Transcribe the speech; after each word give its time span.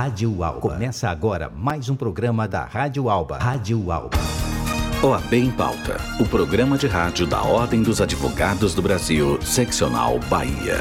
Rádio 0.00 0.42
Alba. 0.42 0.60
Começa 0.60 1.10
agora 1.10 1.52
mais 1.54 1.90
um 1.90 1.94
programa 1.94 2.48
da 2.48 2.64
Rádio 2.64 3.10
Alba. 3.10 3.36
Rádio 3.36 3.92
Alba. 3.92 4.16
OAB 5.02 5.34
em 5.34 5.50
Pauta, 5.50 5.98
o 6.18 6.24
programa 6.24 6.78
de 6.78 6.86
rádio 6.86 7.26
da 7.26 7.42
Ordem 7.42 7.82
dos 7.82 8.00
Advogados 8.00 8.74
do 8.74 8.80
Brasil, 8.80 9.38
seccional 9.42 10.18
Bahia. 10.20 10.78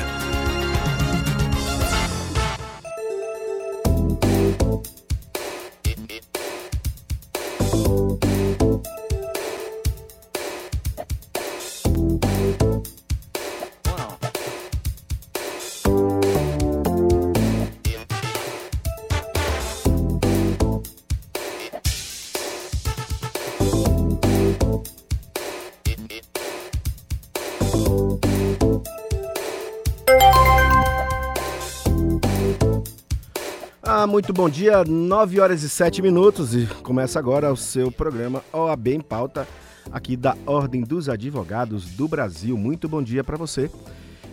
Muito 34.30 34.38
bom 34.44 34.47
dia, 34.47 34.83
9 34.83 35.39
horas 35.39 35.64
e 35.64 35.69
7 35.69 36.03
minutos 36.03 36.53
e 36.53 36.67
começa 36.83 37.17
agora 37.17 37.52
o 37.52 37.58
seu 37.58 37.92
programa 37.92 38.44
OAB 38.53 38.89
em 38.89 39.02
Pauta, 39.02 39.47
aqui 39.92 40.16
da 40.16 40.38
Ordem 40.45 40.81
dos 40.81 41.09
Advogados 41.09 41.95
do 41.95 42.08
Brasil. 42.08 42.55
Muito 42.55 42.88
bom 42.88 43.02
dia 43.02 43.23
para 43.23 43.38
você. 43.38 43.72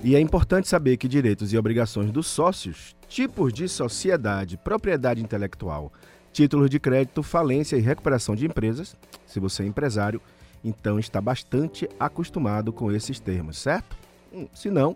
E 0.05 0.15
é 0.15 0.21
importante 0.21 0.69
saber 0.69 0.99
que 0.99 1.09
direitos 1.09 1.51
e 1.51 1.57
obrigações 1.57 2.11
dos 2.11 2.27
sócios, 2.27 2.95
tipos 3.09 3.55
de 3.55 3.67
sociedade, 3.71 4.59
propriedade 4.59 5.23
intelectual, 5.23 5.91
títulos 6.31 6.69
de 6.69 6.79
crédito, 6.79 7.23
falência 7.23 7.77
e 7.77 7.81
recuperação 7.81 8.37
de 8.37 8.45
empresas, 8.45 8.95
se 9.27 9.41
você 9.41 9.63
é 9.63 9.67
empresário, 9.67 10.21
então 10.63 10.99
está 10.99 11.23
bastante 11.23 11.89
acostumado 11.99 12.71
com 12.71 12.93
esses 12.93 13.19
termos, 13.19 13.57
certo? 13.57 13.97
Hum, 14.31 14.47
se 14.53 14.71
não, 14.71 14.95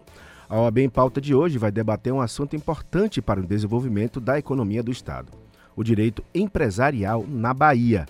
a 0.50 0.60
OAB 0.60 0.78
em 0.78 0.88
pauta 0.88 1.20
de 1.20 1.32
hoje 1.32 1.58
vai 1.58 1.70
debater 1.70 2.12
um 2.12 2.20
assunto 2.20 2.56
importante 2.56 3.22
para 3.22 3.38
o 3.38 3.46
desenvolvimento 3.46 4.18
da 4.18 4.36
economia 4.36 4.82
do 4.82 4.90
Estado: 4.90 5.30
o 5.76 5.84
direito 5.84 6.24
empresarial 6.34 7.24
na 7.28 7.54
Bahia. 7.54 8.04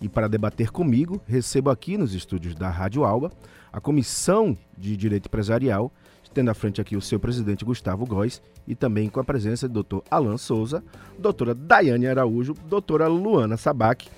E 0.00 0.08
para 0.08 0.28
debater 0.28 0.72
comigo, 0.72 1.22
recebo 1.24 1.70
aqui 1.70 1.96
nos 1.96 2.12
estúdios 2.12 2.56
da 2.56 2.68
Rádio 2.68 3.04
Alba 3.04 3.30
a 3.72 3.80
Comissão 3.80 4.58
de 4.76 4.96
Direito 4.96 5.26
Empresarial, 5.26 5.90
tendo 6.32 6.50
à 6.50 6.54
frente 6.54 6.80
aqui 6.80 6.96
o 6.96 7.00
seu 7.00 7.20
presidente 7.20 7.64
Gustavo 7.64 8.04
Góes 8.04 8.42
e 8.66 8.74
também 8.74 9.08
com 9.08 9.20
a 9.20 9.24
presença 9.24 9.68
do 9.68 9.84
Dr. 9.84 9.98
Alan 10.10 10.36
Souza, 10.36 10.82
doutora 11.16 11.54
Daiane 11.54 12.08
Araújo, 12.08 12.54
doutora 12.68 13.06
Luana 13.06 13.56
Sabac, 13.56 14.08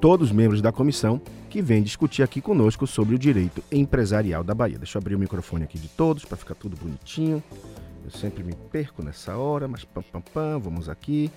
todos 0.00 0.30
membros 0.30 0.62
da 0.62 0.70
comissão 0.70 1.20
que 1.50 1.60
vem 1.60 1.82
discutir 1.82 2.22
aqui 2.22 2.40
conosco 2.40 2.86
sobre 2.86 3.14
o 3.14 3.18
direito 3.18 3.62
empresarial 3.70 4.44
da 4.44 4.54
Bahia. 4.54 4.78
Deixa 4.78 4.98
eu 4.98 5.00
abrir 5.00 5.14
o 5.14 5.18
microfone 5.18 5.64
aqui 5.64 5.78
de 5.78 5.88
todos 5.88 6.24
para 6.24 6.36
ficar 6.36 6.54
tudo 6.54 6.76
bonitinho. 6.76 7.42
Eu 8.04 8.10
sempre 8.10 8.42
me 8.42 8.54
perco 8.70 9.02
nessa 9.02 9.36
hora, 9.36 9.66
mas 9.66 9.84
pam, 9.84 10.02
pam, 10.02 10.20
pam, 10.20 10.58
vamos 10.58 10.88
aqui. 10.88 11.30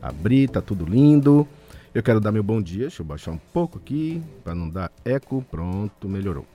Abrir, 0.00 0.48
tá 0.48 0.60
tudo 0.60 0.84
lindo. 0.84 1.46
Eu 1.94 2.02
quero 2.02 2.20
dar 2.20 2.32
meu 2.32 2.42
bom 2.42 2.62
dia, 2.62 2.82
deixa 2.82 3.02
eu 3.02 3.06
baixar 3.06 3.32
um 3.32 3.40
pouco 3.52 3.78
aqui 3.78 4.22
para 4.44 4.54
não 4.54 4.68
dar 4.68 4.90
eco. 5.04 5.44
Pronto, 5.50 6.08
melhorou. 6.08 6.46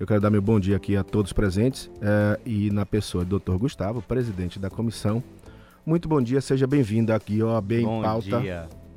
Eu 0.00 0.06
quero 0.06 0.20
dar 0.20 0.30
meu 0.30 0.40
bom 0.40 0.58
dia 0.58 0.76
aqui 0.76 0.96
a 0.96 1.04
todos 1.04 1.32
presentes 1.32 1.90
é, 2.00 2.40
e 2.46 2.70
na 2.70 2.86
pessoa 2.86 3.24
do 3.24 3.38
Dr. 3.38 3.56
Gustavo, 3.56 4.00
presidente 4.00 4.58
da 4.58 4.70
comissão. 4.70 5.22
Muito 5.84 6.08
bom 6.08 6.20
dia, 6.20 6.40
seja 6.40 6.66
bem-vindo 6.66 7.12
aqui 7.12 7.40
ao 7.40 7.56
AB 7.56 7.80
em 7.80 7.84
Pauta. 7.84 8.30
Bom 8.30 8.40
dia. 8.40 8.87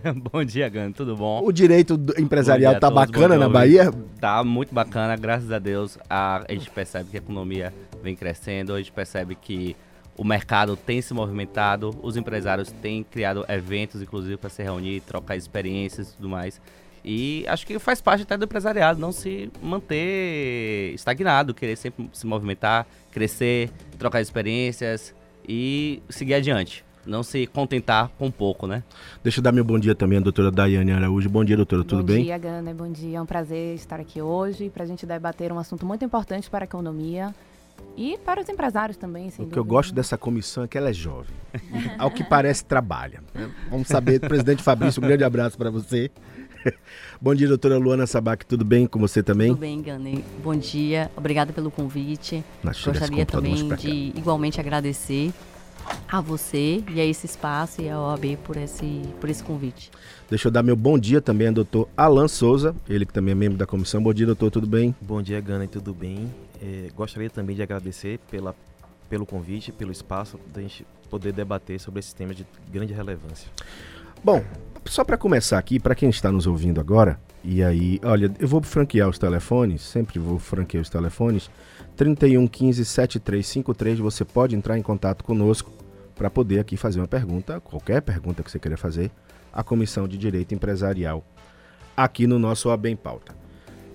bom 0.32 0.44
dia, 0.44 0.68
Gano, 0.68 0.92
tudo 0.92 1.16
bom? 1.16 1.42
O 1.44 1.52
direito 1.52 2.00
empresarial 2.18 2.78
tá 2.78 2.90
bacana 2.90 3.36
na 3.36 3.48
Bahia? 3.48 3.92
Tá 4.20 4.42
muito 4.42 4.74
bacana, 4.74 5.16
graças 5.16 5.50
a 5.50 5.58
Deus. 5.58 5.98
A, 6.08 6.44
a 6.48 6.52
gente 6.52 6.70
percebe 6.70 7.10
que 7.10 7.16
a 7.16 7.20
economia 7.20 7.72
vem 8.02 8.16
crescendo, 8.16 8.74
a 8.74 8.78
gente 8.78 8.92
percebe 8.92 9.34
que 9.34 9.76
o 10.16 10.24
mercado 10.24 10.76
tem 10.76 11.02
se 11.02 11.12
movimentado, 11.12 11.90
os 12.02 12.16
empresários 12.16 12.70
têm 12.70 13.02
criado 13.02 13.44
eventos, 13.48 14.00
inclusive, 14.00 14.36
para 14.36 14.50
se 14.50 14.62
reunir, 14.62 15.00
trocar 15.00 15.36
experiências 15.36 16.10
e 16.10 16.16
tudo 16.16 16.28
mais. 16.28 16.60
E 17.04 17.44
acho 17.48 17.66
que 17.66 17.78
faz 17.78 18.00
parte 18.00 18.22
até 18.22 18.36
do 18.36 18.44
empresariado 18.44 18.98
não 18.98 19.12
se 19.12 19.50
manter 19.62 20.92
estagnado, 20.94 21.52
querer 21.52 21.76
sempre 21.76 22.08
se 22.12 22.26
movimentar, 22.26 22.86
crescer, 23.10 23.70
trocar 23.98 24.22
experiências 24.22 25.14
e 25.46 26.02
seguir 26.08 26.34
adiante 26.34 26.84
não 27.06 27.22
se 27.22 27.46
contentar 27.46 28.10
com 28.18 28.30
pouco, 28.30 28.66
né? 28.66 28.82
Deixa 29.22 29.40
eu 29.40 29.42
dar 29.42 29.52
meu 29.52 29.64
bom 29.64 29.78
dia 29.78 29.94
também 29.94 30.18
à 30.18 30.20
doutora 30.20 30.50
Daiane 30.50 30.92
Araújo. 30.92 31.28
Bom 31.28 31.44
dia, 31.44 31.56
doutora, 31.56 31.84
tudo 31.84 32.02
bem? 32.02 32.18
Bom 32.18 32.24
dia, 32.24 32.38
Gana, 32.38 32.74
bom 32.74 32.90
dia. 32.90 33.18
É 33.18 33.20
um 33.20 33.26
prazer 33.26 33.74
estar 33.74 34.00
aqui 34.00 34.20
hoje 34.20 34.70
para 34.70 34.84
a 34.84 34.86
gente 34.86 35.06
debater 35.06 35.52
um 35.52 35.58
assunto 35.58 35.84
muito 35.86 36.04
importante 36.04 36.48
para 36.48 36.64
a 36.64 36.66
economia 36.66 37.34
e 37.96 38.18
para 38.24 38.40
os 38.40 38.48
empresários 38.48 38.96
também, 38.96 39.32
O 39.38 39.46
que 39.46 39.58
eu 39.58 39.64
gosto 39.64 39.94
dessa 39.94 40.18
comissão 40.18 40.64
é 40.64 40.68
que 40.68 40.76
ela 40.76 40.90
é 40.90 40.92
jovem. 40.92 41.34
Ao 41.98 42.10
que 42.10 42.24
parece, 42.24 42.64
trabalha. 42.64 43.22
Vamos 43.70 43.86
saber, 43.86 44.20
presidente 44.20 44.62
Fabrício, 44.62 45.02
um 45.02 45.06
grande 45.06 45.22
abraço 45.22 45.56
para 45.56 45.70
você. 45.70 46.10
Bom 47.20 47.34
dia, 47.34 47.46
doutora 47.46 47.78
Luana 47.78 48.06
Sabac, 48.06 48.44
tudo 48.46 48.64
bem 48.64 48.86
com 48.86 48.98
você 48.98 49.22
também? 49.22 49.48
Tudo 49.48 49.60
bem, 49.60 49.80
Gane. 49.80 50.24
Bom 50.42 50.56
dia, 50.56 51.10
obrigada 51.16 51.52
pelo 51.52 51.70
convite. 51.70 52.44
Gostaria 52.64 53.26
também 53.26 53.68
de 53.76 54.12
igualmente 54.16 54.58
agradecer 54.58 55.32
a 56.08 56.20
você 56.20 56.82
e 56.90 57.00
a 57.00 57.04
esse 57.04 57.26
espaço 57.26 57.82
e 57.82 57.88
a 57.88 58.00
OAB 58.00 58.36
por 58.44 58.56
esse, 58.56 59.02
por 59.20 59.28
esse 59.28 59.42
convite. 59.42 59.90
Deixa 60.28 60.48
eu 60.48 60.52
dar 60.52 60.62
meu 60.62 60.76
bom 60.76 60.98
dia 60.98 61.20
também 61.20 61.48
ao 61.48 61.54
doutor 61.54 61.88
Alan 61.96 62.28
Souza, 62.28 62.74
ele 62.88 63.04
que 63.04 63.12
também 63.12 63.32
é 63.32 63.34
membro 63.34 63.58
da 63.58 63.66
comissão. 63.66 64.02
Bom 64.02 64.12
dia, 64.12 64.26
doutor, 64.26 64.50
tudo 64.50 64.66
bem? 64.66 64.94
Bom 65.00 65.20
dia, 65.20 65.40
Gana, 65.40 65.66
tudo 65.66 65.92
bem? 65.92 66.32
É, 66.62 66.88
gostaria 66.96 67.28
também 67.28 67.56
de 67.56 67.62
agradecer 67.62 68.18
pela, 68.30 68.54
pelo 69.08 69.26
convite, 69.26 69.72
pelo 69.72 69.92
espaço, 69.92 70.38
da 70.52 70.60
gente 70.60 70.86
poder 71.10 71.32
debater 71.32 71.78
sobre 71.80 72.00
esse 72.00 72.14
tema 72.14 72.34
de 72.34 72.46
grande 72.72 72.92
relevância. 72.92 73.50
Bom, 74.22 74.42
só 74.86 75.04
para 75.04 75.16
começar 75.16 75.58
aqui, 75.58 75.80
para 75.80 75.94
quem 75.94 76.10
está 76.10 76.30
nos 76.30 76.46
ouvindo 76.46 76.80
agora, 76.80 77.18
e 77.42 77.62
aí, 77.62 78.00
olha, 78.02 78.32
eu 78.38 78.48
vou 78.48 78.62
franquear 78.62 79.08
os 79.08 79.18
telefones, 79.18 79.82
sempre 79.82 80.18
vou 80.18 80.38
franquear 80.38 80.82
os 80.82 80.88
telefones. 80.88 81.50
31 81.96 82.46
15 82.46 82.84
7353, 82.84 83.98
você 83.98 84.24
pode 84.24 84.56
entrar 84.56 84.78
em 84.78 84.82
contato 84.82 85.22
conosco 85.22 85.70
para 86.14 86.30
poder 86.30 86.58
aqui 86.58 86.76
fazer 86.76 87.00
uma 87.00 87.06
pergunta, 87.06 87.60
qualquer 87.60 88.00
pergunta 88.00 88.42
que 88.42 88.50
você 88.50 88.58
queira 88.58 88.76
fazer, 88.76 89.10
à 89.52 89.62
Comissão 89.62 90.08
de 90.08 90.16
Direito 90.16 90.54
Empresarial, 90.54 91.24
aqui 91.96 92.26
no 92.26 92.38
nosso 92.38 92.68
OAB 92.68 92.86
em 92.86 92.96
Pauta. 92.96 93.34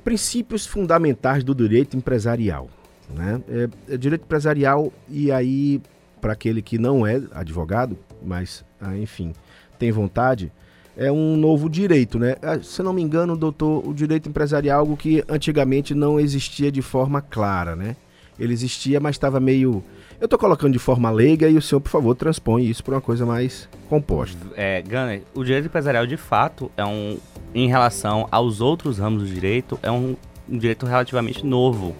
Princípios 0.03 0.65
fundamentais 0.65 1.43
do 1.43 1.53
direito 1.53 1.97
empresarial. 1.97 2.69
Né? 3.09 3.41
É, 3.49 3.93
é 3.93 3.97
direito 3.97 4.23
empresarial, 4.23 4.93
e 5.07 5.31
aí, 5.31 5.81
para 6.21 6.33
aquele 6.33 6.61
que 6.61 6.77
não 6.77 7.05
é 7.05 7.21
advogado, 7.31 7.97
mas, 8.23 8.63
ah, 8.79 8.95
enfim, 8.95 9.33
tem 9.77 9.91
vontade, 9.91 10.51
é 10.99 11.09
um 11.09 11.37
novo 11.37 11.69
direito, 11.69 12.19
né? 12.19 12.35
Ah, 12.41 12.59
se 12.61 12.83
não 12.83 12.91
me 12.91 13.01
engano, 13.01 13.37
doutor, 13.37 13.87
o 13.87 13.93
direito 13.93 14.27
empresarial 14.27 14.77
é 14.77 14.79
algo 14.79 14.97
que 14.97 15.23
antigamente 15.29 15.95
não 15.95 16.19
existia 16.19 16.69
de 16.69 16.81
forma 16.81 17.21
clara, 17.21 17.73
né? 17.73 17.95
Ele 18.37 18.51
existia, 18.51 18.99
mas 18.99 19.15
estava 19.15 19.39
meio 19.39 19.81
eu 20.19 20.25
estou 20.25 20.37
colocando 20.37 20.73
de 20.73 20.79
forma 20.79 21.09
leiga 21.09 21.47
e 21.47 21.55
o 21.55 21.61
senhor, 21.61 21.79
por 21.79 21.89
favor, 21.89 22.13
transpõe 22.13 22.65
isso 22.65 22.83
para 22.83 22.95
uma 22.95 23.01
coisa 23.01 23.25
mais 23.25 23.69
composta. 23.87 24.37
É, 24.57 24.81
Gunner, 24.81 25.21
o 25.33 25.45
direito 25.45 25.67
empresarial, 25.67 26.05
de 26.05 26.17
fato, 26.17 26.69
é 26.75 26.83
um, 26.83 27.17
em 27.55 27.69
relação 27.69 28.27
aos 28.29 28.59
outros 28.59 28.97
ramos 28.97 29.23
do 29.23 29.29
direito, 29.29 29.79
é 29.81 29.89
um, 29.89 30.17
um 30.49 30.57
direito 30.57 30.85
relativamente 30.85 31.45
novo. 31.45 31.95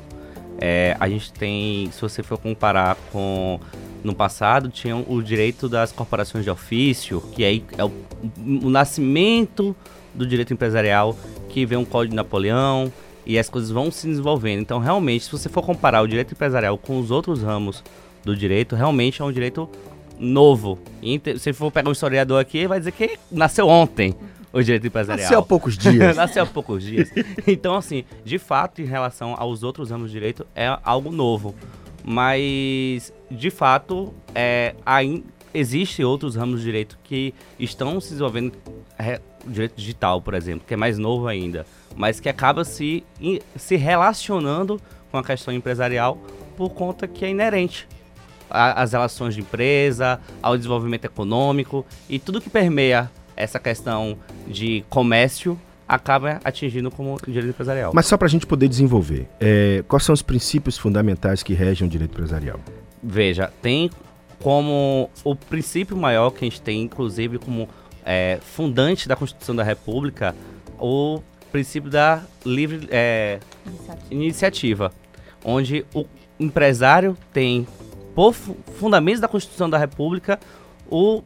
É, 0.59 0.97
a 0.99 1.07
gente 1.07 1.31
tem, 1.31 1.89
se 1.91 2.01
você 2.01 2.21
for 2.21 2.37
comparar 2.37 2.97
com 3.13 3.57
no 4.03 4.13
passado, 4.13 4.69
tinha 4.69 4.95
o 4.95 5.21
direito 5.21 5.67
das 5.67 5.91
corporações 5.91 6.43
de 6.43 6.49
ofício, 6.49 7.21
que 7.33 7.43
aí 7.43 7.63
é 7.77 7.83
o, 7.83 7.91
o 8.63 8.69
nascimento 8.69 9.75
do 10.13 10.25
direito 10.25 10.53
empresarial, 10.53 11.17
que 11.49 11.65
vem 11.65 11.77
um 11.77 11.85
Código 11.85 12.11
de 12.11 12.15
Napoleão, 12.15 12.91
e 13.25 13.37
as 13.37 13.49
coisas 13.49 13.69
vão 13.69 13.91
se 13.91 14.07
desenvolvendo. 14.07 14.61
Então, 14.61 14.79
realmente, 14.79 15.25
se 15.25 15.31
você 15.31 15.49
for 15.49 15.61
comparar 15.61 16.01
o 16.01 16.07
direito 16.07 16.33
empresarial 16.33 16.77
com 16.77 16.99
os 16.99 17.11
outros 17.11 17.43
ramos 17.43 17.83
do 18.23 18.35
direito, 18.35 18.75
realmente 18.75 19.21
é 19.21 19.25
um 19.25 19.31
direito 19.31 19.69
novo. 20.17 20.79
E 21.01 21.21
se 21.37 21.53
for 21.53 21.71
pegar 21.71 21.89
um 21.89 21.91
historiador 21.93 22.39
aqui, 22.39 22.67
vai 22.67 22.79
dizer 22.79 22.91
que 22.91 23.17
nasceu 23.31 23.67
ontem 23.67 24.15
o 24.51 24.61
direito 24.61 24.87
empresarial. 24.87 25.25
Nasceu 25.25 25.39
há 25.39 25.43
poucos 25.43 25.77
dias. 25.77 26.15
nasceu 26.17 26.43
há 26.43 26.45
poucos 26.45 26.83
dias. 26.83 27.09
Então, 27.47 27.75
assim, 27.75 28.03
de 28.25 28.39
fato, 28.39 28.81
em 28.81 28.85
relação 28.85 29.35
aos 29.37 29.63
outros 29.63 29.91
ramos 29.91 30.09
do 30.09 30.13
direito, 30.13 30.45
é 30.55 30.77
algo 30.83 31.11
novo. 31.11 31.55
Mas, 32.03 33.13
de 33.29 33.49
fato, 33.49 34.13
é, 34.33 34.75
ainda 34.85 35.23
existe 35.53 36.03
outros 36.03 36.35
ramos 36.35 36.59
do 36.59 36.63
direito 36.63 36.97
que 37.03 37.33
estão 37.59 37.99
se 37.99 38.09
desenvolvendo, 38.09 38.53
é, 38.97 39.19
direito 39.45 39.75
digital, 39.75 40.21
por 40.21 40.33
exemplo, 40.33 40.63
que 40.67 40.73
é 40.73 40.77
mais 40.77 40.97
novo 40.97 41.27
ainda, 41.27 41.65
mas 41.95 42.19
que 42.19 42.29
acaba 42.29 42.63
se, 42.63 43.03
se 43.55 43.75
relacionando 43.75 44.79
com 45.11 45.17
a 45.17 45.23
questão 45.23 45.53
empresarial 45.53 46.17
por 46.55 46.69
conta 46.69 47.07
que 47.07 47.25
é 47.25 47.29
inerente 47.29 47.87
as 48.49 48.93
relações 48.93 49.35
de 49.35 49.41
empresa, 49.41 50.19
ao 50.41 50.57
desenvolvimento 50.57 51.05
econômico 51.05 51.85
e 52.09 52.17
tudo 52.17 52.41
que 52.41 52.49
permeia 52.49 53.09
essa 53.35 53.59
questão 53.59 54.17
de 54.47 54.83
comércio 54.89 55.59
acaba 55.87 56.39
atingindo 56.43 56.89
como 56.91 57.17
direito 57.27 57.49
empresarial. 57.49 57.91
Mas 57.93 58.07
só 58.07 58.17
para 58.17 58.27
a 58.27 58.29
gente 58.29 58.45
poder 58.45 58.67
desenvolver, 58.67 59.27
é, 59.39 59.83
quais 59.87 60.03
são 60.03 60.13
os 60.13 60.21
princípios 60.21 60.77
fundamentais 60.77 61.41
que 61.43 61.53
regem 61.53 61.87
o 61.87 61.89
direito 61.89 62.11
empresarial? 62.11 62.59
Veja, 63.01 63.51
tem 63.61 63.89
como 64.41 65.09
o 65.23 65.35
princípio 65.35 65.95
maior 65.95 66.31
que 66.31 66.45
a 66.45 66.49
gente 66.49 66.61
tem, 66.61 66.81
inclusive 66.81 67.37
como 67.37 67.67
é, 68.05 68.39
fundante 68.41 69.07
da 69.07 69.15
Constituição 69.15 69.55
da 69.55 69.63
República, 69.63 70.35
o 70.79 71.21
princípio 71.51 71.89
da 71.89 72.23
livre 72.45 72.87
é, 72.91 73.39
iniciativa. 73.65 74.05
iniciativa, 74.11 74.93
onde 75.43 75.85
o 75.93 76.05
empresário 76.39 77.17
tem, 77.33 77.67
por 78.15 78.33
fundamentos 78.33 79.19
da 79.19 79.27
Constituição 79.27 79.69
da 79.69 79.77
República, 79.77 80.39
o, 80.89 81.21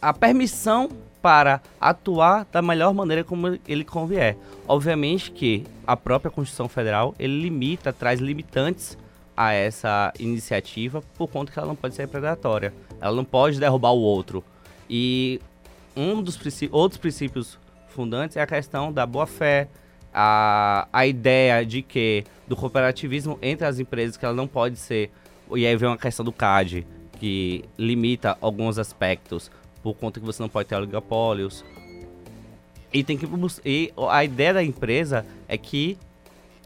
a 0.00 0.12
permissão 0.12 0.88
para 1.20 1.62
atuar 1.80 2.46
da 2.50 2.60
melhor 2.60 2.92
maneira 2.92 3.22
como 3.22 3.58
ele 3.66 3.84
convier. 3.84 4.36
Obviamente 4.66 5.30
que 5.30 5.64
a 5.86 5.96
própria 5.96 6.30
Constituição 6.30 6.68
Federal 6.68 7.14
ele 7.18 7.40
limita, 7.40 7.92
traz 7.92 8.18
limitantes 8.18 8.98
a 9.46 9.52
essa 9.52 10.12
iniciativa 10.18 11.02
por 11.16 11.28
conta 11.28 11.50
que 11.50 11.58
ela 11.58 11.66
não 11.66 11.74
pode 11.74 11.94
ser 11.94 12.06
predatória. 12.06 12.72
Ela 13.00 13.14
não 13.14 13.24
pode 13.24 13.58
derrubar 13.58 13.90
o 13.90 14.00
outro. 14.00 14.44
E 14.88 15.40
um 15.96 16.22
dos 16.22 16.38
outros 16.70 16.98
princípios 16.98 17.58
fundantes 17.88 18.36
é 18.36 18.40
a 18.40 18.46
questão 18.46 18.92
da 18.92 19.04
boa-fé, 19.04 19.68
a, 20.14 20.86
a 20.92 21.06
ideia 21.06 21.66
de 21.66 21.82
que 21.82 22.24
do 22.46 22.54
cooperativismo 22.54 23.38
entre 23.42 23.66
as 23.66 23.78
empresas 23.78 24.16
que 24.16 24.24
ela 24.24 24.34
não 24.34 24.46
pode 24.46 24.76
ser 24.76 25.10
e 25.50 25.66
aí 25.66 25.76
vem 25.76 25.88
uma 25.88 25.98
questão 25.98 26.24
do 26.24 26.32
CAD 26.32 26.86
que 27.18 27.64
limita 27.76 28.36
alguns 28.40 28.78
aspectos 28.78 29.50
por 29.82 29.94
conta 29.94 30.20
que 30.20 30.26
você 30.26 30.40
não 30.40 30.48
pode 30.48 30.68
ter 30.68 30.76
oligopólios. 30.76 31.64
E 32.92 33.02
tem 33.02 33.16
que 33.18 33.26
e 33.64 33.92
a 34.08 34.24
ideia 34.24 34.54
da 34.54 34.62
empresa 34.62 35.26
é 35.48 35.58
que 35.58 35.98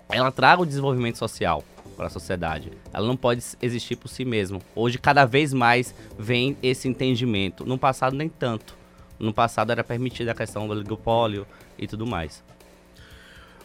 ela 0.09 0.31
traga 0.31 0.63
o 0.63 0.67
desenvolvimento 0.67 1.17
social 1.17 1.63
para 1.97 2.07
a 2.07 2.11
sociedade. 2.11 2.71
Ela 2.93 3.07
não 3.07 3.17
pode 3.17 3.43
existir 3.61 3.97
por 3.97 4.09
si 4.09 4.25
mesma. 4.25 4.61
Hoje 4.75 4.99
cada 4.99 5.25
vez 5.25 5.53
mais 5.53 5.95
vem 6.19 6.57
esse 6.63 6.87
entendimento. 6.87 7.65
No 7.65 7.79
passado 7.79 8.15
nem 8.15 8.29
tanto. 8.29 8.77
No 9.19 9.33
passado 9.33 9.73
era 9.73 9.83
permitida 9.83 10.33
a 10.33 10.35
questão 10.35 10.67
do 10.67 10.75
oligopólio 10.75 11.47
e 11.79 11.87
tudo 11.87 12.07
mais. 12.07 12.45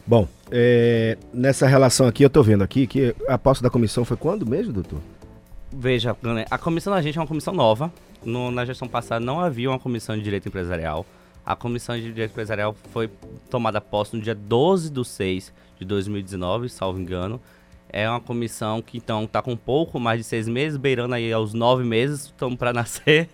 Bom, 0.06 0.26
é, 0.50 1.16
nessa 1.32 1.66
relação 1.66 2.08
aqui, 2.08 2.24
eu 2.24 2.26
estou 2.26 2.42
vendo 2.42 2.64
aqui 2.64 2.86
que 2.86 3.14
a 3.28 3.38
posse 3.38 3.62
da 3.62 3.70
comissão 3.70 4.04
foi 4.04 4.16
quando 4.16 4.44
mesmo, 4.44 4.72
doutor? 4.72 4.98
Veja, 5.70 6.16
a 6.50 6.58
comissão 6.58 6.92
da 6.92 7.00
gente 7.00 7.16
é 7.16 7.20
uma 7.20 7.26
comissão 7.26 7.54
nova. 7.54 7.92
No, 8.24 8.50
na 8.50 8.64
gestão 8.64 8.88
passada 8.88 9.24
não 9.24 9.40
havia 9.40 9.70
uma 9.70 9.78
comissão 9.78 10.16
de 10.16 10.22
direito 10.22 10.48
empresarial. 10.48 11.06
A 11.44 11.56
comissão 11.56 11.96
de 11.96 12.02
direito 12.02 12.30
empresarial 12.32 12.74
foi 12.92 13.10
tomada 13.48 13.80
posse 13.80 14.16
no 14.16 14.22
dia 14.22 14.34
12 14.34 14.90
de 14.90 15.04
6 15.04 15.52
de 15.78 15.84
2019, 15.84 16.68
salvo 16.68 17.00
engano. 17.00 17.40
É 17.92 18.08
uma 18.08 18.20
comissão 18.20 18.80
que 18.80 18.96
então 18.96 19.24
está 19.24 19.42
com 19.42 19.54
pouco 19.54 20.00
mais 20.00 20.18
de 20.18 20.24
seis 20.24 20.48
meses, 20.48 20.78
beirando 20.78 21.14
aí 21.14 21.30
aos 21.32 21.52
nove 21.52 21.84
meses, 21.84 22.26
estamos 22.26 22.56
para 22.56 22.72
nascer, 22.74 23.28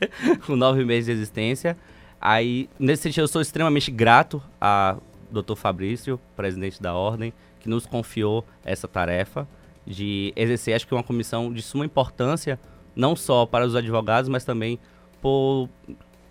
com 0.44 0.56
nove 0.56 0.84
meses 0.84 1.06
de 1.06 1.12
existência. 1.12 1.76
Aí, 2.20 2.68
nesse 2.78 3.04
sentido, 3.04 3.22
eu 3.22 3.28
sou 3.28 3.40
extremamente 3.40 3.90
grato 3.90 4.42
a 4.60 4.96
Dr. 5.30 5.54
Fabrício, 5.54 6.18
presidente 6.34 6.82
da 6.82 6.92
Ordem, 6.92 7.32
que 7.60 7.68
nos 7.68 7.86
confiou 7.86 8.44
essa 8.64 8.88
tarefa 8.88 9.46
de 9.86 10.32
exercer, 10.36 10.74
acho 10.74 10.86
que 10.86 10.94
uma 10.94 11.02
comissão 11.02 11.52
de 11.52 11.62
suma 11.62 11.84
importância, 11.84 12.58
não 12.94 13.16
só 13.16 13.46
para 13.46 13.64
os 13.64 13.74
advogados, 13.74 14.28
mas 14.28 14.44
também 14.44 14.78
por 15.22 15.68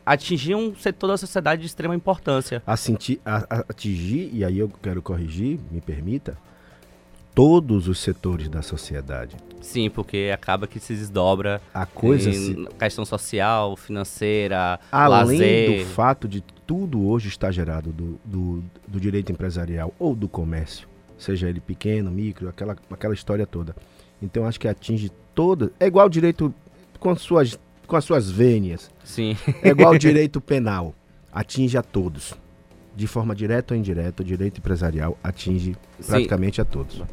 atingir 0.05 0.55
um 0.55 0.75
setor 0.75 1.07
da 1.07 1.17
sociedade 1.17 1.61
de 1.61 1.67
extrema 1.67 1.95
importância. 1.95 2.61
Atingir, 2.65 3.19
atingir 3.25 4.29
e 4.33 4.43
aí 4.43 4.59
eu 4.59 4.69
quero 4.81 5.01
corrigir, 5.01 5.59
me 5.71 5.81
permita, 5.81 6.37
todos 7.37 7.87
os 7.87 7.99
setores 7.99 8.49
da 8.49 8.63
sociedade. 8.63 9.37
Sim, 9.61 9.91
porque 9.91 10.31
acaba 10.33 10.65
que 10.65 10.79
se 10.79 10.95
desdobra 10.95 11.61
a 11.71 11.85
coisa 11.85 12.31
em 12.31 12.33
se... 12.33 12.67
questão 12.79 13.05
social, 13.05 13.77
financeira, 13.77 14.79
além 14.91 15.39
lazer. 15.39 15.79
do 15.79 15.85
fato 15.85 16.27
de 16.27 16.41
tudo 16.65 17.07
hoje 17.07 17.27
estar 17.27 17.51
gerado 17.51 17.91
do, 17.91 18.19
do, 18.25 18.63
do, 18.87 18.99
direito 18.99 19.31
empresarial 19.31 19.93
ou 19.99 20.15
do 20.15 20.27
comércio, 20.27 20.87
seja 21.15 21.47
ele 21.47 21.59
pequeno, 21.59 22.09
micro, 22.09 22.49
aquela, 22.49 22.75
aquela 22.89 23.13
história 23.13 23.45
toda. 23.45 23.75
Então 24.19 24.47
acho 24.47 24.59
que 24.59 24.67
atinge 24.67 25.11
toda. 25.35 25.71
É 25.79 25.85
igual 25.85 26.07
o 26.07 26.09
direito 26.09 26.51
com 26.99 27.15
suas, 27.15 27.59
com 27.85 27.95
as 27.95 28.03
suas 28.03 28.31
vênias. 28.31 28.89
Sim. 29.03 29.37
É 29.61 29.69
igual 29.69 29.93
o 29.93 29.99
direito 29.99 30.41
penal. 30.41 30.95
Atinge 31.31 31.77
a 31.77 31.83
todos 31.83 32.33
de 32.97 33.05
forma 33.05 33.35
direta 33.35 33.75
ou 33.75 33.79
indireta, 33.79 34.23
o 34.23 34.25
direito 34.25 34.57
empresarial 34.57 35.15
atinge 35.23 35.77
Sim. 35.99 36.07
praticamente 36.07 36.59
a 36.59 36.65
todos. 36.65 37.03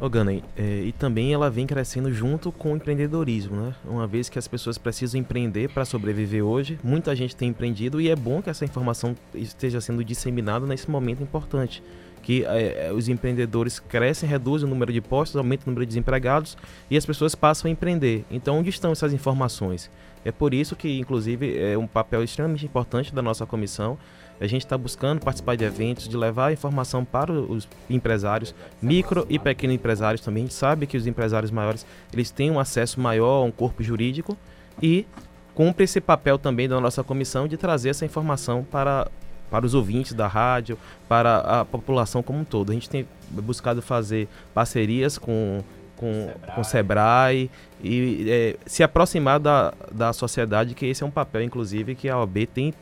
Ô 0.00 0.08
Gunner, 0.08 0.42
é, 0.56 0.82
e 0.82 0.92
também 0.92 1.32
ela 1.32 1.50
vem 1.50 1.66
crescendo 1.66 2.12
junto 2.12 2.50
com 2.50 2.72
o 2.72 2.76
empreendedorismo, 2.76 3.56
né? 3.56 3.74
Uma 3.84 4.06
vez 4.06 4.28
que 4.28 4.38
as 4.38 4.48
pessoas 4.48 4.78
precisam 4.78 5.20
empreender 5.20 5.68
para 5.70 5.84
sobreviver 5.84 6.42
hoje, 6.42 6.78
muita 6.82 7.14
gente 7.14 7.36
tem 7.36 7.50
empreendido 7.50 8.00
e 8.00 8.08
é 8.08 8.16
bom 8.16 8.40
que 8.40 8.48
essa 8.48 8.64
informação 8.64 9.14
esteja 9.34 9.80
sendo 9.80 10.02
disseminada 10.02 10.66
nesse 10.66 10.90
momento 10.90 11.22
importante. 11.22 11.82
Que 12.22 12.44
é, 12.44 12.88
é 12.88 12.92
os 12.92 13.08
empreendedores 13.08 13.78
crescem, 13.78 14.28
reduzem 14.28 14.66
o 14.66 14.70
número 14.70 14.92
de 14.92 15.00
postos, 15.00 15.36
aumentam 15.36 15.66
o 15.66 15.70
número 15.70 15.84
de 15.84 15.90
desempregados 15.90 16.56
e 16.90 16.96
as 16.96 17.04
pessoas 17.04 17.34
passam 17.34 17.68
a 17.68 17.72
empreender. 17.72 18.24
Então, 18.30 18.58
onde 18.58 18.70
estão 18.70 18.92
essas 18.92 19.12
informações? 19.12 19.90
É 20.24 20.30
por 20.30 20.52
isso 20.52 20.76
que, 20.76 20.98
inclusive, 20.98 21.58
é 21.58 21.76
um 21.78 21.86
papel 21.86 22.22
extremamente 22.22 22.64
importante 22.64 23.14
da 23.14 23.22
nossa 23.22 23.46
comissão 23.46 23.98
a 24.40 24.46
gente 24.46 24.64
está 24.64 24.76
buscando 24.78 25.20
participar 25.20 25.56
de 25.56 25.64
eventos, 25.64 26.08
de 26.08 26.16
levar 26.16 26.52
informação 26.52 27.04
para 27.04 27.30
os 27.30 27.68
empresários, 27.88 28.54
micro 28.80 29.26
e 29.28 29.38
pequenos 29.38 29.76
empresários 29.76 30.22
também. 30.22 30.44
A 30.44 30.46
gente 30.46 30.54
sabe 30.54 30.86
que 30.86 30.96
os 30.96 31.06
empresários 31.06 31.50
maiores 31.50 31.84
eles 32.12 32.30
têm 32.30 32.50
um 32.50 32.58
acesso 32.58 32.98
maior 33.00 33.42
a 33.42 33.44
um 33.44 33.50
corpo 33.50 33.82
jurídico 33.82 34.36
e 34.82 35.06
cumpre 35.54 35.84
esse 35.84 36.00
papel 36.00 36.38
também 36.38 36.68
da 36.68 36.80
nossa 36.80 37.04
comissão 37.04 37.46
de 37.46 37.56
trazer 37.56 37.90
essa 37.90 38.04
informação 38.06 38.64
para, 38.64 39.08
para 39.50 39.66
os 39.66 39.74
ouvintes 39.74 40.14
da 40.14 40.26
rádio, 40.26 40.78
para 41.06 41.38
a 41.38 41.64
população 41.64 42.22
como 42.22 42.38
um 42.38 42.44
todo. 42.44 42.70
A 42.70 42.74
gente 42.74 42.88
tem 42.88 43.06
buscado 43.30 43.82
fazer 43.82 44.26
parcerias 44.54 45.18
com 45.18 45.62
com, 46.00 46.12
Sebrae. 46.12 46.54
com 46.54 46.60
o 46.62 46.64
Sebrae 46.64 47.50
e 47.84 48.26
é, 48.30 48.56
se 48.64 48.82
aproximar 48.82 49.38
da, 49.38 49.74
da 49.92 50.14
sociedade, 50.14 50.74
que 50.74 50.86
esse 50.86 51.02
é 51.02 51.06
um 51.06 51.10
papel, 51.10 51.42
inclusive, 51.42 51.94
que 51.94 52.08
a 52.08 52.18
OAB 52.18 52.46
tem 52.46 52.72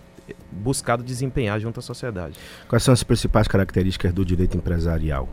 buscado 0.51 1.03
desempenhar 1.03 1.59
junto 1.61 1.81
à 1.81 1.83
sociedade. 1.83 2.39
Quais 2.69 2.83
são 2.83 2.93
as 2.93 3.03
principais 3.03 3.49
características 3.49 4.13
do 4.13 4.25
direito 4.25 4.57
empresarial? 4.57 5.29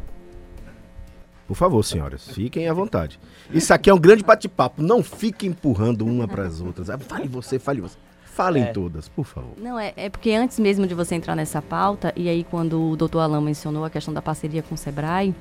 Por 1.48 1.56
favor, 1.56 1.84
senhoras, 1.84 2.28
fiquem 2.28 2.68
à 2.68 2.74
vontade. 2.74 3.20
Isso 3.52 3.72
aqui 3.72 3.90
é 3.90 3.94
um 3.94 4.00
grande 4.00 4.24
bate-papo. 4.24 4.82
Não 4.82 5.04
fique 5.04 5.46
empurrando 5.46 6.04
uma 6.04 6.28
para 6.28 6.44
as 6.44 6.60
outras. 6.60 6.90
Ah, 6.90 6.98
fale 6.98 7.28
você, 7.28 7.60
fale 7.60 7.82
você. 7.82 7.98
Falem 8.24 8.64
é. 8.64 8.66
todas, 8.74 9.08
por 9.08 9.26
favor. 9.26 9.54
Não, 9.58 9.80
é, 9.80 9.94
é 9.96 10.10
porque 10.10 10.32
antes 10.32 10.60
mesmo 10.60 10.86
de 10.86 10.94
você 10.94 11.16
entrar 11.16 11.36
nessa 11.36 11.62
pauta, 11.62 12.12
e 12.18 12.28
aí 12.28 12.44
quando 12.44 12.90
o 12.90 12.96
doutor 12.98 13.20
Alain 13.20 13.42
mencionou 13.42 13.86
a 13.86 13.90
questão 13.90 14.14
da 14.14 14.22
parceria 14.22 14.62
com 14.62 14.76
o 14.76 14.78
Sebrae, 14.78 15.34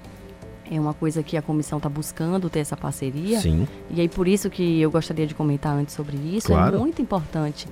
é 0.71 0.79
uma 0.79 0.95
coisa 0.95 1.23
que 1.23 1.37
a 1.37 1.43
comissão 1.43 1.79
está 1.79 1.89
buscando 1.89 2.49
ter 2.49 2.61
essa 2.61 2.77
parceria. 2.77 3.41
Sim. 3.41 3.67
E 3.91 4.01
aí 4.01 4.09
por 4.09 4.29
isso 4.29 4.49
que 4.49 4.81
eu 4.81 4.91
gostaria 4.91 5.27
de 5.27 5.35
comentar 5.35 5.75
antes 5.75 5.95
sobre 5.95 6.17
isso. 6.17 6.53
É 6.53 6.55
claro. 6.55 6.77
É 6.77 6.79
muito 6.79 7.03
importante 7.03 7.67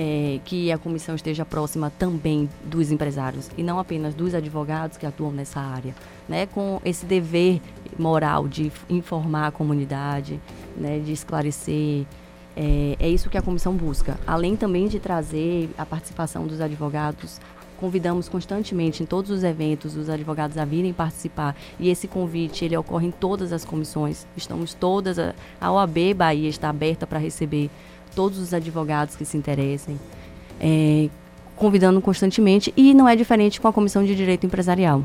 é, 0.00 0.38
que 0.44 0.70
a 0.70 0.78
comissão 0.78 1.16
esteja 1.16 1.44
próxima 1.44 1.90
também 1.98 2.48
dos 2.64 2.92
empresários 2.92 3.50
e 3.58 3.64
não 3.64 3.80
apenas 3.80 4.14
dos 4.14 4.32
advogados 4.32 4.96
que 4.96 5.04
atuam 5.04 5.32
nessa 5.32 5.58
área, 5.58 5.92
né, 6.28 6.46
com 6.46 6.80
esse 6.84 7.04
dever 7.04 7.60
moral 7.98 8.46
de 8.46 8.70
informar 8.88 9.48
a 9.48 9.50
comunidade, 9.50 10.40
né, 10.76 11.00
de 11.00 11.10
esclarecer. 11.10 12.06
É, 12.56 12.96
é 13.00 13.08
isso 13.08 13.28
que 13.28 13.36
a 13.36 13.42
comissão 13.42 13.74
busca, 13.74 14.18
além 14.24 14.54
também 14.54 14.86
de 14.86 15.00
trazer 15.00 15.68
a 15.76 15.84
participação 15.84 16.46
dos 16.46 16.60
advogados 16.60 17.40
convidamos 17.78 18.28
constantemente 18.28 19.04
em 19.04 19.06
todos 19.06 19.30
os 19.30 19.44
eventos 19.44 19.96
os 19.96 20.10
advogados 20.10 20.58
a 20.58 20.64
virem 20.64 20.92
participar 20.92 21.56
e 21.78 21.88
esse 21.88 22.08
convite 22.08 22.64
ele 22.64 22.76
ocorre 22.76 23.06
em 23.06 23.10
todas 23.12 23.52
as 23.52 23.64
comissões. 23.64 24.26
Estamos 24.36 24.74
todas 24.74 25.16
a, 25.16 25.32
a 25.60 25.70
OAB 25.70 26.12
Bahia 26.16 26.48
está 26.48 26.68
aberta 26.68 27.06
para 27.06 27.20
receber 27.20 27.70
todos 28.08 28.38
os 28.38 28.52
advogados 28.52 29.16
que 29.16 29.24
se 29.24 29.36
interessem, 29.36 29.98
é, 30.60 31.08
convidando 31.56 32.00
constantemente, 32.00 32.72
e 32.76 32.94
não 32.94 33.08
é 33.08 33.16
diferente 33.16 33.60
com 33.60 33.68
a 33.68 33.72
Comissão 33.72 34.04
de 34.04 34.14
Direito 34.14 34.46
Empresarial. 34.46 35.04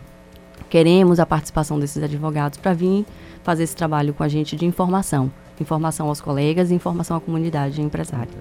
Queremos 0.70 1.20
a 1.20 1.26
participação 1.26 1.80
desses 1.80 2.02
advogados 2.02 2.58
para 2.58 2.74
vir 2.74 3.06
fazer 3.44 3.64
esse 3.64 3.76
trabalho 3.76 4.14
com 4.14 4.24
a 4.24 4.28
gente 4.28 4.56
de 4.56 4.66
informação. 4.66 5.32
Informação 5.60 6.08
aos 6.08 6.20
colegas 6.20 6.72
e 6.72 6.74
informação 6.74 7.16
à 7.18 7.22
comunidade 7.22 7.82
empresária. 7.82 8.34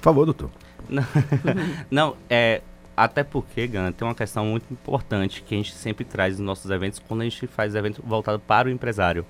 Por 0.00 0.02
favor, 0.02 0.24
doutor. 0.24 0.50
Não, 0.88 1.04
não 1.90 2.16
é, 2.30 2.62
até 2.96 3.22
porque, 3.24 3.66
Gana, 3.66 3.92
tem 3.92 4.06
uma 4.06 4.14
questão 4.14 4.46
muito 4.46 4.72
importante 4.72 5.42
que 5.42 5.54
a 5.54 5.58
gente 5.58 5.74
sempre 5.74 6.04
traz 6.04 6.38
nos 6.38 6.46
nossos 6.46 6.70
eventos 6.70 6.98
quando 6.98 7.22
a 7.22 7.24
gente 7.24 7.46
faz 7.46 7.74
evento 7.74 8.02
voltado 8.06 8.38
para 8.38 8.68
o 8.68 8.70
empresário. 8.70 9.26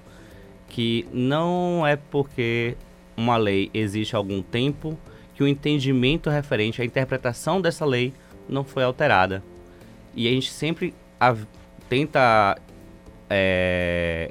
Que 0.69 1.07
não 1.13 1.87
é 1.87 1.97
porque 1.97 2.77
uma 3.17 3.37
lei 3.37 3.71
existe 3.73 4.15
há 4.15 4.19
algum 4.19 4.43
tempo, 4.43 4.99
que 5.35 5.43
o 5.43 5.49
entendimento 5.49 6.31
referente 6.31 6.81
à 6.81 6.85
interpretação 6.85 7.61
dessa 7.61 7.85
lei 7.85 8.13
não 8.49 8.65
foi 8.65 8.83
alterada. 8.83 9.43
E 10.15 10.27
a 10.27 10.31
gente 10.31 10.51
sempre 10.51 10.95
tenta 11.89 12.59
é, 13.29 14.31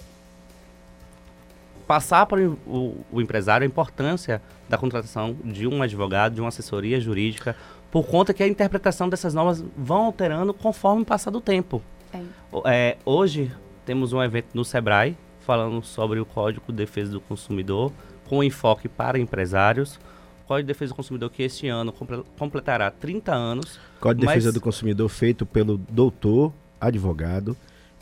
passar 1.87 2.25
para 2.25 2.41
o, 2.41 2.53
o, 2.65 3.05
o, 3.11 3.21
empresário 3.21 3.65
a 3.65 3.67
importância 3.67 4.41
da 4.67 4.77
contratação 4.77 5.35
de 5.43 5.67
um 5.67 5.81
advogado, 5.81 6.35
de 6.35 6.41
uma 6.41 6.49
assessoria 6.49 6.99
jurídica, 6.99 7.55
por 7.91 8.05
conta 8.07 8.33
que 8.33 8.43
a 8.43 8.47
interpretação 8.47 9.07
dessas 9.07 9.33
normas 9.33 9.63
vão 9.77 10.05
alterando 10.05 10.53
conforme 10.53 11.03
o 11.03 11.05
passar 11.05 11.31
do 11.31 11.39
tempo. 11.39 11.81
É. 12.13 12.21
É, 12.65 12.97
hoje 13.05 13.51
temos 13.85 14.11
um 14.11 14.21
evento 14.21 14.47
no 14.53 14.65
Sebrae 14.65 15.15
falando 15.41 15.83
sobre 15.83 16.19
o 16.19 16.25
Código 16.25 16.65
de 16.69 16.73
Defesa 16.73 17.11
do 17.11 17.21
Consumidor, 17.21 17.91
com 18.27 18.43
enfoque 18.43 18.87
para 18.87 19.19
empresários. 19.19 19.99
Código 20.47 20.67
de 20.67 20.73
Defesa 20.73 20.91
do 20.91 20.95
Consumidor 20.95 21.29
que 21.31 21.43
este 21.43 21.67
ano 21.67 21.93
completará 22.37 22.91
30 22.91 23.33
anos. 23.33 23.79
Código 23.99 24.21
de 24.21 24.27
Defesa 24.27 24.51
do 24.51 24.61
Consumidor 24.61 25.09
feito 25.09 25.45
pelo 25.45 25.77
doutor, 25.77 26.53
advogado 26.79 27.57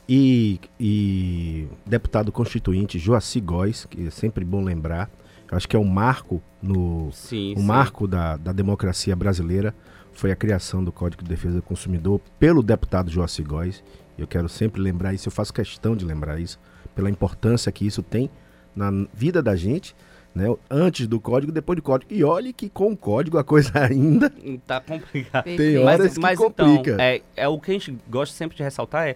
e, 0.08 0.60
e 0.80 1.68
deputado 1.86 2.32
constituinte 2.32 3.00
Joaci 3.00 3.40
Góes, 3.40 3.86
que 3.86 4.08
é 4.08 4.10
sempre 4.10 4.44
bom 4.44 4.62
lembrar. 4.62 5.10
Eu 5.50 5.56
acho 5.56 5.68
que 5.68 5.76
é 5.76 5.80
um 5.80 5.86
marco 5.86 6.42
no 6.62 7.12
sim, 7.12 7.54
um 7.54 7.60
sim. 7.60 7.66
marco 7.66 8.08
da, 8.08 8.38
da 8.38 8.52
democracia 8.52 9.16
brasileira 9.16 9.74
foi 10.14 10.32
a 10.32 10.36
criação 10.36 10.84
do 10.84 10.92
Código 10.92 11.24
de 11.24 11.30
Defesa 11.30 11.56
do 11.56 11.62
Consumidor 11.62 12.20
pelo 12.40 12.62
deputado 12.62 13.10
Joaci 13.10 13.44
Góes. 13.44 13.84
Eu 14.18 14.28
quero 14.28 14.48
sempre 14.48 14.82
lembrar 14.82 15.14
isso, 15.14 15.28
eu 15.28 15.32
faço 15.32 15.54
questão 15.54 15.96
de 15.96 16.06
lembrar 16.06 16.40
isso, 16.40 16.60
pela 16.96 17.10
importância 17.10 17.72
que 17.72 17.86
isso 17.86 18.04
tem 18.04 18.30
na 18.76 18.92
vida 19.14 19.42
da 19.42 19.56
gente, 19.56 19.96
né? 20.34 20.46
Antes 20.70 21.08
do 21.08 21.20
código, 21.20 21.52
depois 21.52 21.78
do 21.78 21.84
código. 21.84 22.12
E 22.12 22.24
olhe 22.24 22.52
que 22.52 22.70
com 22.70 22.92
o 22.92 22.98
código 22.98 23.38
a 23.38 23.44
coisa 23.44 23.72
ainda 23.86 24.32
tá 24.66 24.82
complicada. 24.82 25.44
Tem 25.44 25.78
horas 25.78 26.00
mas, 26.00 26.14
que 26.14 26.20
mas 26.20 26.40
complica. 26.40 26.92
Então, 26.92 27.00
é, 27.00 27.22
é 27.36 27.48
o 27.48 27.60
que 27.60 27.72
a 27.72 27.74
gente 27.74 27.98
gosta 28.10 28.36
sempre 28.36 28.58
de 28.58 28.64
ressaltar 28.64 29.08
é 29.08 29.16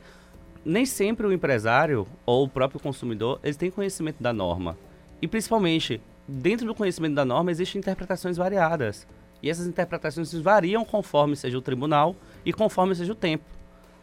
nem 0.63 0.85
sempre 0.85 1.25
o 1.25 1.31
empresário 1.31 2.05
ou 2.25 2.43
o 2.43 2.49
próprio 2.49 2.79
consumidor 2.79 3.39
eles 3.41 3.57
têm 3.57 3.71
conhecimento 3.71 4.21
da 4.21 4.31
norma. 4.31 4.77
E 5.21 5.27
principalmente, 5.27 5.99
dentro 6.27 6.67
do 6.67 6.75
conhecimento 6.75 7.15
da 7.15 7.25
norma 7.25 7.49
existem 7.49 7.79
interpretações 7.79 8.37
variadas. 8.37 9.07
E 9.41 9.49
essas 9.49 9.65
interpretações 9.65 10.33
variam 10.33 10.83
conforme 10.83 11.35
seja 11.35 11.57
o 11.57 11.61
tribunal 11.61 12.15
e 12.45 12.51
conforme 12.51 12.93
seja 12.95 13.11
o 13.11 13.15
tempo. 13.15 13.45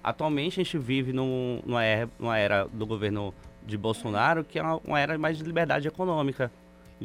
Atualmente 0.03 0.61
a 0.61 0.65
gente 0.65 0.79
vive 0.79 1.13
num, 1.13 1.61
numa, 1.65 1.85
era, 1.85 2.09
numa 2.19 2.39
era 2.39 2.69
do 2.73 2.87
governo 2.87 3.33
de 3.65 3.77
Bolsonaro 3.77 4.45
que 4.45 4.59
é 4.59 4.63
uma, 4.63 4.81
uma 4.85 5.01
era 5.01 5.17
mais 5.17 5.39
de 5.39 5.45
liberdade 5.45 5.89
econômica 5.89 6.51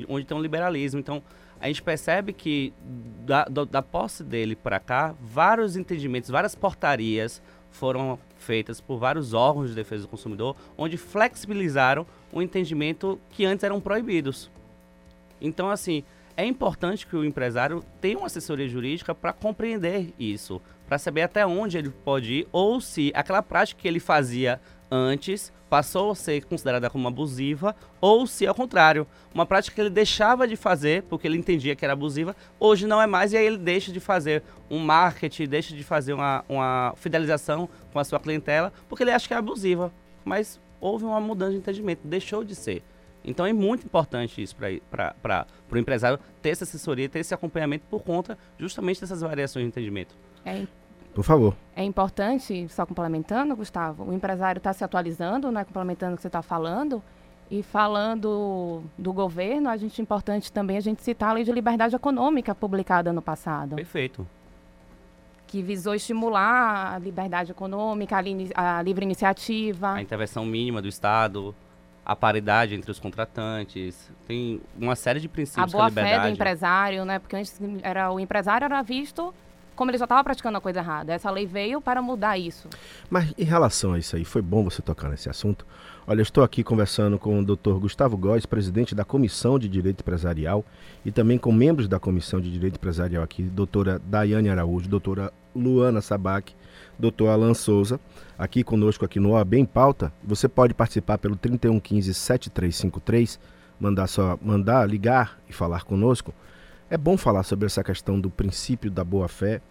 onde 0.08 0.25
tem 0.25 0.38
um 0.38 0.41
liberalismo. 0.41 1.00
Então, 1.00 1.22
a 1.60 1.68
gente 1.68 1.82
percebe 1.82 2.32
que 2.32 2.74
da, 3.25 3.46
da, 3.46 3.65
da 3.65 3.82
posse 3.82 4.24
dele 4.24 4.56
para 4.56 4.79
cá, 4.79 5.13
vários 5.22 5.75
entendimentos, 5.75 6.29
várias 6.29 6.56
portarias 6.56 7.41
foram 7.72 8.18
feitas 8.38 8.79
por 8.79 8.98
vários 8.98 9.34
órgãos 9.34 9.70
de 9.70 9.75
defesa 9.75 10.03
do 10.03 10.08
consumidor, 10.08 10.56
onde 10.77 10.98
flexibilizaram 10.98 12.06
o 12.32 12.41
entendimento 12.41 13.20
que 13.29 13.46
antes 13.46 13.63
eram 13.63 13.79
proibidos. 13.82 14.50
Então, 15.41 15.70
assim, 15.70 16.03
é 16.36 16.46
importante 16.46 17.06
que 17.06 17.15
o 17.15 17.25
empresário 17.25 17.84
tenha 18.00 18.18
uma 18.18 18.27
assessoria 18.27 18.68
jurídica 18.68 19.13
para 19.13 19.34
compreender 19.34 20.13
isso, 20.18 20.62
para 20.89 20.98
saber 20.98 21.22
até 21.22 21.46
onde 21.46 21.77
ele 21.77 21.91
pode 21.91 22.34
ir 22.34 22.48
ou 22.51 22.81
se 22.81 23.12
aquela 23.13 23.43
prática 23.43 23.79
que 23.79 23.88
ele 23.88 24.00
fazia 24.00 24.60
antes 24.89 25.53
passou 25.69 26.10
a 26.10 26.15
ser 26.15 26.43
considerada 26.46 26.89
como 26.89 27.08
abusiva, 27.08 27.75
ou 28.01 28.25
se 28.25 28.48
ao 28.48 28.55
contrário, 28.55 29.05
uma 29.31 29.46
prática 29.46 29.75
que 29.75 29.81
ele 29.81 29.91
deixava 29.91 30.48
de 30.48 30.55
fazer 30.55 31.03
porque 31.03 31.27
ele 31.27 31.38
entendia 31.38 31.75
que 31.75 31.86
era 31.86 31.93
abusiva, 31.93 32.36
hoje 32.60 32.88
não 32.88 33.00
é 33.00 33.05
mais, 33.05 33.34
e 33.34 33.38
aí 33.38 33.46
ele 33.46 33.60
deixa 33.60 33.91
de 33.91 34.00
fazer 34.00 34.41
um 34.67 34.79
marketing, 34.79 35.46
deixa 35.46 35.75
de 35.75 35.84
fazer 35.84 36.13
uma, 36.13 36.43
uma 36.50 36.96
fidelização 36.98 37.69
com 37.93 38.00
a 38.00 38.03
sua 38.03 38.19
clientela, 38.19 38.74
porque 38.89 39.03
ele 39.03 39.12
acha 39.12 39.27
que 39.27 39.34
é 39.36 39.38
abusiva. 39.38 39.93
Mas 40.25 40.60
houve 40.81 41.05
uma 41.05 41.22
mudança 41.22 41.51
de 41.51 41.60
entendimento, 41.60 42.01
deixou 42.03 42.43
de 42.43 42.55
ser. 42.55 42.81
Então 43.24 43.46
é 43.46 43.53
muito 43.53 43.86
importante 43.86 44.41
isso 44.41 44.55
para 44.55 45.46
o 45.72 45.77
empresário 45.77 46.19
ter 46.41 46.50
essa 46.50 46.63
assessoria, 46.63 47.08
ter 47.08 47.19
esse 47.19 47.34
acompanhamento 47.34 47.86
por 47.88 48.01
conta 48.01 48.36
justamente 48.58 49.01
dessas 49.01 49.22
variações 49.22 49.63
de 49.63 49.67
entendimento. 49.67 50.17
É 50.43 50.65
por 51.20 51.26
favor. 51.26 51.54
É 51.76 51.84
importante, 51.84 52.66
só 52.70 52.86
complementando, 52.86 53.54
Gustavo, 53.54 54.06
o 54.06 54.14
empresário 54.14 54.58
está 54.58 54.72
se 54.72 54.86
atualizando, 54.86 55.52
né, 55.52 55.66
complementando 55.66 56.14
o 56.14 56.16
que 56.16 56.22
você 56.22 56.30
está 56.30 56.42
falando, 56.42 57.04
e 57.52 57.62
falando 57.62 58.82
do 58.98 59.12
governo, 59.12 59.68
a 59.68 59.76
gente 59.76 60.00
é 60.00 60.02
importante 60.02 60.50
também 60.50 60.78
a 60.78 60.80
gente 60.80 61.02
citar 61.02 61.32
a 61.32 61.34
Lei 61.34 61.44
de 61.44 61.52
Liberdade 61.52 61.94
Econômica 61.94 62.56
publicada 62.56 63.12
no 63.12 63.22
passado. 63.22 63.76
Perfeito. 63.76 64.26
Que 65.46 65.62
visou 65.62 65.94
estimular 65.94 66.94
a 66.94 67.00
liberdade 67.00 67.52
econômica, 67.52 68.16
a, 68.16 68.22
li 68.22 68.50
a 68.56 68.82
livre 68.82 69.04
iniciativa. 69.04 69.96
A 69.96 70.02
intervenção 70.02 70.46
mínima 70.46 70.82
do 70.82 70.88
Estado, 70.88 71.54
a 72.06 72.16
paridade 72.16 72.76
entre 72.76 72.92
os 72.92 73.00
contratantes, 73.00 74.10
tem 74.26 74.62
uma 74.80 74.96
série 74.96 75.20
de 75.20 75.28
princípios 75.28 75.76
a 75.76 75.78
boa 75.78 75.92
fé 75.92 76.18
do 76.18 76.30
empresário, 76.30 77.04
né? 77.04 77.20
Porque 77.20 77.36
antes 77.36 77.60
era 77.84 78.10
o 78.10 78.22
empresário 78.22 78.64
era 78.64 78.82
visto 78.82 79.34
como 79.80 79.92
ele 79.92 79.98
já 79.98 80.04
estava 80.04 80.22
praticando 80.26 80.58
a 80.58 80.62
coisa 80.62 80.80
errada. 80.80 81.14
Essa 81.14 81.32
lei 81.32 81.46
veio 81.46 81.80
para 81.80 82.02
mudar 82.02 82.38
isso. 82.38 82.68
Mas 83.10 83.34
em 83.38 83.46
relação 83.46 83.94
a 83.94 83.98
isso 83.98 84.18
aí, 84.18 84.26
foi 84.26 84.42
bom 84.42 84.62
você 84.62 84.82
tocar 84.82 85.08
nesse 85.08 85.30
assunto. 85.30 85.66
Olha, 86.06 86.22
estou 86.22 86.44
aqui 86.44 86.66
conversando 86.66 87.18
com 87.18 87.40
o 87.40 87.46
Dr. 87.46 87.80
Gustavo 87.80 88.18
Góes, 88.18 88.46
presidente 88.46 88.94
da 88.94 89.06
Comissão 89.06 89.58
de 89.58 89.70
Direito 89.70 90.02
Empresarial, 90.02 90.66
e 91.06 91.14
também 91.14 91.38
com 91.38 91.54
membros 91.54 91.88
da 91.88 91.98
Comissão 91.98 92.42
de 92.42 92.52
Direito 92.52 92.76
Empresarial 92.76 93.24
aqui, 93.24 93.44
doutora 93.44 94.02
Daiane 94.06 94.50
Araújo, 94.50 94.90
doutora 94.90 95.32
Luana 95.56 96.02
Sabac, 96.02 96.54
doutor 97.00 97.30
Alan 97.30 97.54
Souza, 97.54 98.02
aqui 98.38 98.66
conosco 98.66 99.06
aqui 99.06 99.18
no 99.18 99.32
OAB 99.32 99.54
em 99.54 99.66
Pauta. 99.66 100.12
Você 100.22 100.50
pode 100.50 100.74
participar 100.74 101.18
pelo 101.20 101.38
3115 101.38 102.14
7353, 102.14 103.40
mandar 103.80 104.08
só 104.08 104.38
mandar, 104.42 104.86
ligar 104.90 105.40
e 105.48 105.54
falar 105.54 105.86
conosco. 105.86 106.34
É 106.90 106.98
bom 106.98 107.16
falar 107.16 107.44
sobre 107.44 107.68
essa 107.68 107.82
questão 107.82 108.20
do 108.20 108.30
princípio 108.30 108.92
da 108.92 109.04
boa-fé, 109.04 109.62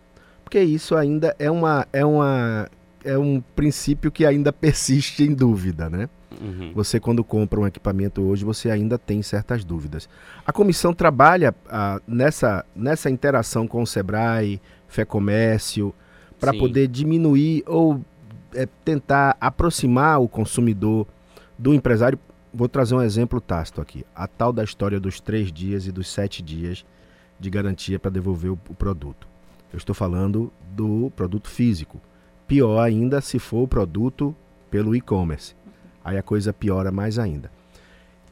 porque 0.49 0.63
isso 0.63 0.97
ainda 0.97 1.37
é, 1.39 1.51
uma, 1.51 1.87
é, 1.93 2.03
uma, 2.03 2.71
é 3.05 3.19
um 3.19 3.39
princípio 3.55 4.11
que 4.11 4.25
ainda 4.25 4.51
persiste 4.51 5.23
em 5.23 5.35
dúvida, 5.35 5.91
né? 5.91 6.09
Uhum. 6.41 6.73
Você, 6.75 6.99
quando 6.99 7.23
compra 7.23 7.61
um 7.61 7.67
equipamento 7.67 8.23
hoje, 8.23 8.47
você 8.47 8.71
ainda 8.71 8.97
tem 8.97 9.21
certas 9.21 9.63
dúvidas. 9.63 10.09
A 10.47 10.51
comissão 10.51 10.95
trabalha 10.95 11.55
ah, 11.69 12.01
nessa, 12.09 12.65
nessa 12.75 13.11
interação 13.11 13.69
com 13.69 13.83
o 13.83 13.87
Sebrae, 13.87 14.59
Fé 14.87 15.05
Comércio, 15.05 15.95
para 16.41 16.55
poder 16.55 16.89
diminuir 16.89 17.63
ou 17.67 18.01
é, 18.55 18.67
tentar 18.87 19.37
aproximar 19.39 20.19
o 20.19 20.29
consumidor 20.29 21.07
do 21.59 21.75
empresário. 21.75 22.19
Vou 22.55 22.71
trazer 22.71 22.95
um 22.95 23.03
exemplo 23.03 23.39
tácito 23.39 23.83
aqui. 23.83 24.03
A 24.17 24.27
tal 24.27 24.51
da 24.51 24.65
história 24.65 24.99
dos 24.99 25.21
três 25.21 25.53
dias 25.53 25.87
e 25.87 25.93
dos 25.93 26.09
sete 26.09 26.43
dias 26.43 26.87
de 27.39 27.51
garantia 27.51 27.99
para 27.99 28.11
devolver 28.11 28.53
o, 28.53 28.59
o 28.71 28.75
produto. 28.75 29.29
Eu 29.73 29.77
estou 29.77 29.95
falando 29.95 30.53
do 30.71 31.13
produto 31.15 31.49
físico. 31.49 32.01
Pior 32.47 32.81
ainda 32.81 33.21
se 33.21 33.39
for 33.39 33.63
o 33.63 33.69
produto 33.69 34.35
pelo 34.71 34.95
e-commerce. 34.97 35.55
Aí 36.05 36.17
a 36.17 36.23
coisa 36.23 36.53
piora 36.53 36.91
mais 36.91 37.19
ainda. 37.19 37.51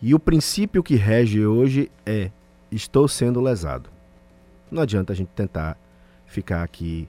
E 0.00 0.14
o 0.14 0.18
princípio 0.18 0.82
que 0.82 0.94
rege 0.94 1.44
hoje 1.44 1.90
é: 2.04 2.30
estou 2.70 3.06
sendo 3.06 3.40
lesado. 3.40 3.90
Não 4.70 4.82
adianta 4.82 5.12
a 5.12 5.16
gente 5.16 5.28
tentar 5.28 5.78
ficar 6.26 6.62
aqui. 6.62 7.08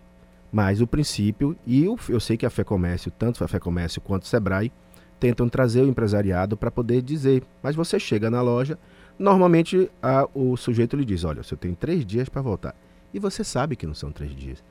Mas 0.51 0.81
o 0.81 0.87
princípio, 0.87 1.57
e 1.65 1.83
eu, 1.83 1.97
eu 2.09 2.19
sei 2.19 2.37
que 2.37 2.45
a 2.45 2.49
Fé 2.49 2.63
Comércio, 2.63 3.11
tanto 3.11 3.43
a 3.43 3.47
Fé 3.47 3.59
Comércio 3.59 4.01
quanto 4.01 4.23
o 4.23 4.27
Sebrae, 4.27 4.71
tentam 5.19 5.49
trazer 5.49 5.81
o 5.81 5.87
empresariado 5.87 6.55
para 6.55 6.71
poder 6.71 7.01
dizer. 7.01 7.43
Mas 7.61 7.75
você 7.75 7.99
chega 7.99 8.29
na 8.29 8.41
loja, 8.41 8.77
Normalmente 9.17 9.89
a, 10.01 10.27
o 10.33 10.55
sujeito 10.55 10.95
lhe 10.95 11.03
diz: 11.03 11.23
Olha, 11.23 11.41
você 11.41 11.55
tem 11.55 11.73
três 11.73 12.05
dias 12.05 12.29
para 12.29 12.41
voltar. 12.41 12.75
E 13.13 13.19
você 13.19 13.43
sabe 13.43 13.75
que 13.75 13.87
não 13.87 13.93
são 13.93 14.11
três 14.11 14.35
dias. 14.35 14.63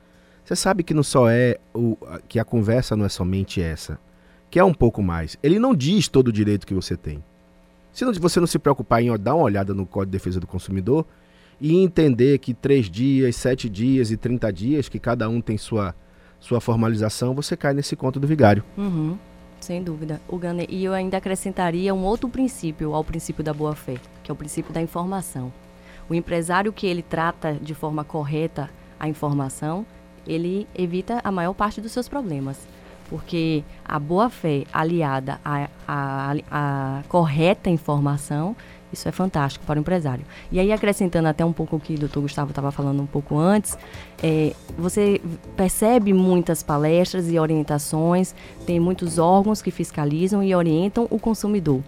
Você 0.43 0.55
sabe 0.55 0.83
que 0.83 0.93
não 0.93 1.03
só 1.03 1.29
é 1.29 1.57
o, 1.73 1.97
que 2.27 2.39
a 2.39 2.45
conversa 2.45 2.95
não 2.95 3.05
é 3.05 3.09
somente 3.09 3.61
essa, 3.61 3.99
que 4.49 4.57
é 4.57 4.63
um 4.63 4.73
pouco 4.73 5.03
mais. 5.03 5.37
Ele 5.43 5.59
não 5.59 5.75
diz 5.75 6.07
todo 6.07 6.29
o 6.29 6.31
direito 6.31 6.65
que 6.65 6.73
você 6.73 6.95
tem. 6.95 7.23
Se 7.91 8.05
não, 8.05 8.13
você 8.13 8.39
não 8.39 8.47
se 8.47 8.57
preocupar 8.57 9.01
em 9.01 9.15
dar 9.17 9.35
uma 9.35 9.43
olhada 9.43 9.73
no 9.73 9.85
Código 9.85 10.11
de 10.11 10.17
Defesa 10.17 10.39
do 10.39 10.47
Consumidor 10.47 11.05
e 11.59 11.75
entender 11.75 12.37
que 12.37 12.53
três 12.53 12.89
dias, 12.89 13.35
sete 13.35 13.67
dias 13.67 14.11
e 14.11 14.15
trinta 14.15 14.53
dias, 14.53 14.87
que 14.87 14.99
cada 14.99 15.27
um 15.27 15.41
tem 15.41 15.57
sua, 15.57 15.93
sua 16.39 16.61
formalização, 16.61 17.35
você 17.35 17.57
cai 17.57 17.73
nesse 17.73 17.95
conto 17.95 18.19
do 18.19 18.27
vigário. 18.27 18.63
Uhum. 18.77 19.17
Sem 19.59 19.83
dúvida. 19.83 20.21
O 20.27 20.37
Gane, 20.37 20.67
e 20.69 20.85
eu 20.85 20.93
ainda 20.93 21.17
acrescentaria 21.17 21.93
um 21.93 22.03
outro 22.03 22.29
princípio 22.29 22.93
ao 22.93 23.03
princípio 23.03 23.43
da 23.43 23.53
boa-fé, 23.53 23.95
que 24.23 24.31
é 24.31 24.33
o 24.33 24.37
princípio 24.37 24.71
da 24.71 24.81
informação. 24.81 25.51
O 26.09 26.15
empresário 26.15 26.71
que 26.71 26.87
ele 26.87 27.01
trata 27.01 27.53
de 27.53 27.73
forma 27.73 28.03
correta 28.03 28.69
a 28.99 29.07
informação, 29.07 29.85
ele 30.25 30.67
evita 30.75 31.19
a 31.23 31.31
maior 31.31 31.53
parte 31.53 31.81
dos 31.81 31.91
seus 31.91 32.07
problemas. 32.07 32.67
porque 33.09 33.63
a 33.85 33.97
boa-fé 33.97 34.65
aliada 34.73 35.39
à, 35.43 35.69
à, 35.87 36.35
à 36.51 37.03
correta 37.07 37.69
informação 37.69 38.53
isso 38.91 39.07
é 39.07 39.11
fantástico 39.11 39.65
para 39.65 39.77
o 39.77 39.81
empresário. 39.81 40.25
E 40.51 40.59
aí, 40.59 40.71
acrescentando 40.71 41.27
até 41.27 41.43
um 41.43 41.51
pouco 41.51 41.75
o 41.75 41.79
que 41.79 41.95
o 41.95 41.99
doutor 41.99 42.21
Gustavo 42.21 42.51
estava 42.51 42.71
falando 42.71 43.01
um 43.01 43.05
pouco 43.05 43.37
antes, 43.37 43.77
é, 44.23 44.53
você 44.77 45.21
percebe 45.57 46.13
muitas 46.13 46.63
palestras 46.63 47.29
e 47.29 47.37
orientações, 47.37 48.33
tem 48.65 48.79
muitos 48.79 49.19
órgãos 49.19 49.61
que 49.61 49.71
fiscalizam 49.71 50.41
e 50.41 50.55
orientam 50.55 51.05
o 51.09 51.19
consumidor. 51.19 51.81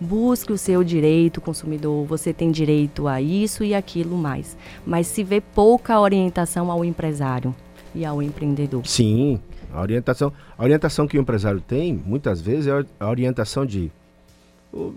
Busque 0.00 0.52
o 0.52 0.58
seu 0.58 0.84
direito, 0.84 1.40
consumidor, 1.40 2.04
você 2.04 2.32
tem 2.32 2.50
direito 2.50 3.08
a 3.08 3.20
isso 3.20 3.64
e 3.64 3.74
aquilo 3.74 4.16
mais. 4.16 4.56
Mas 4.84 5.06
se 5.06 5.24
vê 5.24 5.40
pouca 5.40 5.98
orientação 5.98 6.70
ao 6.70 6.84
empresário 6.84 7.54
e 7.94 8.04
ao 8.04 8.22
empreendedor. 8.22 8.86
Sim, 8.86 9.40
a 9.72 9.80
orientação, 9.80 10.32
a 10.56 10.62
orientação 10.62 11.06
que 11.06 11.18
o 11.18 11.20
empresário 11.20 11.60
tem, 11.60 11.94
muitas 11.94 12.40
vezes, 12.40 12.66
é 12.66 12.84
a 13.00 13.08
orientação 13.08 13.64
de 13.64 13.90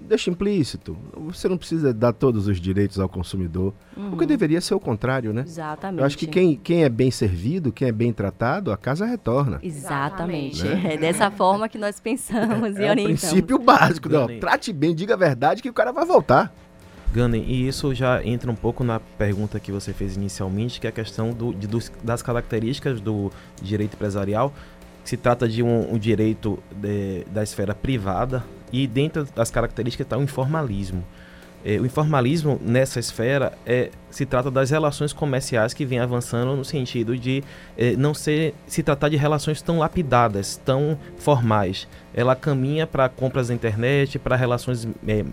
deixa 0.08 0.30
implícito. 0.30 0.98
Você 1.18 1.48
não 1.48 1.58
precisa 1.58 1.94
dar 1.94 2.14
todos 2.14 2.48
os 2.48 2.60
direitos 2.60 3.00
ao 3.00 3.08
consumidor. 3.08 3.74
Uhum. 3.96 4.14
O 4.14 4.18
que 4.18 4.26
deveria 4.26 4.60
ser 4.62 4.74
o 4.74 4.80
contrário, 4.80 5.34
né? 5.34 5.44
Exatamente. 5.46 6.00
Eu 6.00 6.06
acho 6.06 6.18
que 6.18 6.28
quem, 6.28 6.56
quem 6.56 6.84
é 6.84 6.90
bem 6.90 7.12
servido, 7.12 7.72
quem 7.72 7.88
é 7.88 7.92
bem 7.92 8.12
tratado, 8.12 8.72
a 8.72 8.78
casa 8.78 9.06
retorna. 9.06 9.60
Exatamente. 9.64 10.64
Né? 10.64 10.96
É 10.96 10.98
dessa 10.98 11.32
forma 11.32 11.70
que 11.70 11.78
nós 11.78 12.00
pensamos 12.00 12.76
é, 12.76 12.82
e 12.82 12.86
é 12.86 12.90
orientamos. 12.90 13.24
É 13.24 13.28
o 13.28 13.30
princípio 13.30 13.60
básico. 13.60 14.10
Não, 14.10 14.28
trate 14.40 14.74
bem, 14.74 14.94
diga 14.94 15.14
a 15.14 15.18
verdade 15.18 15.62
que 15.62 15.70
o 15.70 15.74
cara 15.74 15.92
vai 15.92 16.06
voltar. 16.06 16.54
Gunning, 17.14 17.44
e 17.48 17.68
isso 17.68 17.94
já 17.96 18.24
entra 18.24 18.52
um 18.52 18.56
pouco 18.56 18.84
na 18.84 19.00
pergunta 19.00 19.60
que 19.60 19.72
você 19.72 19.94
fez 19.94 20.16
inicialmente, 20.16 20.80
que 20.80 20.86
é 20.86 20.92
a 20.92 20.94
questão 20.94 21.32
do, 21.32 21.54
de, 21.54 21.66
dos, 21.66 21.92
das 22.04 22.22
características 22.22 23.02
do 23.02 23.32
direito 23.62 23.96
empresarial. 23.96 24.54
Se 25.04 25.18
trata 25.18 25.48
de 25.48 25.64
um, 25.64 25.94
um 25.94 25.98
direito 25.98 26.60
de, 26.72 27.26
da 27.32 27.42
esfera 27.42 27.74
privada, 27.74 28.44
e 28.72 28.88
dentro 28.88 29.28
das 29.36 29.50
características 29.50 30.06
está 30.06 30.18
o 30.18 30.24
informalismo. 30.24 31.04
É, 31.64 31.78
o 31.78 31.86
informalismo 31.86 32.58
nessa 32.64 33.00
esfera 33.00 33.52
é, 33.66 33.90
se 34.10 34.26
trata 34.26 34.50
das 34.50 34.70
relações 34.70 35.12
comerciais 35.12 35.74
que 35.74 35.86
vem 35.86 36.00
avançando 36.00 36.56
no 36.56 36.64
sentido 36.64 37.18
de 37.18 37.44
é, 37.78 37.98
não 37.98 38.14
ser, 38.14 38.54
se 38.66 38.82
tratar 38.82 39.10
de 39.10 39.18
relações 39.18 39.62
tão 39.62 39.80
lapidadas, 39.80 40.56
tão 40.56 40.98
formais. 41.18 41.86
Ela 42.14 42.34
caminha 42.34 42.88
para 42.88 43.10
compras 43.10 43.50
na 43.50 43.56
internet, 43.56 44.18
para 44.18 44.38
relações 44.38 44.88
é, 45.06 45.26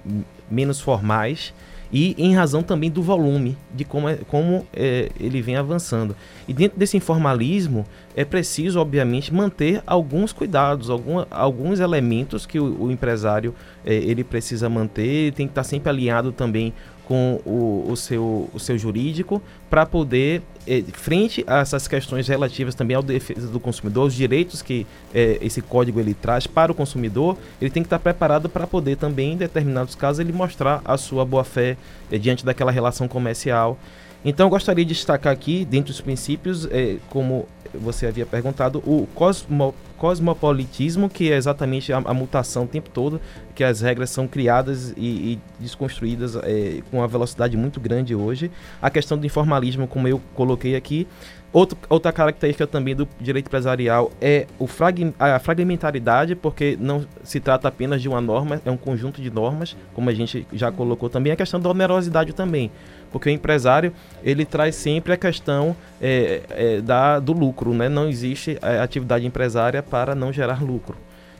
menos 0.51 0.81
formais 0.81 1.55
e 1.93 2.15
em 2.19 2.35
razão 2.35 2.63
também 2.63 2.91
do 2.91 3.03
volume, 3.03 3.57
de 3.75 3.85
como, 3.85 4.09
é, 4.09 4.17
como 4.29 4.67
é, 4.73 5.11
ele 5.19 5.41
vem 5.41 5.57
avançando. 5.57 6.17
E 6.49 6.53
dentro 6.53 6.79
desse 6.79 6.97
informalismo, 6.97 7.85
é 8.15 8.25
preciso, 8.25 8.81
obviamente, 8.81 9.33
manter 9.33 9.83
alguns 9.87 10.33
cuidados, 10.33 10.91
algum, 10.91 11.25
alguns 11.31 11.81
elementos 11.81 12.47
que 12.47 12.59
o, 12.59 12.85
o 12.85 12.91
empresário 12.91 13.55
é, 13.85 13.95
ele 13.95 14.25
precisa 14.25 14.69
manter, 14.69 15.33
tem 15.33 15.47
que 15.47 15.53
estar 15.53 15.65
sempre 15.65 15.91
alinhado 15.91 16.33
também 16.33 16.73
com 17.07 17.41
o, 17.47 17.87
o, 17.89 17.97
seu, 17.97 18.51
o 18.53 18.59
seu 18.59 18.77
jurídico 18.77 19.41
para 19.71 19.87
poder, 19.87 20.43
eh, 20.67 20.83
frente 20.93 21.45
a 21.47 21.61
essas 21.61 21.87
questões 21.87 22.27
relativas 22.27 22.75
também 22.75 22.97
à 22.97 23.01
defesa 23.01 23.47
do 23.47 23.61
consumidor, 23.61 24.07
os 24.09 24.15
direitos 24.15 24.61
que 24.61 24.85
eh, 25.15 25.39
esse 25.41 25.63
código 25.63 26.01
ele 26.01 26.15
traz 26.15 26.49
para 26.49 26.73
o 26.73 26.75
consumidor, 26.75 27.39
ele 27.61 27.71
tem 27.71 27.83
que 27.83 27.87
estar 27.87 28.01
preparado 28.01 28.49
para 28.49 28.67
poder 28.67 28.97
também, 28.97 29.35
em 29.35 29.37
determinados 29.37 29.95
casos, 29.95 30.19
ele 30.19 30.33
mostrar 30.33 30.83
a 30.85 30.97
sua 30.97 31.25
boa-fé 31.25 31.77
eh, 32.11 32.19
diante 32.19 32.45
daquela 32.45 32.73
relação 32.73 33.07
comercial. 33.07 33.79
Então, 34.25 34.47
eu 34.47 34.51
gostaria 34.51 34.85
de 34.85 34.93
destacar 34.93 35.33
aqui, 35.33 35.65
dentro 35.65 35.93
dos 35.93 36.01
princípios, 36.01 36.69
como 37.09 37.47
você 37.75 38.07
havia 38.07 38.27
perguntado, 38.27 38.79
o 38.87 39.07
cosmo, 39.15 39.75
cosmopolitismo, 39.97 41.09
que 41.09 41.31
é 41.31 41.37
exatamente 41.37 41.93
a, 41.93 41.99
a, 41.99 42.15
mutação 42.15 42.65
o 42.65 42.67
tempo 42.67 42.91
todo, 42.91 43.21
que 43.55 43.65
as 43.65 43.81
regras 43.81 44.11
são 44.11 44.29
criadas 44.29 44.93
e, 44.97 45.33
e 45.33 45.39
desconstruídas 45.59 46.37
é, 46.37 46.83
com 46.91 46.99
uma 46.99 47.09
velocidade 47.09 47.57
muito 47.57 47.81
grande 47.81 48.15
hoje. 48.15 48.51
A 48.81 48.91
questão 48.91 49.17
do 49.17 49.27
informalismo, 49.27 49.87
como 49.87 50.07
eu 50.07 50.21
coloquei 50.35 50.77
aqui. 50.77 51.07
Outro, 51.53 51.79
outra 51.89 52.13
característica 52.13 52.67
também 52.67 52.95
do 52.95 53.09
direito 53.21 53.47
empresarial 53.47 54.11
é 54.21 54.47
o 54.59 54.67
frag, 54.67 55.15
a 55.19 55.39
fragmentaridade, 55.39 56.35
porque 56.35 56.77
não 56.79 57.07
se 57.25 57.41
trata 57.41 57.69
apenas 57.69 58.03
de 58.03 58.09
uma 58.09 58.21
norma, 58.21 58.61
é 58.65 58.71
um 58.71 58.77
conjunto 58.77 59.23
de 59.23 59.31
normas, 59.31 59.77
como 59.95 60.11
a 60.11 60.15
gente 60.15 60.47
já 60.53 60.71
colocou 60.71 61.09
também. 61.09 61.33
A 61.33 61.37
questão 61.37 61.59
da 61.59 61.71
onerosidade 61.71 62.33
também 62.33 62.71
porque 63.17 63.31
o 63.31 63.33
empresário 63.33 63.93
ele 64.23 64.45
traz 64.45 64.75
sempre 64.75 65.13
a 65.13 65.17
questão 65.17 65.75
é, 66.03 66.43
é, 66.51 66.81
da, 66.81 67.19
do 67.19 67.33
lucro, 67.33 67.73
né? 67.73 67.89
Não 67.89 68.09
existe 68.09 68.59
é, 68.61 68.79
atividade 68.81 69.25
empresária 69.25 69.83
para 69.83 70.15
não 70.15 70.33
gerar 70.33 70.63
lucro. 70.63 70.97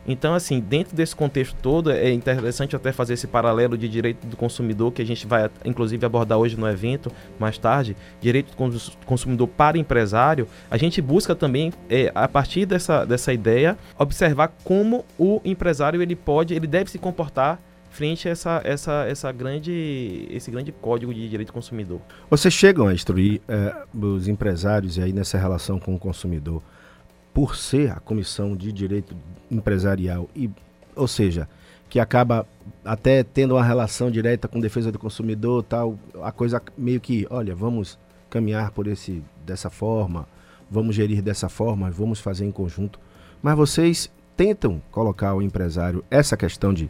Então, 0.07 0.35
assim, 0.35 0.61
dentro 0.61 0.95
desse 0.95 1.15
contexto 1.15 1.57
todo, 1.61 1.91
é 1.91 2.13
interessante 2.13 2.77
até 2.77 2.93
fazer 2.93 3.15
esse 3.15 3.27
paralelo 3.27 3.77
de 3.77 3.89
direito 3.89 4.27
do 4.27 4.37
consumidor, 4.37 4.93
que 4.93 5.03
a 5.03 5.07
gente 5.07 5.27
vai, 5.27 5.51
inclusive, 5.65 6.05
abordar 6.07 6.39
hoje 6.39 6.57
no 6.59 6.69
evento, 6.69 7.11
mais 7.39 7.59
tarde, 7.59 7.97
direito 8.21 8.55
do 8.55 8.81
consumidor 9.05 9.49
para 9.49 9.79
empresário. 9.79 10.47
A 10.71 10.77
gente 10.77 11.03
busca 11.03 11.35
também, 11.35 11.73
é, 11.91 12.13
a 12.15 12.29
partir 12.29 12.67
dessa, 12.67 13.05
dessa 13.05 13.33
ideia, 13.33 13.77
observar 13.99 14.53
como 14.63 15.05
o 15.19 15.41
empresário 15.45 16.01
ele 16.01 16.15
pode, 16.15 16.55
ele 16.55 16.67
deve 16.67 16.91
se 16.91 16.99
comportar 16.99 17.61
frente 17.97 18.29
a 18.29 18.33
essa, 18.33 18.61
essa, 18.63 19.07
essa 19.09 19.33
grande, 19.33 20.29
esse 20.31 20.51
grande 20.51 20.71
código 20.71 21.15
de 21.15 21.27
direito 21.29 21.49
do 21.49 21.53
consumidor. 21.55 22.01
Vocês 22.29 22.53
chegam 22.53 22.87
a 22.87 22.93
instruir 22.93 23.41
é, 23.49 23.75
os 23.95 24.29
empresários 24.29 24.99
e 24.99 25.03
aí 25.03 25.13
nessa 25.15 25.39
relação 25.39 25.79
com 25.79 25.95
o 25.95 25.99
consumidor 25.99 26.63
por 27.37 27.55
ser 27.55 27.91
a 27.91 27.97
comissão 27.97 28.57
de 28.57 28.73
direito 28.73 29.15
empresarial 29.51 30.27
e, 30.35 30.49
ou 30.95 31.07
seja, 31.07 31.47
que 31.87 32.01
acaba 32.01 32.47
até 32.83 33.23
tendo 33.23 33.53
uma 33.57 33.63
relação 33.63 34.11
direta 34.11 34.49
com 34.49 34.59
defesa 34.59 34.91
do 34.91 34.99
consumidor, 34.99 35.63
tal, 35.63 35.99
a 36.23 36.33
coisa 36.33 36.63
meio 36.79 36.99
que, 36.99 37.27
olha, 37.29 37.55
vamos 37.55 37.99
caminhar 38.31 38.71
por 38.71 38.87
esse 38.87 39.23
dessa 39.45 39.69
forma, 39.69 40.27
vamos 40.71 40.97
gerir 40.97 41.21
dessa 41.21 41.47
forma, 41.47 41.91
vamos 41.91 42.21
fazer 42.21 42.47
em 42.47 42.51
conjunto. 42.51 42.99
Mas 43.43 43.55
vocês 43.55 44.11
tentam 44.35 44.81
colocar 44.91 45.29
ao 45.29 45.43
empresário 45.43 46.03
essa 46.11 46.39
questão 46.39 46.73
de 46.73 46.89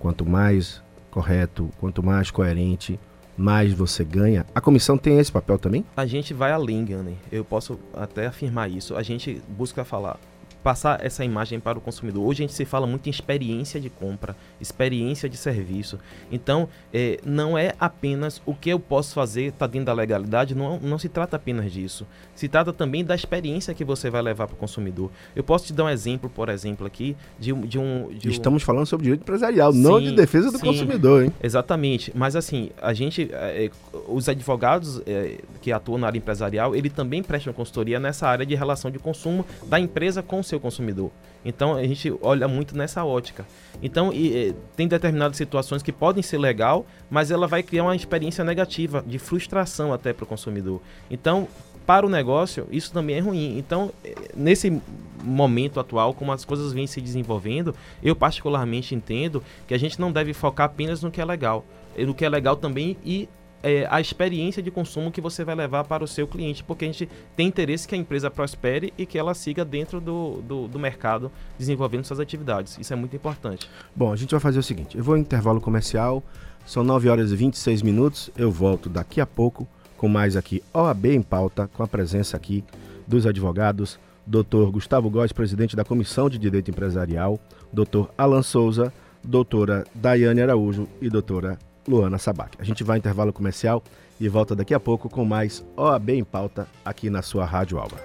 Quanto 0.00 0.26
mais 0.26 0.82
correto, 1.08 1.70
quanto 1.78 2.02
mais 2.02 2.32
coerente, 2.32 2.98
mais 3.36 3.72
você 3.72 4.04
ganha. 4.04 4.46
A 4.54 4.60
comissão 4.60 4.96
tem 4.96 5.18
esse 5.18 5.32
papel 5.32 5.58
também? 5.58 5.84
A 5.96 6.06
gente 6.06 6.32
vai 6.32 6.52
além, 6.52 6.84
Gane. 6.84 7.16
Eu 7.30 7.44
posso 7.44 7.78
até 7.94 8.26
afirmar 8.26 8.70
isso. 8.70 8.96
A 8.96 9.02
gente 9.02 9.42
busca 9.48 9.84
falar 9.84 10.18
passar 10.64 11.04
essa 11.04 11.22
imagem 11.22 11.60
para 11.60 11.76
o 11.76 11.80
consumidor. 11.80 12.24
Hoje 12.24 12.42
a 12.42 12.46
gente 12.46 12.56
se 12.56 12.64
fala 12.64 12.86
muito 12.86 13.06
em 13.06 13.10
experiência 13.10 13.78
de 13.78 13.90
compra, 13.90 14.34
experiência 14.64 15.28
de 15.28 15.36
serviço. 15.36 15.98
Então, 16.32 16.68
é, 16.92 17.20
não 17.24 17.56
é 17.56 17.74
apenas 17.78 18.42
o 18.44 18.54
que 18.54 18.70
eu 18.70 18.80
posso 18.80 19.14
fazer 19.14 19.44
está 19.44 19.66
dentro 19.66 19.86
da 19.86 19.92
legalidade, 19.92 20.54
não, 20.54 20.80
não 20.80 20.98
se 20.98 21.08
trata 21.08 21.36
apenas 21.36 21.70
disso. 21.72 22.06
Se 22.34 22.48
trata 22.48 22.72
também 22.72 23.04
da 23.04 23.14
experiência 23.14 23.72
que 23.74 23.84
você 23.84 24.10
vai 24.10 24.22
levar 24.22 24.46
para 24.46 24.54
o 24.54 24.56
consumidor. 24.56 25.10
Eu 25.36 25.44
posso 25.44 25.66
te 25.66 25.72
dar 25.72 25.84
um 25.84 25.88
exemplo, 25.88 26.28
por 26.28 26.48
exemplo, 26.48 26.86
aqui, 26.86 27.16
de, 27.38 27.52
de 27.52 27.78
um. 27.78 28.08
De 28.12 28.30
Estamos 28.30 28.62
um... 28.62 28.66
falando 28.66 28.86
sobre 28.86 29.04
direito 29.04 29.22
empresarial, 29.22 29.72
sim, 29.72 29.82
não 29.82 30.00
de 30.00 30.12
defesa 30.12 30.50
do 30.50 30.58
sim, 30.58 30.66
consumidor, 30.66 31.24
hein? 31.24 31.32
Exatamente. 31.42 32.12
Mas 32.14 32.34
assim, 32.34 32.70
a 32.80 32.92
gente. 32.92 33.28
É, 33.32 33.70
os 34.08 34.28
advogados 34.28 35.00
é, 35.06 35.38
que 35.60 35.70
atuam 35.70 35.98
na 35.98 36.08
área 36.08 36.18
empresarial, 36.18 36.74
ele 36.74 36.90
também 36.90 37.22
prestam 37.22 37.52
consultoria 37.52 38.00
nessa 38.00 38.26
área 38.26 38.44
de 38.44 38.54
relação 38.54 38.90
de 38.90 38.98
consumo 38.98 39.44
da 39.66 39.78
empresa 39.78 40.22
com 40.22 40.40
o 40.40 40.44
seu 40.44 40.58
consumidor. 40.58 41.10
Então 41.44 41.74
a 41.74 41.86
gente 41.86 42.12
olha 42.22 42.48
muito 42.48 42.76
nessa 42.76 43.04
ótica. 43.04 43.44
Então 43.82 44.12
e, 44.12 44.48
e, 44.48 44.53
tem 44.76 44.88
determinadas 44.88 45.36
situações 45.36 45.82
que 45.82 45.92
podem 45.92 46.22
ser 46.22 46.38
legal, 46.38 46.86
mas 47.10 47.30
ela 47.30 47.46
vai 47.46 47.62
criar 47.62 47.84
uma 47.84 47.96
experiência 47.96 48.44
negativa, 48.44 49.04
de 49.06 49.18
frustração 49.18 49.92
até 49.92 50.12
para 50.12 50.24
o 50.24 50.26
consumidor. 50.26 50.80
Então 51.10 51.48
para 51.86 52.06
o 52.06 52.08
negócio 52.08 52.66
isso 52.70 52.92
também 52.92 53.16
é 53.16 53.20
ruim. 53.20 53.58
Então 53.58 53.92
nesse 54.36 54.80
momento 55.22 55.80
atual, 55.80 56.14
como 56.14 56.32
as 56.32 56.44
coisas 56.44 56.72
vêm 56.72 56.86
se 56.86 57.00
desenvolvendo, 57.00 57.74
eu 58.02 58.14
particularmente 58.14 58.94
entendo 58.94 59.42
que 59.66 59.74
a 59.74 59.78
gente 59.78 60.00
não 60.00 60.12
deve 60.12 60.32
focar 60.32 60.66
apenas 60.66 61.02
no 61.02 61.10
que 61.10 61.20
é 61.20 61.24
legal, 61.24 61.64
no 61.96 62.14
que 62.14 62.24
é 62.24 62.28
legal 62.28 62.56
também 62.56 62.96
e 63.04 63.28
é, 63.64 63.86
a 63.90 63.98
experiência 63.98 64.62
de 64.62 64.70
consumo 64.70 65.10
que 65.10 65.22
você 65.22 65.42
vai 65.42 65.54
levar 65.54 65.84
para 65.84 66.04
o 66.04 66.06
seu 66.06 66.26
cliente, 66.26 66.62
porque 66.62 66.84
a 66.84 66.88
gente 66.88 67.08
tem 67.34 67.48
interesse 67.48 67.88
que 67.88 67.94
a 67.94 67.98
empresa 67.98 68.30
prospere 68.30 68.92
e 68.98 69.06
que 69.06 69.18
ela 69.18 69.32
siga 69.34 69.64
dentro 69.64 70.00
do, 70.02 70.42
do, 70.42 70.68
do 70.68 70.78
mercado 70.78 71.32
desenvolvendo 71.58 72.04
suas 72.04 72.20
atividades. 72.20 72.76
Isso 72.78 72.92
é 72.92 72.96
muito 72.96 73.16
importante. 73.16 73.68
Bom, 73.96 74.12
a 74.12 74.16
gente 74.16 74.30
vai 74.32 74.40
fazer 74.40 74.58
o 74.58 74.62
seguinte: 74.62 74.98
eu 74.98 75.02
vou 75.02 75.16
em 75.16 75.20
intervalo 75.20 75.62
comercial, 75.62 76.22
são 76.66 76.84
9 76.84 77.08
horas 77.08 77.32
e 77.32 77.36
26 77.36 77.80
minutos, 77.80 78.30
eu 78.36 78.50
volto 78.50 78.90
daqui 78.90 79.18
a 79.18 79.26
pouco 79.26 79.66
com 79.96 80.08
mais 80.08 80.36
aqui 80.36 80.62
OAB 80.74 81.06
em 81.06 81.22
pauta, 81.22 81.66
com 81.72 81.82
a 81.82 81.88
presença 81.88 82.36
aqui 82.36 82.62
dos 83.06 83.26
advogados, 83.26 83.98
Dr. 84.26 84.70
Gustavo 84.70 85.08
Góes, 85.08 85.32
presidente 85.32 85.74
da 85.74 85.84
Comissão 85.84 86.28
de 86.28 86.36
Direito 86.38 86.70
Empresarial, 86.70 87.40
Dr. 87.72 88.10
Alan 88.18 88.42
Souza, 88.42 88.92
doutora 89.22 89.84
Daiane 89.94 90.42
Araújo 90.42 90.86
e 91.00 91.08
doutora 91.08 91.58
Luana 91.86 92.18
Sabac. 92.18 92.56
A 92.58 92.64
gente 92.64 92.82
vai 92.82 92.98
intervalo 92.98 93.32
comercial 93.32 93.82
e 94.20 94.28
volta 94.28 94.54
daqui 94.54 94.74
a 94.74 94.80
pouco 94.80 95.08
com 95.08 95.24
mais 95.24 95.64
OAB 95.76 96.10
em 96.10 96.24
pauta 96.24 96.66
aqui 96.84 97.10
na 97.10 97.22
sua 97.22 97.44
Rádio 97.44 97.78
Alba. 97.78 97.96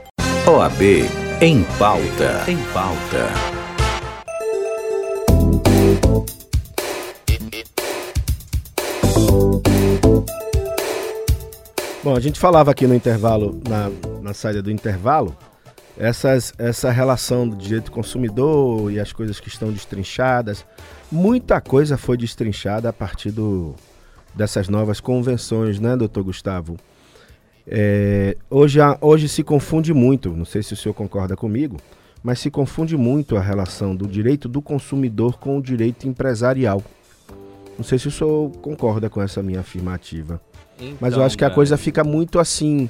OAB 0.48 0.82
em 1.42 1.64
pauta. 1.78 2.50
Em 2.50 2.58
pauta. 2.74 3.60
Bom, 12.04 12.16
a 12.16 12.20
gente 12.20 12.40
falava 12.40 12.72
aqui 12.72 12.88
no 12.88 12.96
intervalo, 12.96 13.62
na, 13.68 13.92
na 14.22 14.34
saída 14.34 14.62
do 14.62 14.72
intervalo, 14.72 15.36
essas, 15.98 16.54
essa 16.58 16.90
relação 16.90 17.48
do 17.48 17.56
direito 17.56 17.86
do 17.86 17.92
consumidor 17.92 18.92
e 18.92 19.00
as 19.00 19.12
coisas 19.12 19.40
que 19.40 19.50
estão 19.50 19.72
destrinchadas. 19.72 20.66
Muita 21.12 21.60
coisa 21.60 21.98
foi 21.98 22.18
destrinchada 22.18 22.90
a 22.90 22.94
partir 22.94 23.32
do, 23.32 23.74
dessas 24.36 24.70
novas 24.70 25.00
convenções, 25.00 25.80
né, 25.80 25.96
doutor 25.98 26.24
Gustavo? 26.24 26.78
É, 27.68 28.38
hoje, 28.50 28.80
hoje 29.02 29.28
se 29.28 29.44
confunde 29.44 29.94
muito, 29.94 30.30
não 30.32 30.46
sei 30.46 30.62
se 30.64 30.74
o 30.74 30.76
senhor 30.76 30.94
concorda 30.94 31.36
comigo, 31.36 31.78
mas 32.24 32.40
se 32.40 32.52
confunde 32.52 32.98
muito 32.98 33.38
a 33.38 33.42
relação 33.42 33.96
do 33.96 34.08
direito 34.08 34.48
do 34.48 34.62
consumidor 34.62 35.38
com 35.38 35.58
o 35.58 35.62
direito 35.62 36.08
empresarial. 36.08 36.84
Não 37.78 37.84
sei 37.84 37.98
se 37.98 38.08
o 38.08 38.12
senhor 38.12 38.52
concorda 38.62 39.10
com 39.10 39.22
essa 39.22 39.42
minha 39.42 39.62
afirmativa. 39.62 40.42
Então, 40.80 40.98
mas 41.00 41.14
eu 41.14 41.24
acho 41.24 41.38
que 41.38 41.46
a 41.46 41.50
coisa 41.50 41.78
fica 41.78 42.04
muito 42.04 42.40
assim. 42.40 42.90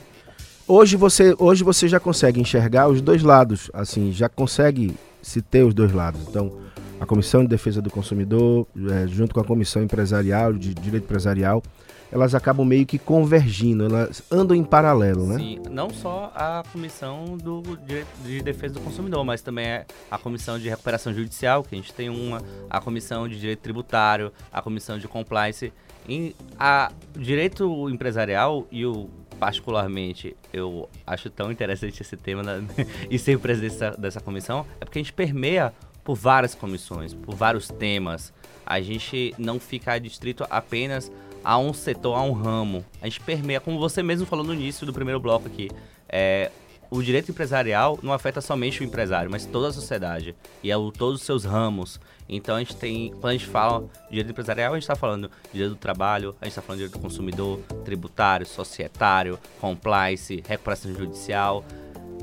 Hoje 0.68 0.96
você, 0.96 1.36
hoje 1.38 1.64
você 1.64 1.88
já 1.88 2.00
consegue 2.00 2.40
enxergar 2.40 2.88
os 2.88 3.02
dois 3.02 3.24
lados, 3.24 3.70
assim, 3.74 4.12
já 4.12 4.28
consegue 4.28 4.96
se 5.22 5.42
ter 5.42 5.64
os 5.64 5.74
dois 5.74 5.92
lados. 5.92 6.22
Então, 6.28 6.54
a 7.00 7.06
Comissão 7.06 7.42
de 7.42 7.48
Defesa 7.48 7.82
do 7.82 7.90
Consumidor, 7.90 8.68
é, 8.92 9.08
junto 9.08 9.34
com 9.34 9.40
a 9.40 9.46
Comissão 9.46 9.82
Empresarial, 9.82 10.54
de 10.54 10.74
Direito 10.74 11.06
Empresarial, 11.06 11.64
elas 12.12 12.34
acabam 12.34 12.66
meio 12.66 12.86
que 12.86 12.98
convergindo, 12.98 13.86
elas 13.86 14.24
andam 14.32 14.56
em 14.56 14.64
paralelo, 14.64 15.28
né? 15.28 15.38
Sim, 15.38 15.60
não 15.70 15.90
só 15.92 16.32
a 16.36 16.64
Comissão 16.72 17.38
do 17.38 17.62
Direito 17.86 18.08
de 18.26 18.42
Defesa 18.42 18.74
do 18.76 18.82
Consumidor, 18.82 19.24
mas 19.24 19.42
também 19.42 19.66
é 19.66 19.86
a 20.10 20.18
Comissão 20.18 20.58
de 20.58 20.68
Recuperação 20.68 21.14
Judicial, 21.14 21.64
que 21.64 21.76
a 21.76 21.78
gente 21.78 21.94
tem 21.94 22.10
uma, 22.10 22.42
a 22.70 22.82
Comissão 22.82 23.28
de 23.28 23.40
Direito 23.40 23.60
Tributário, 23.60 24.32
a 24.52 24.62
Comissão 24.62 24.98
de 24.98 25.08
Compliance. 25.08 25.72
Em, 26.08 26.34
a 26.58 26.92
direito 27.16 27.88
empresarial 27.88 28.66
e 28.72 28.84
o 28.84 29.10
particularmente 29.40 30.36
eu 30.52 30.90
acho 31.08 31.30
tão 31.30 31.52
interessante 31.52 32.02
esse 32.02 32.18
tema 32.18 32.42
né? 32.44 32.68
e 33.10 33.18
ser 33.18 33.40
presidente 33.40 33.74
dessa, 33.74 33.92
dessa 33.92 34.20
comissão 34.20 34.66
é 34.82 34.86
porque 34.86 35.00
a 35.00 35.02
gente 35.02 35.14
permeia 35.14 35.74
por 36.10 36.15
várias 36.15 36.56
comissões, 36.56 37.13
por 37.13 37.36
vários 37.36 37.67
temas. 37.67 38.34
A 38.65 38.82
gente 38.82 39.32
não 39.38 39.60
fica 39.60 40.00
distrito 40.00 40.43
apenas 40.50 41.12
a 41.43 41.56
um 41.60 41.72
setor, 41.72 42.15
a 42.15 42.24
um 42.24 42.32
ramo. 42.32 42.84
A 43.00 43.06
gente 43.06 43.19
permeia, 43.19 43.60
como 43.60 43.78
você 43.78 44.02
mesmo 44.02 44.26
falou 44.26 44.43
no 44.43 44.52
início 44.52 44.88
do 44.88 44.91
primeiro 44.91 45.19
bloco 45.19 45.45
aqui, 45.45 45.69
é, 46.08 46.50
o 46.89 47.04
direito 47.04 47.30
empresarial 47.30 48.00
não 48.02 48.12
afeta 48.12 48.41
somente 48.41 48.82
o 48.82 48.84
empresário, 48.84 49.30
mas 49.30 49.45
toda 49.45 49.67
a 49.67 49.72
sociedade 49.72 50.36
e 50.63 50.72
é 50.72 50.76
o, 50.76 50.91
todos 50.91 51.19
os 51.19 51.26
seus 51.28 51.45
ramos. 51.45 52.00
Então 52.28 52.56
a 52.56 52.60
gente 52.60 52.76
tem, 52.76 53.12
quando 53.12 53.28
a 53.28 53.34
gente 53.34 53.45
fala 53.45 53.82
de 53.82 54.10
direito 54.10 54.32
empresarial, 54.32 54.74
a 54.74 54.78
gente 54.78 54.86
está 54.86 54.95
falando 54.95 55.30
de 55.43 55.52
direito 55.54 55.76
do 55.76 55.80
trabalho, 55.80 56.36
a 56.41 56.45
gente 56.45 56.54
está 56.54 56.62
falando 56.63 56.80
direito 56.80 56.98
do 56.98 57.04
consumidor, 57.04 57.60
tributário, 57.86 58.48
societário, 58.48 59.38
compliance, 59.62 60.43
recuperação 60.48 60.91
judicial. 60.91 61.63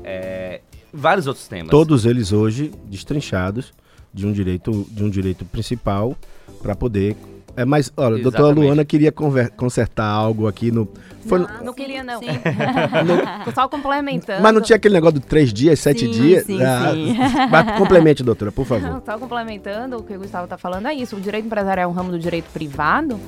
É, 0.03 0.59
vários 0.97 1.27
outros 1.27 1.47
temas. 1.47 1.69
Todos 1.69 2.05
eles 2.05 2.31
hoje 2.31 2.71
destrinchados 2.85 3.73
de 4.13 4.25
um 4.25 4.31
direito, 4.31 4.85
de 4.91 5.03
um 5.03 5.09
direito 5.09 5.45
principal 5.45 6.17
para 6.61 6.75
poder 6.75 7.15
é, 7.57 7.65
mas, 7.65 7.91
olha, 7.97 8.17
a 8.17 8.21
doutora 8.21 8.53
Luana 8.53 8.85
queria 8.85 9.11
consertar 9.11 10.05
algo 10.05 10.47
aqui 10.47 10.69
no. 10.69 10.87
Foi 11.25 11.39
não, 11.39 11.47
não 11.63 11.73
queria, 11.73 12.03
não. 12.03 12.21
no... 12.21 13.51
Só 13.51 13.67
complementando. 13.67 14.43
Mas 14.43 14.53
não 14.53 14.61
tinha 14.61 14.75
aquele 14.75 14.93
negócio 14.93 15.19
de 15.19 15.25
três 15.25 15.51
dias, 15.51 15.79
sete 15.79 16.01
sim, 16.01 16.11
dias? 16.11 16.45
Sim, 16.45 16.61
ah, 16.61 16.91
sim. 16.93 17.17
Mas 17.49 17.75
complemente, 17.75 18.21
doutora, 18.21 18.51
por 18.51 18.63
favor. 18.63 18.87
Não, 18.87 19.01
só 19.03 19.17
complementando 19.17 19.97
o 19.97 20.03
que 20.03 20.13
o 20.13 20.19
Gustavo 20.19 20.43
está 20.43 20.55
falando, 20.55 20.87
é 20.87 20.93
isso. 20.93 21.15
O 21.15 21.19
direito 21.19 21.45
empresarial 21.45 21.89
é 21.89 21.91
um 21.91 21.95
ramo 21.95 22.11
do 22.11 22.19
direito 22.19 22.45
privado 22.53 23.19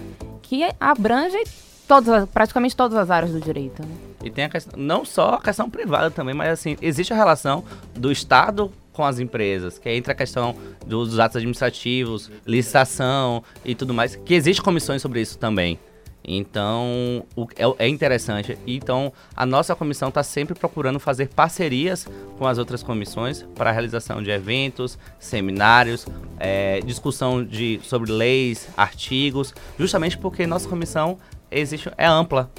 que 0.44 0.64
abrange 0.80 1.44
todas, 1.90 2.30
praticamente 2.30 2.76
todas 2.76 2.96
as 2.96 3.10
áreas 3.10 3.32
do 3.32 3.42
direito. 3.42 3.82
Né? 3.82 3.90
E 4.24 4.30
tem 4.30 4.46
a 4.46 4.50
questão, 4.50 4.80
não 4.80 5.04
só 5.04 5.34
a 5.34 5.42
questão 5.42 5.68
privada 5.68 6.12
também, 6.12 6.36
mas 6.36 6.50
assim, 6.50 6.78
existe 6.84 7.12
a 7.12 7.16
relação 7.16 7.64
do 7.96 8.12
Estado 8.12 8.72
com 8.94 9.04
as 9.04 9.18
empresas, 9.18 9.80
que 9.80 9.90
entra 9.90 10.14
a 10.14 10.16
questão 10.16 10.56
dos 10.86 11.18
atos 11.18 11.38
administrativos, 11.38 12.30
licitação 12.46 13.44
e 13.66 13.74
tudo 13.74 13.92
mais, 13.92 14.16
que 14.16 14.36
existe 14.36 14.62
comissões 14.62 15.02
sobre 15.02 15.20
isso 15.20 15.40
também. 15.40 15.80
Então, 16.24 17.26
o, 17.36 17.48
é, 17.56 17.86
é, 17.86 17.88
interessante. 17.88 18.56
Então, 18.68 19.12
a 19.36 19.46
nossa 19.46 19.76
comissão 19.76 20.10
está 20.10 20.22
sempre 20.22 20.54
procurando 20.54 21.00
fazer 21.00 21.30
parcerias 21.30 22.06
com 22.38 22.46
as 22.46 22.60
outras 22.60 22.84
comissões 22.84 23.42
para 23.56 23.72
a 23.72 23.74
realização 23.74 24.22
de 24.22 24.30
eventos, 24.30 25.00
seminários, 25.18 26.06
é, 26.38 26.82
discussão 26.82 27.44
de, 27.44 27.80
sobre 27.82 28.12
leis, 28.12 28.68
artigos, 28.78 29.56
justamente 29.80 30.18
porque 30.18 30.46
nossa 30.46 30.68
comissão 30.68 31.18
existe, 31.52 31.92
é 31.98 32.06
ampla. 32.06 32.50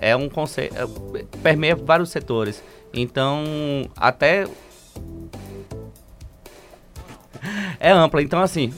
É 0.00 0.14
um 0.14 0.28
conceito, 0.28 0.76
é, 0.76 0.86
permeia 1.42 1.74
vários 1.74 2.10
setores. 2.10 2.62
Então, 2.92 3.42
até 3.96 4.44
é 7.80 7.90
ampla. 7.90 8.22
Então, 8.22 8.40
assim, 8.40 8.72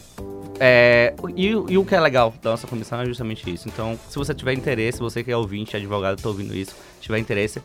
é, 0.62 1.14
e, 1.34 1.46
e, 1.46 1.78
o 1.78 1.84
que 1.86 1.94
é 1.94 2.00
legal 2.00 2.34
da 2.42 2.50
nossa 2.50 2.66
comissão 2.66 3.00
é 3.00 3.06
justamente 3.06 3.50
isso. 3.50 3.66
Então, 3.66 3.98
se 4.08 4.16
você 4.16 4.34
tiver 4.34 4.52
interesse, 4.52 5.00
você 5.00 5.24
que 5.24 5.32
é 5.32 5.36
ouvinte, 5.36 5.74
advogado, 5.74 6.18
está 6.18 6.28
ouvindo 6.28 6.54
isso, 6.54 6.76
tiver 7.00 7.18
interesse, 7.18 7.62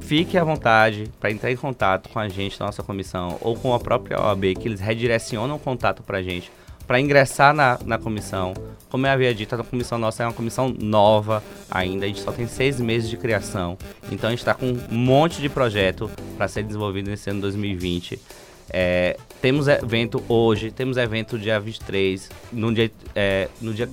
fique 0.00 0.38
à 0.38 0.44
vontade 0.44 1.10
para 1.18 1.32
entrar 1.32 1.50
em 1.50 1.56
contato 1.56 2.08
com 2.08 2.20
a 2.20 2.28
gente 2.28 2.56
da 2.56 2.66
nossa 2.66 2.80
comissão 2.80 3.38
ou 3.40 3.56
com 3.56 3.74
a 3.74 3.80
própria 3.80 4.20
OAB, 4.20 4.54
que 4.54 4.68
eles 4.68 4.78
redirecionam 4.78 5.56
o 5.56 5.58
contato 5.58 6.04
para 6.04 6.18
a 6.18 6.22
gente 6.22 6.52
para 6.86 7.00
ingressar 7.00 7.52
na, 7.52 7.76
na 7.84 7.98
comissão. 7.98 8.54
Como 8.92 9.06
eu 9.06 9.10
havia 9.10 9.34
dito, 9.34 9.54
a 9.54 9.64
comissão 9.64 9.96
nossa 9.96 10.22
é 10.22 10.26
uma 10.26 10.34
comissão 10.34 10.68
nova 10.78 11.42
ainda, 11.70 12.04
a 12.04 12.08
gente 12.08 12.20
só 12.20 12.30
tem 12.30 12.46
seis 12.46 12.78
meses 12.78 13.08
de 13.08 13.16
criação. 13.16 13.78
Então 14.10 14.28
a 14.28 14.30
gente 14.32 14.40
está 14.40 14.52
com 14.52 14.66
um 14.66 14.94
monte 14.94 15.40
de 15.40 15.48
projeto 15.48 16.10
para 16.36 16.46
ser 16.46 16.62
desenvolvido 16.62 17.08
nesse 17.08 17.30
ano 17.30 17.40
2020. 17.40 18.20
É, 18.68 19.16
temos 19.40 19.66
evento 19.66 20.22
hoje, 20.28 20.70
temos 20.70 20.98
evento 20.98 21.38
dia 21.38 21.58
23, 21.58 22.28
no 22.52 22.70
dia, 22.70 22.92
é, 23.14 23.48
no 23.62 23.72
dia 23.72 23.88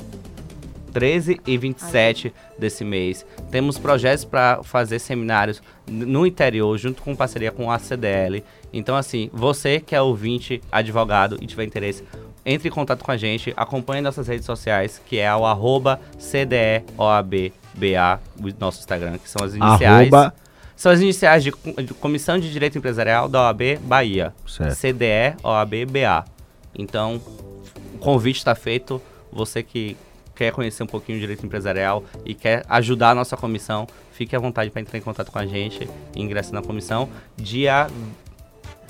13 0.91 1.39
e 1.47 1.57
27 1.57 2.33
desse 2.57 2.83
mês. 2.83 3.25
Temos 3.49 3.77
projetos 3.77 4.25
para 4.25 4.61
fazer 4.63 4.99
seminários 4.99 5.61
no 5.87 6.27
interior, 6.27 6.77
junto 6.77 7.01
com 7.01 7.15
parceria 7.15 7.53
com 7.53 7.71
a 7.71 7.79
CDL. 7.79 8.43
Então, 8.73 8.97
assim, 8.97 9.29
você 9.31 9.79
que 9.79 9.95
é 9.95 10.01
ouvinte, 10.01 10.61
advogado 10.69 11.37
e 11.39 11.47
tiver 11.47 11.63
interesse, 11.63 12.03
entre 12.49 12.67
em 12.67 12.71
contato 12.71 13.03
com 13.03 13.11
a 13.11 13.17
gente, 13.17 13.53
acompanhe 13.55 14.01
nossas 14.01 14.27
redes 14.27 14.45
sociais, 14.45 14.99
que 15.05 15.19
é 15.19 15.33
o 15.35 15.45
arroba 15.45 15.99
CDEOABBA, 16.17 17.53
o 18.39 18.49
nosso 18.59 18.79
Instagram, 18.79 19.19
que 19.19 19.29
são 19.29 19.45
as 19.45 19.53
iniciais. 19.53 20.11
Arroba... 20.11 20.33
São 20.75 20.91
as 20.91 20.99
iniciais 21.01 21.43
de, 21.43 21.51
de, 21.83 21.93
Comissão 21.93 22.39
de 22.39 22.51
Direito 22.51 22.77
Empresarial 22.77 23.27
da 23.27 23.47
OAB 23.47 23.77
Bahia. 23.81 24.33
Certo. 24.47 24.75
CDE 24.75 25.35
OAB 25.43 25.85
BA. 25.85 26.25
Então, 26.73 27.21
o 27.95 27.97
convite 27.99 28.37
está 28.37 28.55
feito. 28.55 29.01
Você 29.31 29.61
que 29.61 29.97
quer 30.33 30.53
conhecer 30.53 30.81
um 30.81 30.87
pouquinho 30.87 31.17
de 31.17 31.21
direito 31.21 31.45
empresarial 31.45 32.03
e 32.25 32.33
quer 32.33 32.63
ajudar 32.69 33.11
a 33.11 33.15
nossa 33.15 33.35
comissão, 33.35 33.85
fique 34.13 34.33
à 34.33 34.39
vontade 34.39 34.71
para 34.71 34.81
entrar 34.81 34.97
em 34.97 35.01
contato 35.01 35.31
com 35.31 35.37
a 35.37 35.45
gente 35.45 35.87
e 36.15 36.21
ingressar 36.21 36.53
na 36.53 36.61
comissão. 36.61 37.09
Dia 37.35 37.87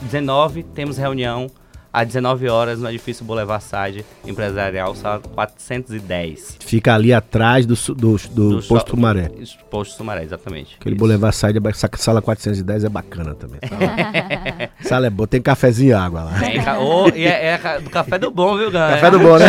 19 0.04 0.62
temos 0.62 0.98
reunião 0.98 1.50
às 1.92 2.08
19 2.08 2.48
horas 2.50 2.80
no 2.80 2.90
edifício 2.90 3.26
Boulevard 3.26 3.64
Side 3.64 4.06
Empresarial, 4.26 4.94
sala 4.96 5.20
410. 5.20 6.58
Fica 6.60 6.94
ali 6.94 7.12
atrás 7.14 7.66
do, 7.66 7.76
do, 7.76 7.94
do, 7.94 8.18
do 8.62 8.68
Posto 8.68 8.92
Sumaré. 8.92 9.32
Posto 9.70 9.96
Sumaré, 9.98 10.24
exatamente. 10.24 10.76
Aquele 10.80 10.96
isso. 10.96 11.00
Boulevard 11.00 11.36
Side, 11.36 11.60
sala 11.98 12.22
410 12.22 12.84
é 12.84 12.90
bacana 12.90 13.34
também. 13.34 13.60
Sala, 13.68 14.70
sala 14.82 15.08
é 15.08 15.10
boa, 15.10 15.28
tem 15.28 15.42
cafezinho 15.42 15.90
e 15.90 15.94
água 15.94 16.24
lá. 16.24 16.40
Tem, 16.40 16.60
oh, 16.80 17.10
e 17.16 17.26
é, 17.26 17.54
é, 17.54 17.80
do 17.80 17.90
café 17.90 18.20
do 18.20 18.30
bom, 18.30 18.58
viu, 18.58 18.70
galera? 18.70 18.96
Café 18.96 19.12
do 19.12 19.20
bom, 19.20 19.38
né? 19.38 19.48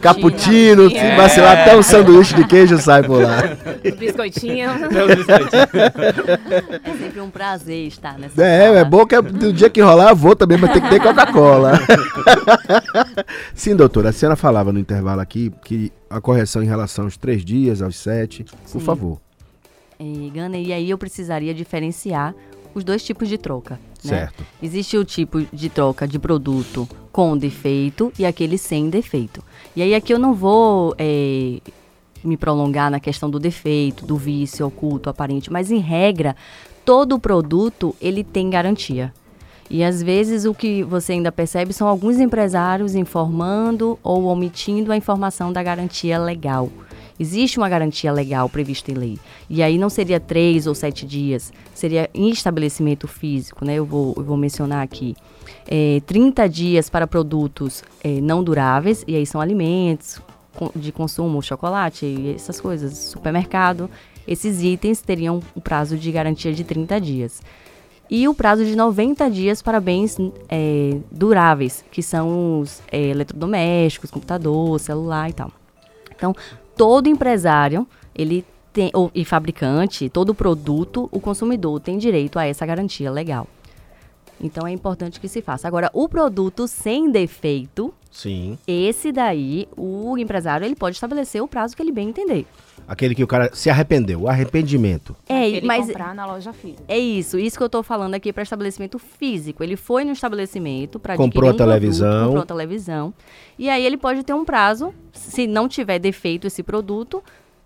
cappuccino 0.00 0.90
é. 0.90 1.16
vacilar 1.16 1.60
até 1.60 1.76
um 1.76 1.82
sanduíche 1.82 2.34
de 2.34 2.46
queijo 2.46 2.78
sai 2.78 3.02
por 3.02 3.22
lá. 3.22 3.38
Biscoitinho. 3.98 4.68
é 6.84 6.92
sempre 6.98 7.20
um 7.20 7.30
prazer 7.30 7.86
estar 7.86 8.18
nessa 8.18 8.42
É, 8.42 8.66
sala. 8.66 8.78
é 8.78 8.84
bom 8.84 9.06
que 9.06 9.20
no 9.20 9.52
dia 9.52 9.70
que 9.70 9.80
rolar, 9.80 10.10
eu 10.10 10.16
vou 10.16 10.36
também, 10.36 10.58
mas 10.58 10.72
tem 10.72 10.82
que 10.82 10.89
ter 10.90 11.00
Coca-Cola. 11.00 11.72
Sim, 13.54 13.76
doutora, 13.76 14.10
a 14.10 14.12
senhora 14.12 14.36
falava 14.36 14.72
no 14.72 14.78
intervalo 14.78 15.20
aqui 15.20 15.52
que 15.64 15.92
a 16.08 16.20
correção 16.20 16.62
em 16.62 16.66
relação 16.66 17.04
aos 17.04 17.16
três 17.16 17.44
dias, 17.44 17.80
aos 17.80 17.96
sete, 17.96 18.44
Sim. 18.64 18.78
por 18.78 18.84
favor. 18.84 19.20
É, 19.98 20.30
Gana, 20.30 20.58
e 20.58 20.72
aí 20.72 20.90
eu 20.90 20.98
precisaria 20.98 21.54
diferenciar 21.54 22.34
os 22.74 22.82
dois 22.82 23.04
tipos 23.04 23.28
de 23.28 23.38
troca. 23.38 23.78
Né? 24.04 24.10
Certo. 24.10 24.44
Existe 24.62 24.96
o 24.96 25.04
tipo 25.04 25.42
de 25.52 25.68
troca 25.68 26.08
de 26.08 26.18
produto 26.18 26.88
com 27.12 27.36
defeito 27.36 28.12
e 28.18 28.24
aquele 28.24 28.58
sem 28.58 28.88
defeito. 28.88 29.42
E 29.76 29.82
aí 29.82 29.94
aqui 29.94 30.12
eu 30.12 30.18
não 30.18 30.34
vou 30.34 30.94
é, 30.98 31.58
me 32.24 32.36
prolongar 32.36 32.90
na 32.90 32.98
questão 32.98 33.28
do 33.30 33.38
defeito, 33.38 34.06
do 34.06 34.16
vício 34.16 34.66
oculto, 34.66 35.10
aparente, 35.10 35.52
mas 35.52 35.70
em 35.70 35.78
regra, 35.78 36.34
todo 36.84 37.18
produto 37.18 37.94
ele 38.00 38.24
tem 38.24 38.48
garantia. 38.48 39.12
E 39.70 39.84
às 39.84 40.02
vezes 40.02 40.44
o 40.44 40.52
que 40.52 40.82
você 40.82 41.12
ainda 41.12 41.30
percebe 41.30 41.72
são 41.72 41.86
alguns 41.86 42.18
empresários 42.18 42.96
informando 42.96 43.96
ou 44.02 44.24
omitindo 44.24 44.90
a 44.90 44.96
informação 44.96 45.52
da 45.52 45.62
garantia 45.62 46.18
legal. 46.18 46.68
Existe 47.20 47.56
uma 47.56 47.68
garantia 47.68 48.10
legal 48.10 48.48
prevista 48.48 48.90
em 48.90 48.94
lei. 48.94 49.18
E 49.48 49.62
aí 49.62 49.78
não 49.78 49.88
seria 49.88 50.18
três 50.18 50.66
ou 50.66 50.74
sete 50.74 51.06
dias, 51.06 51.52
seria 51.72 52.10
em 52.12 52.30
estabelecimento 52.30 53.06
físico, 53.06 53.64
né? 53.64 53.74
Eu 53.74 53.84
vou, 53.84 54.12
eu 54.16 54.24
vou 54.24 54.36
mencionar 54.36 54.82
aqui. 54.82 55.14
É, 55.68 56.00
30 56.04 56.48
dias 56.48 56.90
para 56.90 57.06
produtos 57.06 57.84
é, 58.02 58.20
não 58.20 58.42
duráveis, 58.42 59.04
e 59.06 59.14
aí 59.14 59.26
são 59.26 59.40
alimentos 59.40 60.20
de 60.74 60.90
consumo, 60.90 61.40
chocolate, 61.42 62.32
essas 62.34 62.60
coisas, 62.60 62.96
supermercado. 62.98 63.88
Esses 64.26 64.62
itens 64.62 65.00
teriam 65.00 65.40
um 65.54 65.60
prazo 65.60 65.96
de 65.96 66.10
garantia 66.10 66.52
de 66.52 66.64
30 66.64 67.00
dias 67.00 67.40
e 68.10 68.26
o 68.26 68.34
prazo 68.34 68.64
de 68.64 68.74
90 68.74 69.30
dias 69.30 69.62
para 69.62 69.80
bens 69.80 70.18
é, 70.48 70.98
duráveis, 71.12 71.84
que 71.92 72.02
são 72.02 72.60
os 72.60 72.82
é, 72.90 73.00
eletrodomésticos, 73.10 74.10
computador, 74.10 74.80
celular 74.80 75.30
e 75.30 75.32
tal. 75.32 75.52
Então, 76.14 76.34
todo 76.76 77.08
empresário, 77.08 77.86
ele 78.14 78.44
tem, 78.72 78.90
ou, 78.92 79.10
e 79.14 79.24
fabricante, 79.24 80.08
todo 80.08 80.34
produto, 80.34 81.08
o 81.12 81.20
consumidor 81.20 81.78
tem 81.80 81.98
direito 81.98 82.38
a 82.38 82.44
essa 82.44 82.66
garantia 82.66 83.10
legal. 83.10 83.46
Então 84.40 84.66
é 84.66 84.72
importante 84.72 85.20
que 85.20 85.28
se 85.28 85.42
faça. 85.42 85.68
Agora, 85.68 85.90
o 85.92 86.08
produto 86.08 86.66
sem 86.66 87.10
defeito, 87.10 87.92
Sim. 88.10 88.58
esse 88.66 89.12
daí, 89.12 89.68
o 89.76 90.16
empresário 90.16 90.64
ele 90.64 90.74
pode 90.74 90.96
estabelecer 90.96 91.42
o 91.42 91.48
prazo 91.48 91.76
que 91.76 91.82
ele 91.82 91.92
bem 91.92 92.08
entender. 92.08 92.46
Aquele 92.90 93.14
que 93.14 93.22
o 93.22 93.26
cara 93.28 93.50
se 93.54 93.70
arrependeu, 93.70 94.22
o 94.22 94.28
arrependimento. 94.28 95.14
É, 95.28 95.48
Ele 95.48 95.64
mas 95.64 95.86
comprar 95.86 96.12
na 96.12 96.26
loja 96.26 96.52
física. 96.52 96.82
é 96.88 96.98
isso, 96.98 97.38
isso 97.38 97.56
que 97.56 97.62
eu 97.62 97.68
tô 97.68 97.84
falando 97.84 98.14
aqui 98.14 98.32
para 98.32 98.42
estabelecimento 98.42 98.98
físico. 98.98 99.62
Ele 99.62 99.76
foi 99.76 100.04
no 100.04 100.10
estabelecimento 100.10 100.98
para 100.98 101.16
Comprou 101.16 101.52
um 101.52 101.54
a 101.54 101.56
televisão. 101.56 102.08
produto, 102.08 102.26
comprou 102.26 102.42
a 102.42 102.46
televisão. 102.46 103.14
E 103.56 103.70
aí 103.70 103.86
ele 103.86 103.96
pode 103.96 104.24
ter 104.24 104.34
um 104.34 104.44
prazo, 104.44 104.92
se 105.12 105.46
não 105.46 105.68
tiver 105.68 106.00
defeito 106.00 106.48
esse 106.48 106.64
produto, 106.64 107.22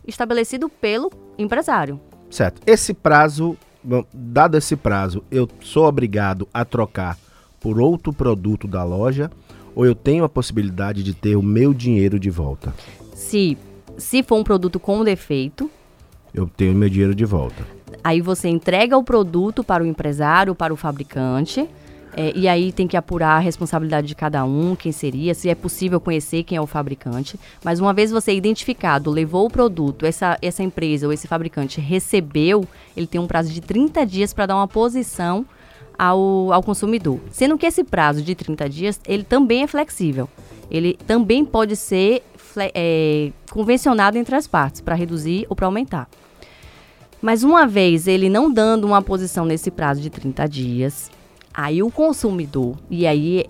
estabelecido 0.06 0.68
pelo 0.68 1.10
empresário. 1.38 1.98
Certo. 2.28 2.60
Esse 2.66 2.92
prazo, 2.92 3.56
bom, 3.82 4.04
dado 4.12 4.58
esse 4.58 4.76
prazo, 4.76 5.24
eu 5.30 5.48
sou 5.62 5.86
obrigado 5.86 6.46
a 6.52 6.66
trocar 6.66 7.18
por 7.60 7.80
outro 7.80 8.12
produto 8.12 8.68
da 8.68 8.84
loja 8.84 9.30
ou 9.74 9.86
eu 9.86 9.94
tenho 9.94 10.22
a 10.22 10.28
possibilidade 10.28 11.02
de 11.02 11.14
ter 11.14 11.34
o 11.34 11.42
meu 11.42 11.72
dinheiro 11.72 12.20
de 12.20 12.28
volta? 12.28 12.74
Se 13.14 13.56
se 13.98 14.22
for 14.22 14.36
um 14.38 14.44
produto 14.44 14.78
com 14.80 15.04
defeito, 15.04 15.70
Eu 16.34 16.48
tenho 16.56 16.72
o 16.72 16.76
meu 16.76 16.88
dinheiro 16.88 17.14
de 17.14 17.24
volta. 17.24 17.64
aí 18.02 18.20
você 18.20 18.48
entrega 18.48 18.96
o 18.98 19.04
produto 19.04 19.62
para 19.62 19.82
o 19.82 19.86
empresário, 19.86 20.54
para 20.54 20.72
o 20.72 20.76
fabricante. 20.76 21.68
é, 22.16 22.32
e 22.36 22.46
aí 22.46 22.70
tem 22.70 22.86
que 22.86 22.96
apurar 22.96 23.36
a 23.36 23.38
responsabilidade 23.40 24.06
de 24.06 24.14
cada 24.14 24.44
um, 24.44 24.76
quem 24.76 24.92
seria, 24.92 25.34
se 25.34 25.48
é 25.48 25.54
possível 25.54 26.00
conhecer 26.00 26.44
quem 26.44 26.56
é 26.56 26.60
o 26.60 26.66
fabricante. 26.66 27.38
Mas 27.64 27.80
uma 27.80 27.92
vez 27.92 28.10
você 28.12 28.32
identificado, 28.32 29.10
levou 29.10 29.46
o 29.46 29.50
produto, 29.50 30.06
essa, 30.06 30.38
essa 30.40 30.62
empresa 30.62 31.06
ou 31.08 31.12
esse 31.12 31.26
fabricante 31.26 31.80
recebeu, 31.80 32.64
ele 32.96 33.08
tem 33.08 33.20
um 33.20 33.26
prazo 33.26 33.52
de 33.52 33.60
30 33.60 34.06
dias 34.06 34.32
para 34.32 34.46
dar 34.46 34.54
uma 34.56 34.68
posição 34.68 35.44
ao, 35.98 36.52
ao 36.52 36.62
consumidor. 36.62 37.18
Sendo 37.32 37.58
que 37.58 37.66
esse 37.66 37.82
prazo 37.82 38.22
de 38.22 38.34
30 38.34 38.68
dias, 38.68 39.00
ele 39.08 39.24
também 39.24 39.62
é 39.64 39.66
flexível. 39.66 40.28
Ele 40.70 40.96
também 41.06 41.44
pode 41.44 41.74
ser 41.76 42.22
é, 42.56 43.32
convencionado 43.50 44.18
entre 44.18 44.34
as 44.34 44.46
partes, 44.46 44.80
para 44.80 44.94
reduzir 44.94 45.46
ou 45.48 45.56
para 45.56 45.66
aumentar. 45.66 46.08
Mas 47.20 47.42
uma 47.42 47.66
vez 47.66 48.06
ele 48.06 48.28
não 48.28 48.52
dando 48.52 48.86
uma 48.86 49.00
posição 49.00 49.44
nesse 49.44 49.70
prazo 49.70 50.00
de 50.00 50.10
30 50.10 50.46
dias, 50.46 51.10
aí 51.52 51.82
o 51.82 51.90
consumidor, 51.90 52.76
e 52.90 53.06
aí 53.06 53.44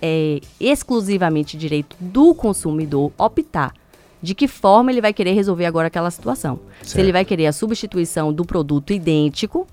é, 0.00 0.40
exclusivamente 0.58 1.56
direito 1.56 1.96
do 2.00 2.34
consumidor 2.34 3.12
optar 3.18 3.74
de 4.22 4.34
que 4.34 4.48
forma 4.48 4.90
ele 4.90 5.02
vai 5.02 5.12
querer 5.12 5.34
resolver 5.34 5.66
agora 5.66 5.88
aquela 5.88 6.10
situação. 6.10 6.58
Se 6.80 6.90
Certo. 6.90 7.04
ele 7.04 7.12
vai 7.12 7.26
querer 7.26 7.46
a 7.46 7.52
substituição 7.52 8.32
do 8.32 8.42
produto 8.42 8.94
idêntico, 8.94 9.66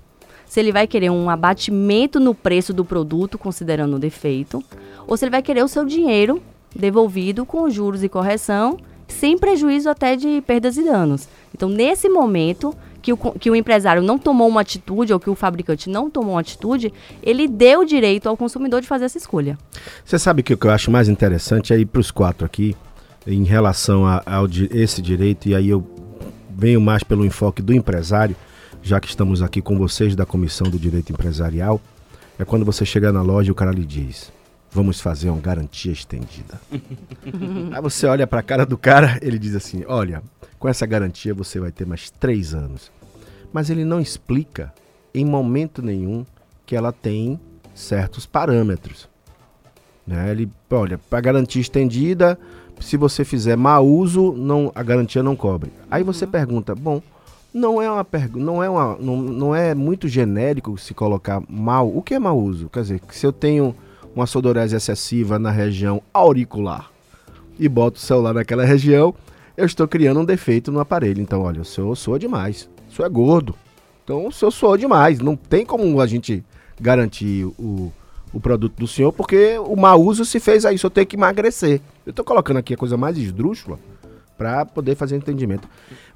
se 0.44 0.60
ele 0.60 0.70
vai 0.70 0.86
querer 0.86 1.08
um 1.08 1.30
abatimento 1.30 2.20
no 2.20 2.34
preço 2.34 2.74
do 2.74 2.84
produto, 2.84 3.38
considerando 3.38 3.96
o 3.96 3.98
defeito, 3.98 4.62
ou 5.06 5.16
se 5.16 5.24
ele 5.24 5.30
vai 5.30 5.40
querer 5.40 5.64
o 5.64 5.68
seu 5.68 5.86
dinheiro 5.86 6.42
devolvido 6.74 7.44
com 7.44 7.68
juros 7.68 8.02
e 8.02 8.08
correção, 8.08 8.78
sem 9.08 9.36
prejuízo 9.36 9.90
até 9.90 10.16
de 10.16 10.42
perdas 10.46 10.76
e 10.76 10.82
danos. 10.82 11.28
Então, 11.54 11.68
nesse 11.68 12.08
momento 12.08 12.74
que 13.02 13.12
o, 13.12 13.16
que 13.16 13.50
o 13.50 13.56
empresário 13.56 14.00
não 14.00 14.16
tomou 14.16 14.48
uma 14.48 14.60
atitude, 14.60 15.12
ou 15.12 15.18
que 15.18 15.28
o 15.28 15.34
fabricante 15.34 15.90
não 15.90 16.08
tomou 16.08 16.34
uma 16.34 16.40
atitude, 16.40 16.92
ele 17.22 17.48
deu 17.48 17.84
direito 17.84 18.28
ao 18.28 18.36
consumidor 18.36 18.80
de 18.80 18.86
fazer 18.86 19.06
essa 19.06 19.18
escolha. 19.18 19.58
Você 20.04 20.18
sabe 20.18 20.42
que 20.42 20.54
o 20.54 20.56
que 20.56 20.66
eu 20.66 20.70
acho 20.70 20.90
mais 20.90 21.08
interessante 21.08 21.74
é 21.74 21.78
ir 21.78 21.86
para 21.86 22.00
os 22.00 22.10
quatro 22.10 22.46
aqui, 22.46 22.76
em 23.26 23.44
relação 23.44 24.06
a, 24.06 24.22
di- 24.48 24.68
esse 24.72 25.02
direito, 25.02 25.48
e 25.48 25.54
aí 25.54 25.68
eu 25.68 25.84
venho 26.50 26.80
mais 26.80 27.02
pelo 27.02 27.26
enfoque 27.26 27.60
do 27.60 27.72
empresário, 27.74 28.36
já 28.82 28.98
que 29.00 29.08
estamos 29.08 29.42
aqui 29.42 29.60
com 29.60 29.76
vocês 29.76 30.16
da 30.16 30.24
Comissão 30.24 30.68
do 30.70 30.78
Direito 30.78 31.12
Empresarial, 31.12 31.80
é 32.38 32.44
quando 32.44 32.64
você 32.64 32.84
chega 32.84 33.12
na 33.12 33.22
loja 33.22 33.48
e 33.48 33.52
o 33.52 33.54
cara 33.54 33.70
lhe 33.72 33.84
diz, 33.84 34.32
vamos 34.72 35.00
fazer 35.00 35.28
uma 35.30 35.40
garantia 35.40 35.92
estendida. 35.92 36.60
aí 37.72 37.82
você 37.82 38.06
olha 38.06 38.26
para 38.26 38.40
a 38.40 38.42
cara 38.42 38.64
do 38.64 38.78
cara, 38.78 39.18
ele 39.20 39.38
diz 39.38 39.54
assim, 39.54 39.84
olha, 39.86 40.22
com 40.58 40.68
essa 40.68 40.86
garantia 40.86 41.34
você 41.34 41.60
vai 41.60 41.70
ter 41.70 41.86
mais 41.86 42.10
três 42.10 42.54
anos. 42.54 42.90
Mas 43.52 43.68
ele 43.68 43.84
não 43.84 44.00
explica 44.00 44.72
em 45.14 45.24
momento 45.24 45.82
nenhum 45.82 46.24
que 46.64 46.74
ela 46.74 46.90
tem 46.90 47.38
certos 47.74 48.24
parâmetros. 48.24 49.08
Né? 50.06 50.30
Ele, 50.30 50.50
olha, 50.70 50.98
para 50.98 51.20
garantia 51.20 51.60
estendida, 51.60 52.38
se 52.80 52.96
você 52.96 53.24
fizer 53.24 53.56
mau 53.56 53.86
uso, 53.86 54.32
não, 54.32 54.72
a 54.74 54.82
garantia 54.82 55.22
não 55.22 55.36
cobre. 55.36 55.70
Aí 55.90 56.02
você 56.02 56.26
pergunta, 56.26 56.74
bom, 56.74 57.02
não 57.52 57.80
é 57.80 57.90
uma 57.90 58.04
pergu- 58.04 58.40
não 58.40 58.62
é 58.62 58.70
uma, 58.70 58.96
não, 58.96 59.16
não 59.18 59.54
é 59.54 59.74
muito 59.74 60.08
genérico 60.08 60.78
se 60.78 60.94
colocar 60.94 61.42
mal. 61.46 61.94
O 61.94 62.02
que 62.02 62.14
é 62.14 62.18
mau 62.18 62.38
uso? 62.38 62.70
Quer 62.70 62.80
dizer, 62.80 63.02
se 63.10 63.26
eu 63.26 63.32
tenho 63.32 63.76
uma 64.14 64.26
sudorese 64.26 64.76
excessiva 64.76 65.38
na 65.38 65.50
região 65.50 66.02
auricular 66.12 66.90
e 67.58 67.68
boto 67.68 67.98
o 67.98 68.02
celular 68.02 68.34
naquela 68.34 68.64
região, 68.64 69.14
eu 69.56 69.66
estou 69.66 69.86
criando 69.86 70.20
um 70.20 70.24
defeito 70.24 70.72
no 70.72 70.80
aparelho. 70.80 71.20
Então, 71.20 71.42
olha, 71.42 71.60
o 71.60 71.64
senhor 71.64 71.94
soa 71.96 72.18
demais. 72.18 72.68
O 72.90 72.94
senhor 72.94 73.06
é 73.06 73.10
gordo. 73.10 73.54
Então, 74.04 74.26
o 74.26 74.32
senhor 74.32 74.50
soa 74.50 74.78
demais. 74.78 75.20
Não 75.20 75.36
tem 75.36 75.64
como 75.64 76.00
a 76.00 76.06
gente 76.06 76.44
garantir 76.80 77.44
o, 77.44 77.92
o 78.32 78.40
produto 78.40 78.74
do 78.76 78.88
senhor, 78.88 79.12
porque 79.12 79.58
o 79.58 79.76
mau 79.76 80.02
uso 80.02 80.24
se 80.24 80.40
fez 80.40 80.64
aí, 80.64 80.76
o 80.76 80.78
senhor 80.78 80.90
tem 80.90 81.06
que 81.06 81.16
emagrecer. 81.16 81.80
Eu 82.04 82.10
estou 82.10 82.24
colocando 82.24 82.56
aqui 82.56 82.74
a 82.74 82.76
coisa 82.76 82.96
mais 82.96 83.16
esdrúxula 83.18 83.78
para 84.36 84.64
poder 84.64 84.96
fazer 84.96 85.16
entendimento. 85.16 85.68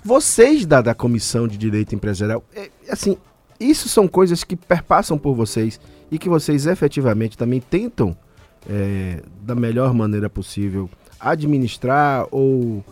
Vocês 0.03 0.67
da, 0.67 0.81
da 0.81 0.95
Comissão 0.95 1.47
de 1.47 1.57
Direito 1.57 1.95
Empresarial, 1.95 2.43
é, 2.55 2.71
assim, 2.89 3.17
isso 3.61 3.89
são 3.89 4.09
coisas 4.09 4.43
que 4.43 4.57
perpassam 4.57 5.19
por 5.19 5.35
vocês 5.35 5.79
e 6.11 6.19
que 6.19 6.29
vocês 6.29 6.67
efetivamente 6.67 7.37
também 7.37 7.61
tentam, 7.61 8.17
é, 8.69 9.23
da 9.43 9.55
melhor 9.55 9.95
maneira 9.95 10.29
possível, 10.29 10.89
administrar 11.19 12.27
ou, 12.31 12.85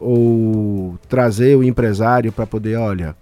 ou 0.00 0.98
trazer 1.08 1.56
o 1.56 1.64
empresário 1.64 2.32
para 2.32 2.46
poder, 2.46 2.76
olha, 2.76 3.16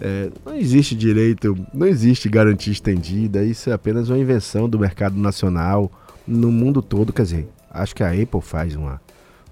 é, 0.00 0.30
não 0.44 0.56
existe 0.56 0.94
direito, 0.94 1.56
não 1.72 1.86
existe 1.86 2.28
garantia 2.28 2.72
estendida, 2.72 3.44
isso 3.44 3.70
é 3.70 3.72
apenas 3.72 4.08
uma 4.08 4.18
invenção 4.18 4.68
do 4.68 4.78
mercado 4.78 5.16
nacional 5.16 5.90
no 6.26 6.50
mundo 6.50 6.82
todo. 6.82 7.12
Quer 7.12 7.22
dizer, 7.22 7.48
acho 7.70 7.94
que 7.94 8.02
a 8.02 8.10
Apple 8.10 8.40
faz 8.40 8.74
uma, 8.74 9.00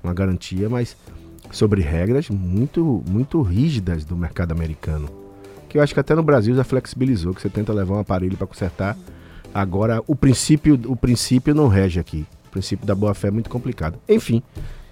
uma 0.03 0.13
garantia, 0.13 0.69
mas 0.69 0.97
sobre 1.53 1.83
regras 1.83 2.29
muito, 2.29 3.03
muito 3.09 3.41
rígidas 3.43 4.05
do 4.05 4.17
mercado 4.17 4.53
americano. 4.53 5.09
Que 5.69 5.79
eu 5.79 5.83
acho 5.83 5.95
que 5.95 6.01
até 6.01 6.15
no 6.15 6.23
Brasil 6.23 6.55
já 6.55 6.65
flexibilizou, 6.65 7.33
que 7.33 7.41
você 7.41 7.49
tenta 7.49 7.73
levar 7.73 7.95
um 7.95 8.01
aparelho 8.01 8.37
para 8.37 8.47
consertar. 8.47 8.97
Agora, 9.53 10.03
o 10.07 10.15
princípio, 10.15 10.81
o 10.87 10.97
princípio 10.97 11.55
não 11.55 11.69
rege 11.69 11.99
aqui. 11.99 12.27
O 12.47 12.51
princípio 12.51 12.87
da 12.87 12.95
boa-fé 12.95 13.29
é 13.29 13.31
muito 13.31 13.51
complicado. 13.51 13.99
Enfim, 14.09 14.43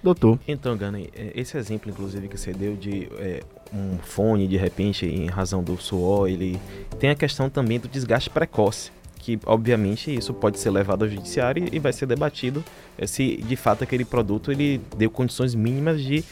doutor. 0.03 0.39
Então, 0.47 0.75
Gani, 0.77 1.09
é, 1.15 1.31
esse 1.35 1.57
exemplo, 1.57 1.89
inclusive, 1.89 2.27
que 2.27 2.37
você 2.37 2.53
deu 2.53 2.75
de 2.75 3.09
é, 3.17 3.41
um 3.73 3.97
fone, 3.97 4.47
de 4.47 4.57
repente, 4.57 5.05
em 5.05 5.27
razão 5.27 5.63
do 5.63 5.77
suor, 5.77 6.29
ele 6.29 6.59
tem 6.99 7.09
a 7.09 7.15
questão 7.15 7.49
também 7.49 7.79
do 7.79 7.87
desgaste 7.87 8.29
precoce, 8.29 8.91
que, 9.17 9.39
obviamente, 9.45 10.13
isso 10.13 10.33
pode 10.33 10.59
ser 10.59 10.69
levado 10.69 11.03
ao 11.03 11.09
judiciário 11.09 11.67
e 11.71 11.79
vai 11.79 11.91
ser 11.91 12.05
debatido 12.05 12.63
é, 12.97 13.05
se, 13.05 13.37
de 13.37 13.55
fato, 13.55 13.83
aquele 13.83 14.05
produto 14.05 14.51
ele 14.51 14.81
deu 14.97 15.09
condições 15.09 15.53
mínimas 15.55 16.01
de 16.01 16.23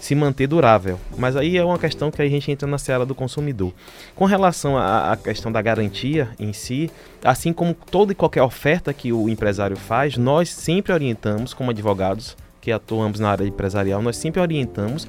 se 0.00 0.14
manter 0.14 0.46
durável. 0.46 0.98
Mas 1.16 1.36
aí 1.36 1.56
é 1.56 1.64
uma 1.64 1.78
questão 1.78 2.10
que 2.10 2.20
a 2.20 2.28
gente 2.28 2.50
entra 2.50 2.66
na 2.66 2.78
seara 2.78 3.04
do 3.06 3.14
consumidor. 3.14 3.72
Com 4.16 4.24
relação 4.24 4.76
à, 4.76 5.12
à 5.12 5.16
questão 5.16 5.52
da 5.52 5.60
garantia 5.62 6.30
em 6.38 6.52
si, 6.52 6.90
assim 7.22 7.52
como 7.52 7.74
toda 7.74 8.10
e 8.10 8.14
qualquer 8.14 8.42
oferta 8.42 8.92
que 8.92 9.12
o 9.12 9.28
empresário 9.28 9.76
faz, 9.76 10.16
nós 10.16 10.48
sempre 10.48 10.92
orientamos, 10.92 11.54
como 11.54 11.70
advogados, 11.70 12.36
que 12.60 12.72
atuamos 12.72 13.20
na 13.20 13.30
área 13.30 13.44
empresarial, 13.44 14.02
nós 14.02 14.16
sempre 14.16 14.40
orientamos 14.40 15.06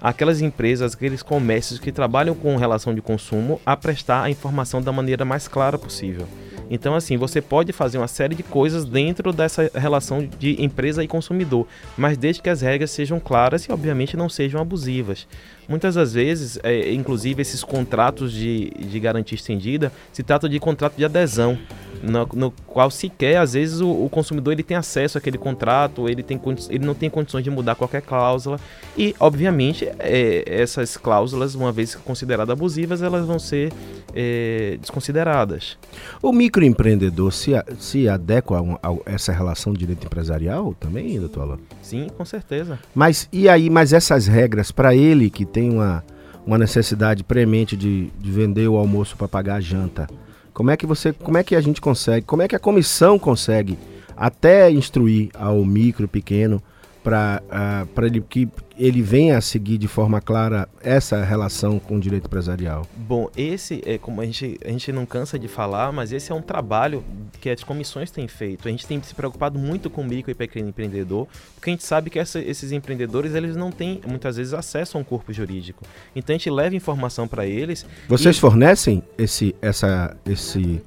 aquelas 0.00 0.42
empresas, 0.42 0.94
aqueles 0.94 1.22
comércios 1.22 1.80
que 1.80 1.90
trabalham 1.90 2.34
com 2.34 2.56
relação 2.56 2.94
de 2.94 3.00
consumo 3.00 3.58
a 3.64 3.74
prestar 3.74 4.22
a 4.22 4.30
informação 4.30 4.82
da 4.82 4.92
maneira 4.92 5.24
mais 5.24 5.48
clara 5.48 5.78
possível. 5.78 6.28
Então, 6.70 6.94
assim, 6.94 7.16
você 7.16 7.40
pode 7.40 7.72
fazer 7.72 7.98
uma 7.98 8.08
série 8.08 8.34
de 8.34 8.42
coisas 8.42 8.84
dentro 8.84 9.32
dessa 9.32 9.70
relação 9.74 10.26
de 10.38 10.62
empresa 10.62 11.04
e 11.04 11.08
consumidor, 11.08 11.66
mas 11.96 12.16
desde 12.16 12.42
que 12.42 12.48
as 12.48 12.60
regras 12.60 12.90
sejam 12.90 13.20
claras 13.20 13.64
e, 13.64 13.72
obviamente, 13.72 14.16
não 14.16 14.28
sejam 14.28 14.60
abusivas. 14.60 15.26
Muitas 15.68 15.94
das 15.94 16.12
vezes, 16.12 16.58
é, 16.62 16.92
inclusive 16.92 17.40
esses 17.40 17.64
contratos 17.64 18.32
de, 18.32 18.70
de 18.70 19.00
garantia 19.00 19.36
estendida, 19.36 19.90
se 20.12 20.22
trata 20.22 20.48
de 20.48 20.60
contrato 20.60 20.94
de 20.96 21.04
adesão, 21.04 21.58
no, 22.02 22.28
no 22.34 22.50
qual 22.66 22.90
sequer, 22.90 23.38
às 23.38 23.54
vezes, 23.54 23.80
o, 23.80 24.04
o, 24.04 24.08
consumidor 24.10 24.52
ele 24.52 24.62
tem 24.62 24.76
acesso 24.76 25.16
àquele 25.16 25.38
contrato, 25.38 26.08
ele, 26.08 26.22
tem, 26.22 26.38
ele 26.68 26.84
não 26.84 26.94
tem 26.94 27.08
condições 27.08 27.42
de 27.42 27.50
mudar 27.50 27.74
qualquer 27.74 28.02
cláusula. 28.02 28.60
E, 28.96 29.14
obviamente, 29.18 29.88
é, 29.98 30.44
essas 30.46 30.96
cláusulas, 30.98 31.54
uma 31.54 31.72
vez 31.72 31.94
consideradas 31.94 32.52
abusivas, 32.52 33.00
elas 33.00 33.24
vão 33.24 33.38
ser 33.38 33.72
é, 34.14 34.78
desconsideradas. 34.80 35.76
O 36.22 36.32
microempreendedor 36.32 37.32
se, 37.32 37.52
se 37.78 38.08
adequa 38.08 38.58
a, 38.58 38.88
a, 38.88 38.96
essa 39.06 39.32
relação 39.32 39.72
de 39.72 39.80
direito 39.80 40.06
empresarial 40.06 40.74
também, 40.78 41.18
doutor 41.18 41.42
Alain? 41.42 41.60
Sim, 41.82 42.08
com 42.16 42.24
certeza. 42.24 42.78
Mas 42.94 43.28
e 43.32 43.48
aí, 43.48 43.68
mas 43.68 43.92
essas 43.92 44.26
regras, 44.26 44.70
para 44.70 44.94
ele 44.94 45.28
que 45.28 45.44
tem 45.44 45.70
uma, 45.70 46.04
uma 46.46 46.56
necessidade 46.56 47.24
premente 47.24 47.76
de, 47.76 48.10
de 48.18 48.30
vender 48.30 48.68
o 48.68 48.76
almoço 48.76 49.16
para 49.16 49.26
pagar 49.26 49.56
a 49.56 49.60
janta, 49.60 50.06
como 50.52 50.70
é 50.70 50.76
que 50.76 50.86
você, 50.86 51.12
como 51.12 51.36
é 51.36 51.42
que 51.42 51.56
a 51.56 51.60
gente 51.60 51.80
consegue, 51.80 52.24
como 52.24 52.42
é 52.42 52.48
que 52.48 52.54
a 52.54 52.60
comissão 52.60 53.18
consegue 53.18 53.76
até 54.16 54.70
instruir 54.70 55.30
ao 55.34 55.64
micro, 55.64 56.06
pequeno, 56.06 56.62
para 57.04 57.42
uh, 57.46 58.04
ele 58.04 58.22
que 58.22 58.48
ele 58.76 59.02
venha 59.02 59.36
a 59.36 59.40
seguir 59.40 59.78
de 59.78 59.86
forma 59.86 60.20
clara 60.20 60.68
essa 60.82 61.22
relação 61.22 61.78
com 61.78 61.96
o 61.96 62.00
direito 62.00 62.26
empresarial? 62.26 62.86
Bom, 62.96 63.30
esse 63.36 63.82
é 63.86 63.98
como 63.98 64.20
a 64.20 64.24
gente, 64.24 64.58
a 64.64 64.68
gente 64.68 64.90
não 64.90 65.06
cansa 65.06 65.38
de 65.38 65.46
falar, 65.46 65.92
mas 65.92 66.12
esse 66.12 66.32
é 66.32 66.34
um 66.34 66.42
trabalho 66.42 67.04
que 67.40 67.50
as 67.50 67.62
comissões 67.62 68.10
têm 68.10 68.26
feito. 68.26 68.66
A 68.66 68.70
gente 68.70 68.86
tem 68.86 69.00
se 69.02 69.14
preocupado 69.14 69.58
muito 69.58 69.88
com 69.90 70.00
o 70.00 70.04
micro 70.04 70.32
e 70.32 70.34
pequeno 70.34 70.70
empreendedor, 70.70 71.28
porque 71.54 71.70
a 71.70 71.72
gente 71.72 71.84
sabe 71.84 72.10
que 72.10 72.18
essa, 72.18 72.40
esses 72.40 72.72
empreendedores 72.72 73.34
eles 73.34 73.54
não 73.54 73.70
têm 73.70 74.00
muitas 74.08 74.36
vezes 74.36 74.54
acesso 74.54 74.96
a 74.96 75.00
um 75.00 75.04
corpo 75.04 75.32
jurídico. 75.32 75.84
Então 76.16 76.34
a 76.34 76.38
gente 76.38 76.50
leva 76.50 76.74
informação 76.74 77.28
para 77.28 77.46
eles. 77.46 77.86
Vocês 78.08 78.36
e... 78.36 78.40
fornecem 78.40 79.02
esse 79.16 79.54
essa 79.60 80.16
esse 80.26 80.82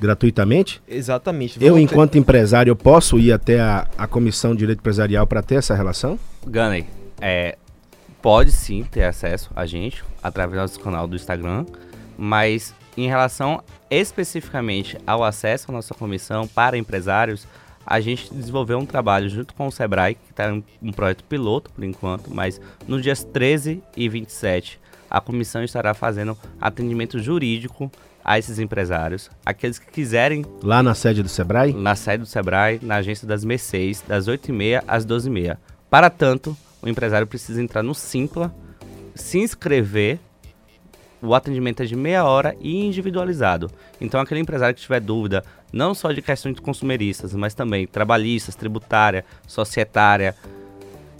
gratuitamente? 0.00 0.80
Exatamente. 0.88 1.62
Eu, 1.62 1.78
enquanto 1.78 2.12
ter... 2.12 2.18
empresário, 2.18 2.70
eu 2.70 2.76
posso 2.76 3.18
ir 3.18 3.32
até 3.32 3.60
a, 3.60 3.86
a 3.96 4.06
Comissão 4.06 4.52
de 4.52 4.58
Direito 4.58 4.80
Empresarial 4.80 5.26
para 5.26 5.42
ter 5.42 5.56
essa 5.56 5.74
relação? 5.74 6.18
Gunny, 6.46 6.86
é, 7.20 7.56
pode 8.22 8.52
sim 8.52 8.84
ter 8.84 9.04
acesso 9.04 9.50
a 9.54 9.66
gente 9.66 10.04
através 10.22 10.58
do 10.58 10.62
nosso 10.62 10.80
canal 10.80 11.06
do 11.06 11.16
Instagram, 11.16 11.66
mas 12.16 12.74
em 12.96 13.08
relação 13.08 13.62
especificamente 13.90 14.98
ao 15.06 15.22
acesso 15.22 15.70
à 15.70 15.72
nossa 15.72 15.94
comissão 15.94 16.46
para 16.46 16.76
empresários, 16.76 17.46
a 17.86 18.00
gente 18.00 18.32
desenvolveu 18.32 18.78
um 18.78 18.84
trabalho 18.84 19.28
junto 19.28 19.54
com 19.54 19.66
o 19.66 19.72
Sebrae, 19.72 20.14
que 20.14 20.30
está 20.30 20.52
um, 20.52 20.62
um 20.82 20.92
projeto 20.92 21.24
piloto 21.24 21.70
por 21.70 21.84
enquanto, 21.84 22.32
mas 22.32 22.60
nos 22.86 23.02
dias 23.02 23.24
13 23.24 23.82
e 23.96 24.08
27 24.08 24.78
a 25.10 25.20
comissão 25.20 25.62
estará 25.62 25.94
fazendo 25.94 26.36
atendimento 26.60 27.18
jurídico 27.18 27.90
a 28.28 28.38
esses 28.38 28.58
empresários, 28.58 29.30
aqueles 29.42 29.78
que 29.78 29.90
quiserem. 29.90 30.44
Lá 30.62 30.82
na 30.82 30.94
sede 30.94 31.22
do 31.22 31.30
Sebrae? 31.30 31.72
Na 31.72 31.96
sede 31.96 32.18
do 32.18 32.26
Sebrae, 32.26 32.78
na 32.82 32.96
agência 32.96 33.26
das 33.26 33.42
Mercedes, 33.42 34.04
das 34.06 34.28
8h30 34.28 34.84
às 34.86 35.06
12h30. 35.06 35.56
Para 35.88 36.10
tanto, 36.10 36.54
o 36.82 36.88
empresário 36.90 37.26
precisa 37.26 37.62
entrar 37.62 37.82
no 37.82 37.94
Simpla, 37.94 38.54
se 39.14 39.38
inscrever. 39.38 40.18
O 41.22 41.34
atendimento 41.34 41.82
é 41.82 41.86
de 41.86 41.96
meia 41.96 42.22
hora 42.22 42.54
e 42.60 42.84
individualizado. 42.84 43.70
Então, 43.98 44.20
aquele 44.20 44.40
empresário 44.40 44.74
que 44.74 44.82
tiver 44.82 45.00
dúvida, 45.00 45.42
não 45.72 45.94
só 45.94 46.12
de 46.12 46.20
questões 46.20 46.60
consumeristas, 46.60 47.32
mas 47.32 47.54
também 47.54 47.86
trabalhistas, 47.86 48.54
tributária, 48.54 49.24
societária, 49.46 50.36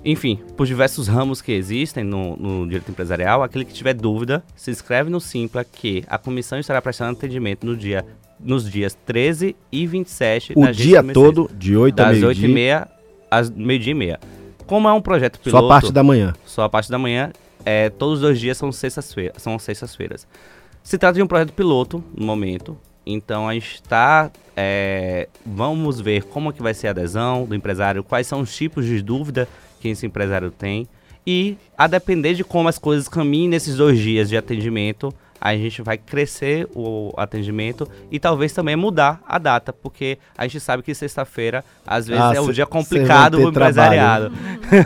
enfim, 0.05 0.39
por 0.57 0.67
diversos 0.67 1.09
ramos 1.09 1.43
que 1.43 1.53
existem 1.53 2.05
no, 2.05 2.37
no, 2.37 2.65
direito 2.67 2.91
empresarial, 2.91 3.43
aquele 3.43 3.65
que 3.65 3.73
tiver 3.73 3.95
dúvida, 3.95 4.43
se 4.55 4.71
inscreve 4.71 5.11
no 5.11 5.21
Simpla 5.21 5.65
que 5.65 6.05
a 6.07 6.17
comissão 6.17 6.59
estará 6.59 6.81
prestando 6.81 7.13
atendimento 7.13 7.67
no 7.67 7.77
dia, 7.77 8.05
nos 8.39 8.71
dias 8.71 8.97
13 9.07 9.57
e 9.73 9.87
27. 9.87 10.53
O 10.57 10.71
dia 10.71 11.03
todo, 11.03 11.51
de 11.53 11.77
8 11.77 12.01
a 12.01 12.07
meio-dia? 12.07 12.29
Das 12.29 12.37
8 12.37 12.45
e 12.45 12.49
meia 12.49 12.89
às 13.31 13.51
meio-dia 13.51 13.91
e 13.91 13.95
meia. 13.95 14.21
Como 14.67 14.89
é 14.89 14.93
um 14.93 15.01
projeto 15.01 15.41
piloto... 15.41 15.61
Só 15.61 15.67
a 15.67 15.69
parte 15.69 15.93
da 15.93 16.03
manhã? 16.03 16.35
Só 16.45 16.63
a 16.63 16.69
parte 16.69 16.91
da 16.91 16.99
manhã. 16.99 17.33
É, 17.65 17.91
todos 17.91 18.17
os 18.17 18.21
dois 18.21 18.39
dias 18.39 18.57
são 18.57 18.71
sextas-feiras. 18.71 19.43
São 19.43 19.59
sextas-feiras. 19.59 20.27
Se 20.83 20.97
trata 20.97 21.17
de 21.17 21.23
um 21.23 21.27
projeto 21.27 21.53
piloto, 21.53 22.05
no 22.15 22.25
momento. 22.25 22.79
Então 23.05 23.49
a 23.49 23.55
gente 23.55 23.75
está... 23.75 24.31
É, 24.55 25.29
vamos 25.47 26.01
ver 26.01 26.25
como 26.25 26.53
que 26.53 26.63
vai 26.63 26.75
ser 26.75 26.89
a 26.89 26.91
adesão 26.91 27.45
do 27.45 27.55
empresário, 27.55 28.03
quais 28.03 28.27
são 28.27 28.41
os 28.41 28.55
tipos 28.55 28.85
de 28.85 29.01
dúvida 29.01 29.49
que 29.79 29.89
esse 29.89 30.07
empresário 30.07 30.51
tem. 30.51 30.87
E 31.27 31.57
a 31.77 31.87
depender 31.87 32.35
de 32.35 32.43
como 32.43 32.69
as 32.69 32.79
coisas 32.79 33.09
caminhem 33.09 33.49
nesses 33.49 33.77
dois 33.77 33.99
dias 33.99 34.29
de 34.29 34.37
atendimento, 34.37 35.13
a 35.41 35.55
gente 35.55 35.83
vai 35.83 35.97
crescer 35.97 36.69
o 36.75 37.13
atendimento 37.17 37.89
e 38.11 38.19
talvez 38.19 38.53
também 38.53 38.77
mudar 38.77 39.21
a 39.27 39.39
data, 39.39 39.73
porque 39.73 40.19
a 40.37 40.45
gente 40.45 40.61
sabe 40.61 40.83
que 40.83 40.95
sexta-feira 40.95 41.65
às 41.87 42.07
vezes 42.07 42.23
ah, 42.23 42.33
é 42.35 42.41
um 42.41 42.51
dia 42.51 42.67
complicado 42.67 43.39
o 43.39 43.49
empresariado. 43.49 44.33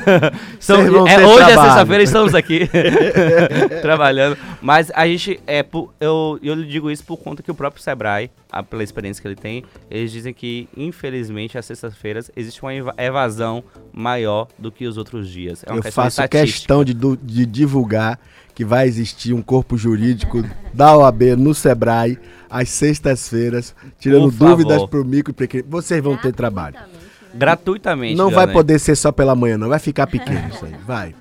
São, 0.61 1.07
é, 1.07 1.26
hoje 1.26 1.50
é 1.50 1.57
sexta-feira 1.57 2.02
estamos 2.02 2.35
aqui 2.35 2.68
trabalhando, 3.81 4.37
mas 4.61 4.90
a 4.94 5.07
gente 5.07 5.40
é 5.46 5.64
eu 6.00 6.38
eu 6.42 6.55
lhe 6.55 6.66
digo 6.66 6.90
isso 6.90 7.05
por 7.05 7.16
conta 7.16 7.42
que 7.42 7.50
o 7.50 7.55
próprio 7.55 7.83
Sebrae, 7.83 8.31
a, 8.50 8.62
pela 8.62 8.83
experiência 8.83 9.20
que 9.20 9.28
ele 9.28 9.37
tem, 9.37 9.64
eles 9.90 10.12
dizem 10.12 10.35
que 10.35 10.68
infelizmente 10.76 11.57
às 11.57 11.66
sextas-feiras 11.66 12.31
existe 12.37 12.62
uma 12.62 12.72
evasão 12.98 13.64
maior 13.92 14.48
do 14.59 14.72
que 14.72 14.87
os 14.87 14.96
outros 14.96 15.28
dias. 15.28 15.64
É 15.64 15.76
eu 15.76 15.83
faço 15.83 16.26
questão 16.28 16.85
de, 16.85 16.94
de 16.94 17.46
divulgar 17.46 18.18
que 18.55 18.64
vai 18.64 18.87
existir 18.87 19.33
um 19.33 19.42
corpo 19.42 19.76
jurídico 19.76 20.44
da 20.72 20.96
OAB 20.96 21.22
no 21.37 21.55
Sebrae 21.55 22.18
às 22.48 22.68
sextas-feiras, 22.68 23.74
tirando 23.98 24.31
dúvidas 24.31 24.85
para 24.85 25.00
o 25.00 25.05
micro 25.05 25.33
e 25.33 25.35
pequeno. 25.35 25.64
Vocês 25.68 26.02
vão 26.02 26.16
ter 26.16 26.33
trabalho. 26.33 26.76
Gratuitamente. 27.35 28.14
Não 28.14 28.31
vai 28.31 28.46
poder 28.46 28.78
ser 28.78 28.94
só 28.94 29.11
pela 29.11 29.35
manhã, 29.35 29.57
não. 29.57 29.68
Vai 29.68 29.78
ficar 29.78 30.07
pequeno 30.07 30.48
isso 30.48 30.64
aí. 30.64 30.74
Vai. 30.87 31.14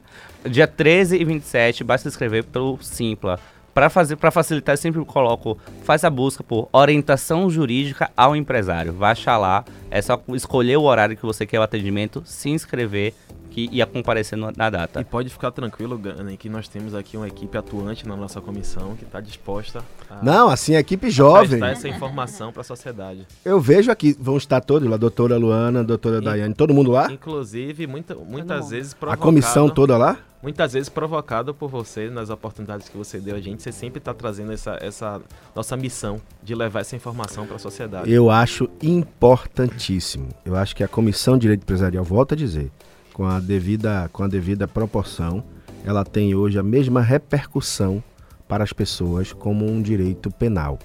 Dia 0.50 0.68
13 0.68 1.18
e 1.18 1.24
27, 1.24 1.84
basta 1.84 2.10
escrever 2.10 2.44
pelo 2.44 2.78
Simpla. 2.82 3.40
Para 3.74 3.90
fazer, 3.90 4.18
para 4.18 4.32
facilitar, 4.32 4.74
eu 4.74 4.78
sempre 4.78 5.04
coloco, 5.06 5.58
faz 5.84 6.04
a 6.04 6.10
busca 6.10 6.44
por 6.44 6.68
orientação 6.74 7.50
jurídica 7.50 8.12
ao 8.18 8.36
empresário. 8.36 8.92
Vai 8.92 9.12
achar 9.12 9.38
lá, 9.38 9.64
é 9.90 10.02
só 10.02 10.22
escolher 10.30 10.78
o 10.78 10.84
horário 10.84 11.16
que 11.16 11.26
você 11.26 11.46
quer 11.46 11.60
o 11.60 11.64
atendimento, 11.64 12.22
se 12.26 12.50
inscrever 12.50 13.14
que 13.52 13.70
ia 13.72 13.86
comparecer 13.86 14.38
na 14.38 14.70
data. 14.70 15.02
E 15.02 15.04
pode 15.04 15.30
ficar 15.30 15.52
tranquilo, 15.52 15.98
Gane, 15.98 16.38
que 16.38 16.50
nós 16.50 16.68
temos 16.68 16.96
aqui 16.96 17.18
uma 17.18 17.28
equipe 17.28 17.56
atuante 17.58 18.08
na 18.08 18.16
nossa 18.16 18.40
comissão 18.40 18.96
que 18.96 19.04
está 19.04 19.20
disposta 19.20 19.84
a. 20.10 20.24
Não, 20.24 20.50
assim, 20.50 20.76
a 20.76 20.80
equipe 20.80 21.12
jovem. 21.12 21.60
dar 21.60 21.72
essa 21.72 21.88
informação 21.88 22.52
para 22.52 22.62
a 22.62 22.64
sociedade. 22.64 23.28
Eu 23.44 23.60
vejo 23.60 23.92
aqui, 23.92 24.16
vão 24.18 24.38
estar 24.38 24.62
todos 24.62 24.88
lá, 24.88 24.96
a 24.96 24.98
doutora 24.98 25.38
Luana, 25.38 25.82
a 25.82 25.84
doutora 25.84 26.20
e, 26.20 26.22
Daiane, 26.22 26.54
todo 26.54 26.74
mundo 26.74 26.92
lá? 26.92 27.12
Inclusive, 27.12 27.86
muita, 27.86 28.16
muitas 28.16 28.70
vezes 28.70 28.94
provocado. 28.94 29.22
A 29.22 29.26
comissão 29.26 29.70
toda 29.70 29.98
lá? 29.98 30.18
Muitas 30.42 30.74
vezes 30.74 30.90
provocado 30.90 31.54
por 31.54 31.70
você, 31.70 32.10
nas 32.10 32.32
oportunidades 32.32 32.90
que 32.90 32.98
você 32.98 33.20
deu 33.20 33.36
a 33.36 33.40
gente, 33.40 33.62
você 33.62 33.72
sempre 33.72 34.00
está 34.00 34.12
trazendo 34.12 34.52
essa, 34.52 34.76
essa 34.82 35.22
nossa 35.56 35.78
missão 35.78 36.20
de 36.42 36.56
levar 36.56 36.80
essa 36.80 36.96
informação 36.96 37.46
para 37.46 37.58
a 37.58 37.60
sociedade. 37.60 38.12
Eu 38.12 38.32
acho 38.32 38.68
importantíssimo. 38.82 40.30
Eu 40.44 40.56
acho 40.56 40.76
que 40.76 40.84
a 40.84 40.88
Comissão 40.88 41.36
de 41.36 41.42
Direito 41.42 41.62
Empresarial, 41.62 42.04
volta 42.04 42.34
a 42.34 42.38
dizer, 42.38 42.72
com 43.14 43.26
a 43.26 43.40
devida, 43.40 44.10
com 44.12 44.24
a 44.24 44.28
devida 44.28 44.68
proporção, 44.68 45.44
ela 45.86 46.04
tem 46.04 46.36
hoje 46.36 46.60
a 46.60 46.64
mesma 46.64 47.02
repercussão 47.02 48.04
para 48.48 48.64
as 48.64 48.74
pessoas 48.74 49.32
como 49.34 49.66
um 49.66 49.82
direito 49.82 50.30
penal, 50.30 50.78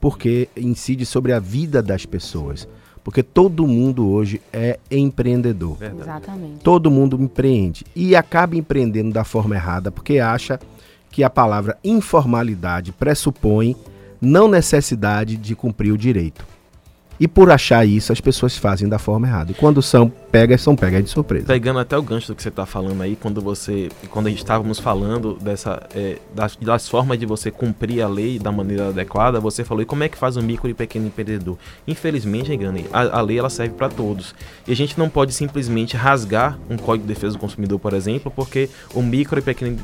porque 0.00 0.48
incide 0.56 1.06
sobre 1.06 1.32
a 1.32 1.38
vida 1.38 1.82
das 1.82 2.04
pessoas. 2.04 2.68
Porque 3.04 3.22
todo 3.22 3.68
mundo 3.68 4.08
hoje 4.08 4.42
é 4.52 4.80
empreendedor. 4.90 5.76
Verdade. 5.76 6.02
Exatamente. 6.02 6.64
Todo 6.64 6.90
mundo 6.90 7.16
empreende 7.22 7.86
e 7.94 8.16
acaba 8.16 8.56
empreendendo 8.56 9.12
da 9.12 9.22
forma 9.22 9.54
errada 9.54 9.92
porque 9.92 10.18
acha 10.18 10.58
que 11.08 11.22
a 11.22 11.30
palavra 11.30 11.78
informalidade 11.84 12.90
pressupõe 12.90 13.76
não 14.20 14.48
necessidade 14.48 15.36
de 15.36 15.54
cumprir 15.54 15.92
o 15.92 15.96
direito. 15.96 16.44
E 17.18 17.26
por 17.26 17.50
achar 17.50 17.86
isso, 17.86 18.12
as 18.12 18.20
pessoas 18.20 18.56
fazem 18.56 18.88
da 18.88 18.98
forma 18.98 19.26
errada. 19.26 19.52
E 19.52 19.54
quando 19.54 19.80
são 19.80 20.08
pegas, 20.30 20.60
são 20.60 20.76
pegas 20.76 21.02
de 21.02 21.10
surpresa. 21.10 21.46
Pegando 21.46 21.78
até 21.78 21.96
o 21.96 22.02
gancho 22.02 22.28
do 22.28 22.34
que 22.34 22.42
você 22.42 22.50
está 22.50 22.66
falando 22.66 23.02
aí, 23.02 23.16
quando 23.16 23.40
você. 23.40 23.88
Quando 24.10 24.28
estávamos 24.28 24.78
falando 24.78 25.34
dessa. 25.40 25.82
É, 25.94 26.18
das, 26.34 26.56
das, 26.56 26.88
formas 26.88 27.18
de 27.18 27.26
você 27.26 27.50
cumprir 27.50 28.02
a 28.02 28.08
lei 28.08 28.38
da 28.38 28.52
maneira 28.52 28.88
adequada, 28.88 29.40
você 29.40 29.64
falou, 29.64 29.82
e 29.82 29.86
como 29.86 30.04
é 30.04 30.08
que 30.08 30.16
faz 30.16 30.36
o 30.36 30.42
micro 30.42 30.68
e 30.68 30.74
pequeno 30.74 31.06
empreendedor? 31.06 31.58
Infelizmente, 31.86 32.52
engane, 32.52 32.86
a, 32.92 33.18
a 33.18 33.20
lei 33.20 33.38
ela 33.38 33.50
serve 33.50 33.74
para 33.74 33.88
todos. 33.88 34.34
E 34.66 34.72
a 34.72 34.76
gente 34.76 34.98
não 34.98 35.08
pode 35.08 35.32
simplesmente 35.32 35.96
rasgar 35.96 36.58
um 36.68 36.76
código 36.76 37.06
de 37.06 37.14
defesa 37.14 37.34
do 37.34 37.38
consumidor, 37.38 37.78
por 37.78 37.94
exemplo, 37.94 38.30
porque 38.34 38.68
o 38.94 39.02
micro 39.02 39.38
e 39.38 39.42
pequeno 39.42 39.78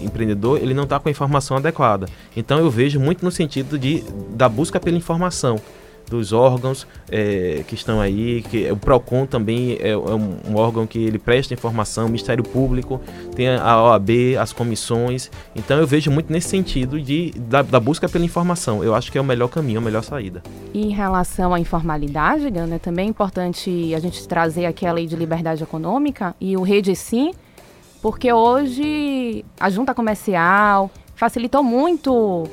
empreendedor 0.00 0.58
ele 0.60 0.74
não 0.74 0.84
está 0.84 0.98
com 0.98 1.08
a 1.08 1.12
informação 1.12 1.56
adequada. 1.56 2.06
Então 2.36 2.58
eu 2.58 2.70
vejo 2.70 2.98
muito 2.98 3.24
no 3.24 3.30
sentido 3.30 3.78
de, 3.78 4.02
da 4.30 4.48
busca 4.48 4.80
pela 4.80 4.96
informação 4.96 5.60
dos 6.08 6.32
órgãos 6.32 6.86
é, 7.10 7.64
que 7.66 7.74
estão 7.74 8.00
aí, 8.00 8.42
que 8.42 8.70
o 8.70 8.76
Procon 8.76 9.26
também 9.26 9.78
é, 9.80 9.90
é 9.90 9.96
um, 9.96 10.36
um, 10.48 10.56
órgão 10.56 10.86
que 10.86 10.98
ele 10.98 11.18
presta 11.18 11.54
informação, 11.54 12.04
o 12.04 12.08
Ministério 12.08 12.44
Público, 12.44 13.00
tem 13.34 13.48
a 13.48 13.82
OAB, 13.82 14.10
as 14.38 14.52
comissões. 14.52 15.30
Então 15.54 15.78
eu 15.78 15.86
vejo 15.86 16.10
muito 16.10 16.32
nesse 16.32 16.48
sentido 16.48 17.00
de, 17.00 17.32
da, 17.36 17.62
da 17.62 17.80
busca 17.80 18.08
pela 18.08 18.24
informação. 18.24 18.82
Eu 18.84 18.94
acho 18.94 19.10
que 19.10 19.18
é 19.18 19.20
o 19.20 19.24
melhor 19.24 19.48
caminho, 19.48 19.78
a 19.78 19.82
melhor 19.82 20.02
saída. 20.02 20.42
E 20.72 20.86
em 20.86 20.90
relação 20.90 21.54
à 21.54 21.60
informalidade, 21.60 22.50
Gana, 22.50 22.76
é 22.76 22.78
também 22.78 23.08
importante 23.08 23.94
a 23.94 23.98
gente 23.98 24.26
trazer 24.26 24.66
aqui 24.66 24.86
a 24.86 24.92
lei 24.92 25.06
de 25.06 25.16
liberdade 25.16 25.62
econômica 25.62 26.34
e 26.40 26.56
o 26.56 26.62
Rede 26.62 26.94
Sim, 26.94 27.32
porque 28.00 28.32
hoje 28.32 29.44
a 29.58 29.70
junta 29.70 29.94
comercial 29.94 30.90
facilitou 31.14 31.62
muito 31.62 32.48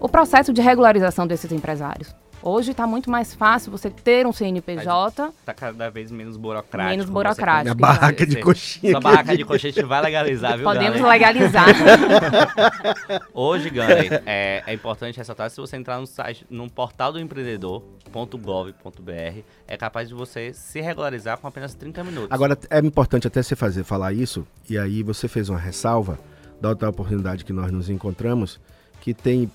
o 0.00 0.08
processo 0.08 0.52
de 0.52 0.60
regularização 0.60 1.26
desses 1.26 1.50
empresários. 1.52 2.21
Hoje 2.44 2.72
está 2.72 2.88
muito 2.88 3.08
mais 3.08 3.32
fácil 3.32 3.70
você 3.70 3.88
ter 3.88 4.26
um 4.26 4.32
CNPJ. 4.32 5.28
Está 5.28 5.54
cada 5.54 5.88
vez 5.90 6.10
menos 6.10 6.36
burocrático. 6.36 6.90
Menos 6.90 7.08
burocrático. 7.08 7.70
A 7.70 7.74
barraca 7.74 8.26
de 8.26 8.40
coxinha. 8.40 8.90
Sua 8.90 9.00
barraca 9.00 9.36
de 9.36 9.44
coxinha 9.44 9.70
a 9.70 9.74
gente 9.74 9.86
vai 9.86 10.02
legalizar, 10.02 10.56
viu, 10.56 10.64
Podemos 10.64 11.00
legalizar. 11.00 11.68
Hoje, 13.32 13.70
Gunley, 13.70 14.10
é, 14.26 14.64
é 14.66 14.74
importante 14.74 15.16
ressaltar, 15.16 15.50
se 15.50 15.58
você 15.58 15.76
entrar 15.76 16.00
no 16.00 16.06
site, 16.06 16.44
no 16.50 16.68
portal 16.68 17.12
do 17.12 17.20
empreendedor.gov.br, 17.20 19.38
é 19.68 19.76
capaz 19.76 20.08
de 20.08 20.14
você 20.14 20.52
se 20.52 20.80
regularizar 20.80 21.38
com 21.38 21.46
apenas 21.46 21.74
30 21.74 22.02
minutos. 22.02 22.32
Agora, 22.32 22.58
é 22.68 22.80
importante 22.80 23.28
até 23.28 23.40
você 23.40 23.54
fazer, 23.54 23.84
falar 23.84 24.12
isso, 24.12 24.44
e 24.68 24.76
aí 24.76 25.04
você 25.04 25.28
fez 25.28 25.48
uma 25.48 25.60
ressalva 25.60 26.18
da 26.60 26.70
outra 26.70 26.90
oportunidade 26.90 27.44
que 27.44 27.52
nós 27.52 27.70
nos 27.70 27.88
encontramos, 27.88 28.58
que 29.00 29.14
tem 29.14 29.48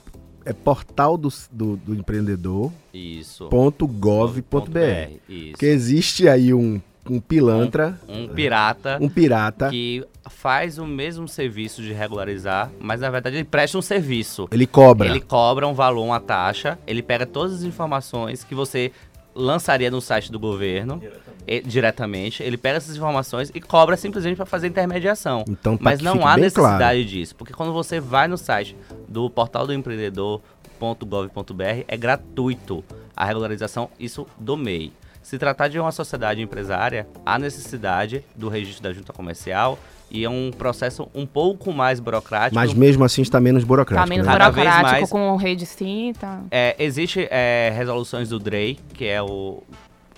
é 0.48 0.54
portal 0.54 1.18
do, 1.18 1.28
do, 1.52 1.76
do 1.76 1.94
empreendedor. 1.94 2.72
Isso. 2.94 3.48
Ponto 3.50 3.86
gov. 3.86 4.42
Ponto 4.42 4.72
br. 4.72 5.20
Isso. 5.28 5.52
Porque 5.52 5.66
existe 5.66 6.30
aí 6.30 6.54
um, 6.54 6.80
um 7.10 7.20
pilantra. 7.20 8.00
Um, 8.08 8.24
um, 8.24 8.28
pirata. 8.30 8.98
Um 9.02 9.10
pirata. 9.10 9.70
Que 9.70 10.06
faz 10.30 10.78
o 10.78 10.86
mesmo 10.86 11.28
serviço 11.28 11.82
de 11.82 11.92
regularizar, 11.92 12.72
mas 12.80 13.02
na 13.02 13.10
verdade 13.10 13.36
ele 13.36 13.44
presta 13.44 13.78
um 13.78 13.82
serviço. 13.82 14.48
Ele 14.52 14.66
cobra. 14.66 15.10
Ele 15.10 15.20
cobra 15.20 15.68
um 15.68 15.74
valor, 15.74 16.06
uma 16.06 16.20
taxa. 16.20 16.80
Ele 16.88 17.02
pega 17.02 17.26
todas 17.26 17.56
as 17.56 17.64
informações 17.64 18.44
que 18.44 18.56
você 18.56 18.92
lançaria 19.38 19.92
no 19.92 20.02
site 20.02 20.32
do 20.32 20.40
governo 20.40 20.98
diretamente. 20.98 21.28
E, 21.46 21.62
diretamente. 21.62 22.44
Ele 22.44 22.58
pega 22.58 22.78
essas 22.78 22.96
informações 22.96 23.52
e 23.54 23.62
cobra 23.62 23.96
simplesmente 23.96 24.36
para 24.36 24.46
fazer 24.46 24.68
intermediação. 24.68 25.46
Então, 25.48 25.78
tá 25.78 25.84
Mas 25.84 26.02
não 26.02 26.28
há 26.28 26.36
necessidade 26.36 26.80
claro. 26.80 27.06
disso, 27.06 27.36
porque 27.36 27.54
quando 27.54 27.72
você 27.72 28.00
vai 28.00 28.28
no 28.28 28.38
site 28.38 28.76
do 29.08 29.30
portal 29.30 29.68
do 29.68 29.74
empreendedor.gov.br 29.74 31.84
é 31.88 31.98
gratuito 31.98 32.84
a 33.16 33.26
regularização 33.26 33.90
isso 34.00 34.26
do 34.38 34.58
MEI. 34.58 34.92
Se 35.22 35.38
tratar 35.38 35.68
de 35.68 35.78
uma 35.78 35.92
sociedade 35.92 36.42
empresária, 36.42 37.08
há 37.26 37.38
necessidade 37.38 38.24
do 38.34 38.48
registro 38.48 38.84
da 38.84 38.94
junta 38.94 39.12
comercial 39.12 39.78
e 40.10 40.24
é 40.24 40.30
um 40.30 40.52
processo 40.52 41.10
um 41.14 41.26
pouco 41.26 41.72
mais 41.74 42.00
burocrático. 42.00 42.56
Mas 42.56 42.74
mesmo 42.74 43.04
assim 43.04 43.22
está 43.22 43.40
menos 43.40 43.64
burocrático. 43.64 44.04
Está 44.04 44.10
menos 44.10 44.28
né? 44.28 44.34
burocrático 44.34 44.92
mais, 44.92 45.10
com 45.10 45.32
o 45.32 45.36
rede 45.36 45.66
sim, 45.66 46.14
tá. 46.20 46.42
É, 46.50 46.76
existe 46.80 47.28
é, 47.30 47.74
resoluções 47.76 48.30
do 48.30 48.40
DREI, 48.40 48.80
que 48.94 49.06
é 49.06 49.22
o, 49.22 49.64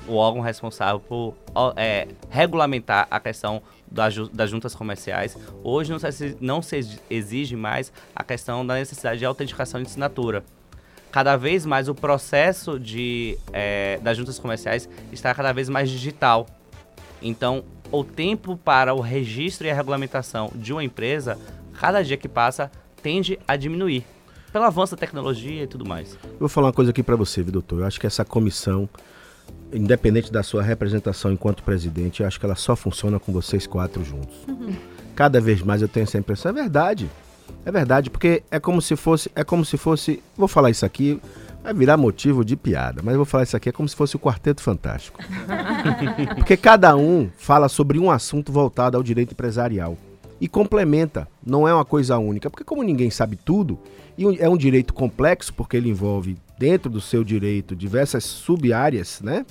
o 0.07 0.15
órgão 0.15 0.41
responsável 0.41 0.99
por 0.99 1.33
é, 1.75 2.07
regulamentar 2.29 3.07
a 3.09 3.19
questão 3.19 3.61
das, 3.89 4.15
das 4.29 4.49
juntas 4.49 4.75
comerciais. 4.75 5.35
Hoje 5.63 5.91
não 5.91 5.99
se, 5.99 6.37
não 6.39 6.61
se 6.61 6.99
exige 7.09 7.55
mais 7.55 7.91
a 8.15 8.23
questão 8.23 8.65
da 8.65 8.75
necessidade 8.75 9.19
de 9.19 9.25
autenticação 9.25 9.81
de 9.81 9.87
assinatura 9.87 10.43
cada 11.11 11.35
vez 11.35 11.65
mais 11.65 11.89
o 11.89 11.95
processo 11.95 12.79
de, 12.79 13.37
é, 13.51 13.99
das 14.01 14.17
juntas 14.17 14.37
comerciais 14.37 14.87
está 15.11 15.33
cada 15.33 15.51
vez 15.51 15.69
mais 15.69 15.89
digital. 15.89 16.45
Então, 17.21 17.63
o 17.91 18.03
tempo 18.03 18.57
para 18.57 18.93
o 18.93 18.99
registro 18.99 19.67
e 19.67 19.71
a 19.71 19.73
regulamentação 19.73 20.51
de 20.55 20.71
uma 20.71 20.83
empresa, 20.83 21.37
cada 21.79 22.03
dia 22.03 22.17
que 22.17 22.27
passa, 22.27 22.71
tende 23.01 23.39
a 23.47 23.55
diminuir. 23.55 24.05
Pelo 24.51 24.65
avanço 24.65 24.95
da 24.95 24.99
tecnologia 24.99 25.63
e 25.63 25.67
tudo 25.67 25.85
mais. 25.85 26.17
Eu 26.23 26.39
vou 26.39 26.49
falar 26.49 26.67
uma 26.67 26.73
coisa 26.73 26.91
aqui 26.91 27.03
para 27.03 27.15
você, 27.15 27.43
viu, 27.43 27.51
doutor? 27.51 27.81
Eu 27.81 27.85
acho 27.85 27.99
que 27.99 28.07
essa 28.07 28.25
comissão, 28.25 28.89
independente 29.71 30.31
da 30.31 30.41
sua 30.41 30.63
representação 30.63 31.31
enquanto 31.31 31.63
presidente, 31.63 32.21
eu 32.21 32.27
acho 32.27 32.39
que 32.39 32.45
ela 32.45 32.55
só 32.55 32.75
funciona 32.75 33.19
com 33.19 33.31
vocês 33.31 33.67
quatro 33.67 34.03
juntos. 34.03 34.35
Uhum. 34.47 34.75
Cada 35.15 35.39
vez 35.39 35.61
mais 35.61 35.81
eu 35.81 35.87
tenho 35.87 36.03
essa 36.03 36.17
impressão. 36.17 36.49
É 36.49 36.53
verdade. 36.53 37.09
É 37.65 37.71
verdade, 37.71 38.09
porque 38.09 38.43
é 38.49 38.59
como 38.59 38.81
se 38.81 38.95
fosse, 38.95 39.31
é 39.35 39.43
como 39.43 39.65
se 39.65 39.77
fosse, 39.77 40.23
vou 40.37 40.47
falar 40.47 40.69
isso 40.69 40.85
aqui, 40.85 41.19
vai 41.63 41.73
virar 41.73 41.97
motivo 41.97 42.43
de 42.43 42.55
piada, 42.55 43.01
mas 43.03 43.13
eu 43.13 43.19
vou 43.19 43.25
falar 43.25 43.43
isso 43.43 43.57
aqui 43.57 43.69
é 43.69 43.71
como 43.71 43.87
se 43.87 43.95
fosse 43.95 44.15
o 44.15 44.19
Quarteto 44.19 44.61
Fantástico. 44.61 45.19
Porque 46.35 46.55
cada 46.57 46.95
um 46.95 47.29
fala 47.37 47.67
sobre 47.69 47.99
um 47.99 48.09
assunto 48.09 48.51
voltado 48.51 48.97
ao 48.97 49.03
direito 49.03 49.31
empresarial 49.33 49.97
e 50.41 50.47
complementa, 50.47 51.27
não 51.45 51.67
é 51.67 51.73
uma 51.73 51.83
coisa 51.83 52.17
única, 52.17 52.49
porque 52.49 52.63
como 52.63 52.81
ninguém 52.81 53.11
sabe 53.11 53.35
tudo, 53.35 53.77
e 54.17 54.23
é 54.39 54.47
um 54.47 54.55
direito 54.55 54.93
complexo 54.93 55.53
porque 55.53 55.75
ele 55.75 55.89
envolve 55.89 56.37
dentro 56.57 56.89
do 56.89 57.01
seu 57.01 57.23
direito 57.23 57.75
diversas 57.75 58.23
sub-áreas, 58.23 59.19
né? 59.21 59.45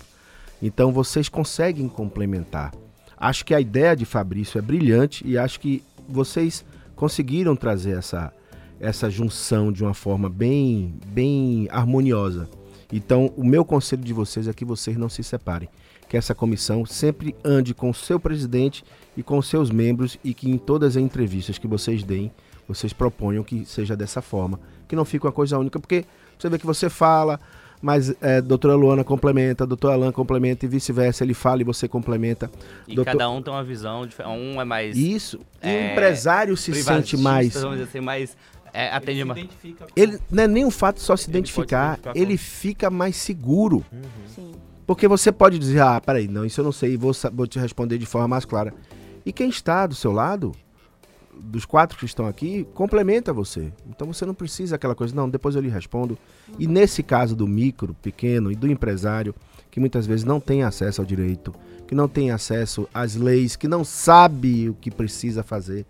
Então 0.62 0.90
vocês 0.90 1.28
conseguem 1.28 1.88
complementar. 1.88 2.72
Acho 3.16 3.44
que 3.44 3.54
a 3.54 3.60
ideia 3.60 3.94
de 3.94 4.04
Fabrício 4.04 4.58
é 4.58 4.62
brilhante 4.62 5.26
e 5.26 5.36
acho 5.36 5.60
que 5.60 5.82
vocês 6.08 6.64
conseguiram 6.96 7.54
trazer 7.54 7.98
essa 7.98 8.32
essa 8.80 9.10
junção 9.10 9.72
de 9.72 9.82
uma 9.82 9.94
forma 9.94 10.28
bem, 10.28 10.94
bem 11.06 11.68
harmoniosa. 11.70 12.48
Então, 12.92 13.32
o 13.36 13.44
meu 13.44 13.64
conselho 13.64 14.02
de 14.02 14.12
vocês 14.12 14.48
é 14.48 14.52
que 14.52 14.64
vocês 14.64 14.96
não 14.96 15.08
se 15.08 15.22
separem, 15.22 15.68
que 16.08 16.16
essa 16.16 16.34
comissão 16.34 16.86
sempre 16.86 17.36
ande 17.44 17.74
com 17.74 17.90
o 17.90 17.94
seu 17.94 18.18
presidente 18.18 18.82
e 19.16 19.22
com 19.22 19.36
os 19.36 19.46
seus 19.46 19.70
membros 19.70 20.18
e 20.24 20.32
que 20.32 20.50
em 20.50 20.56
todas 20.56 20.96
as 20.96 21.02
entrevistas 21.02 21.58
que 21.58 21.66
vocês 21.66 22.02
deem, 22.02 22.32
vocês 22.66 22.92
proponham 22.92 23.44
que 23.44 23.64
seja 23.64 23.96
dessa 23.96 24.22
forma, 24.22 24.58
que 24.86 24.96
não 24.96 25.04
fique 25.04 25.26
uma 25.26 25.32
coisa 25.32 25.58
única, 25.58 25.78
porque 25.78 26.04
você 26.38 26.48
vê 26.48 26.58
que 26.58 26.66
você 26.66 26.88
fala, 26.88 27.38
mas 27.80 28.14
é, 28.20 28.40
doutora 28.40 28.74
Luana 28.74 29.04
complementa, 29.04 29.66
doutor 29.66 29.92
Alan 29.92 30.12
complementa 30.12 30.64
e 30.64 30.68
vice-versa, 30.68 31.24
ele 31.24 31.34
fala 31.34 31.60
e 31.60 31.64
você 31.64 31.86
complementa. 31.86 32.50
E 32.86 32.94
doutor... 32.94 33.12
cada 33.12 33.30
um 33.30 33.42
tem 33.42 33.52
uma 33.52 33.64
visão, 33.64 34.08
um 34.26 34.60
é 34.60 34.64
mais... 34.64 34.96
Isso, 34.96 35.40
e 35.62 35.68
é, 35.68 35.88
o 35.88 35.92
empresário 35.92 36.56
se 36.56 36.72
sente 36.82 37.16
mais... 37.16 37.54
Vamos 37.54 37.78
dizer 37.78 37.88
assim, 37.88 38.00
mais 38.00 38.36
é, 38.72 38.90
atende 38.90 39.20
ele, 39.20 39.50
ele 39.96 40.18
não 40.30 40.42
é 40.42 40.48
nem 40.48 40.64
o 40.64 40.70
fato 40.70 40.96
de 40.96 41.02
só 41.02 41.16
se 41.16 41.28
identificar, 41.28 41.92
ele, 41.92 41.92
identificar 41.92 42.18
ele 42.18 42.36
fica 42.36 42.90
mais 42.90 43.16
seguro. 43.16 43.84
Uhum. 43.92 44.52
Porque 44.86 45.06
você 45.06 45.30
pode 45.30 45.58
dizer, 45.58 45.80
ah, 45.82 46.00
peraí, 46.00 46.26
não, 46.26 46.44
isso 46.44 46.60
eu 46.60 46.64
não 46.64 46.72
sei, 46.72 46.96
vou, 46.96 47.12
vou 47.32 47.46
te 47.46 47.58
responder 47.58 47.98
de 47.98 48.06
forma 48.06 48.26
mais 48.26 48.44
clara. 48.44 48.72
E 49.24 49.32
quem 49.32 49.50
está 49.50 49.86
do 49.86 49.94
seu 49.94 50.12
lado, 50.12 50.52
dos 51.38 51.66
quatro 51.66 51.98
que 51.98 52.06
estão 52.06 52.26
aqui, 52.26 52.66
complementa 52.72 53.32
você. 53.32 53.70
Então 53.86 54.10
você 54.10 54.24
não 54.24 54.32
precisa 54.32 54.76
aquela 54.76 54.94
coisa, 54.94 55.14
não, 55.14 55.28
depois 55.28 55.54
eu 55.54 55.60
lhe 55.60 55.68
respondo. 55.68 56.16
Uhum. 56.48 56.54
E 56.58 56.66
nesse 56.66 57.02
caso 57.02 57.36
do 57.36 57.46
micro, 57.46 57.94
pequeno 58.00 58.50
e 58.50 58.56
do 58.56 58.66
empresário, 58.66 59.34
que 59.70 59.78
muitas 59.78 60.06
vezes 60.06 60.24
não 60.24 60.40
tem 60.40 60.62
acesso 60.62 61.02
ao 61.02 61.06
direito, 61.06 61.54
que 61.86 61.94
não 61.94 62.08
tem 62.08 62.30
acesso 62.30 62.88
às 62.92 63.14
leis, 63.14 63.56
que 63.56 63.68
não 63.68 63.84
sabe 63.84 64.70
o 64.70 64.74
que 64.74 64.90
precisa 64.90 65.42
fazer, 65.42 65.84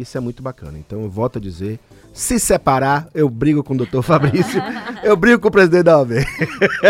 isso 0.00 0.16
é 0.16 0.20
muito 0.20 0.42
bacana. 0.42 0.78
Então 0.78 1.02
eu 1.02 1.10
volto 1.10 1.38
a 1.38 1.40
dizer, 1.40 1.78
se 2.12 2.38
separar, 2.38 3.08
eu 3.14 3.28
brigo 3.28 3.62
com 3.62 3.74
o 3.74 3.76
doutor 3.76 4.02
Fabrício, 4.02 4.60
eu 5.02 5.16
brigo 5.16 5.40
com 5.40 5.48
o 5.48 5.50
presidente 5.50 5.84
da 5.84 5.98
OAB. 5.98 6.12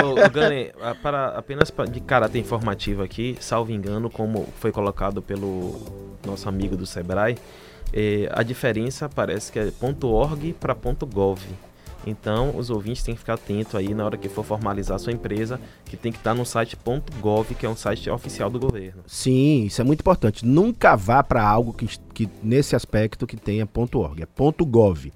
Ô, 0.02 0.28
Gane, 0.30 0.72
para, 1.02 1.28
apenas 1.28 1.72
de 1.90 2.00
caráter 2.00 2.38
informativo 2.38 3.02
aqui, 3.02 3.36
salvo 3.40 3.72
engano, 3.72 4.08
como 4.08 4.48
foi 4.58 4.72
colocado 4.72 5.20
pelo 5.20 5.80
nosso 6.26 6.48
amigo 6.48 6.76
do 6.76 6.86
Sebrae, 6.86 7.36
eh, 7.92 8.28
a 8.32 8.42
diferença 8.42 9.08
parece 9.08 9.50
que 9.50 9.58
é 9.58 9.72
.org 10.02 10.52
para 10.54 10.74
.gov. 10.74 11.40
Então, 12.07 12.57
os 12.57 12.70
ouvintes 12.70 13.03
têm 13.03 13.14
que 13.14 13.20
ficar 13.20 13.34
atentos 13.34 13.74
aí 13.74 13.94
na 13.94 14.05
hora 14.05 14.16
que 14.16 14.28
for 14.28 14.44
formalizar 14.44 14.96
a 14.96 14.98
sua 14.98 15.12
empresa, 15.12 15.61
que 15.84 15.96
tem 15.96 16.11
que 16.11 16.18
estar 16.18 16.34
no 16.34 16.46
site 16.46 16.76
.gov, 17.20 17.55
que 17.55 17.66
é 17.66 17.68
um 17.68 17.76
site 17.76 18.09
oficial 18.11 18.48
do 18.48 18.59
governo. 18.59 19.03
Sim, 19.07 19.64
isso 19.64 19.80
é 19.80 19.84
muito 19.84 20.01
importante. 20.01 20.46
Nunca 20.46 20.96
vá 20.96 21.22
para 21.22 21.46
algo 21.46 21.72
que, 21.72 21.86
que 22.14 22.28
nesse 22.42 22.74
aspecto 22.74 23.26
que 23.26 23.36
tenha 23.36 23.68
.org, 23.94 24.22
é 24.22 24.64
.gov. 24.64 25.12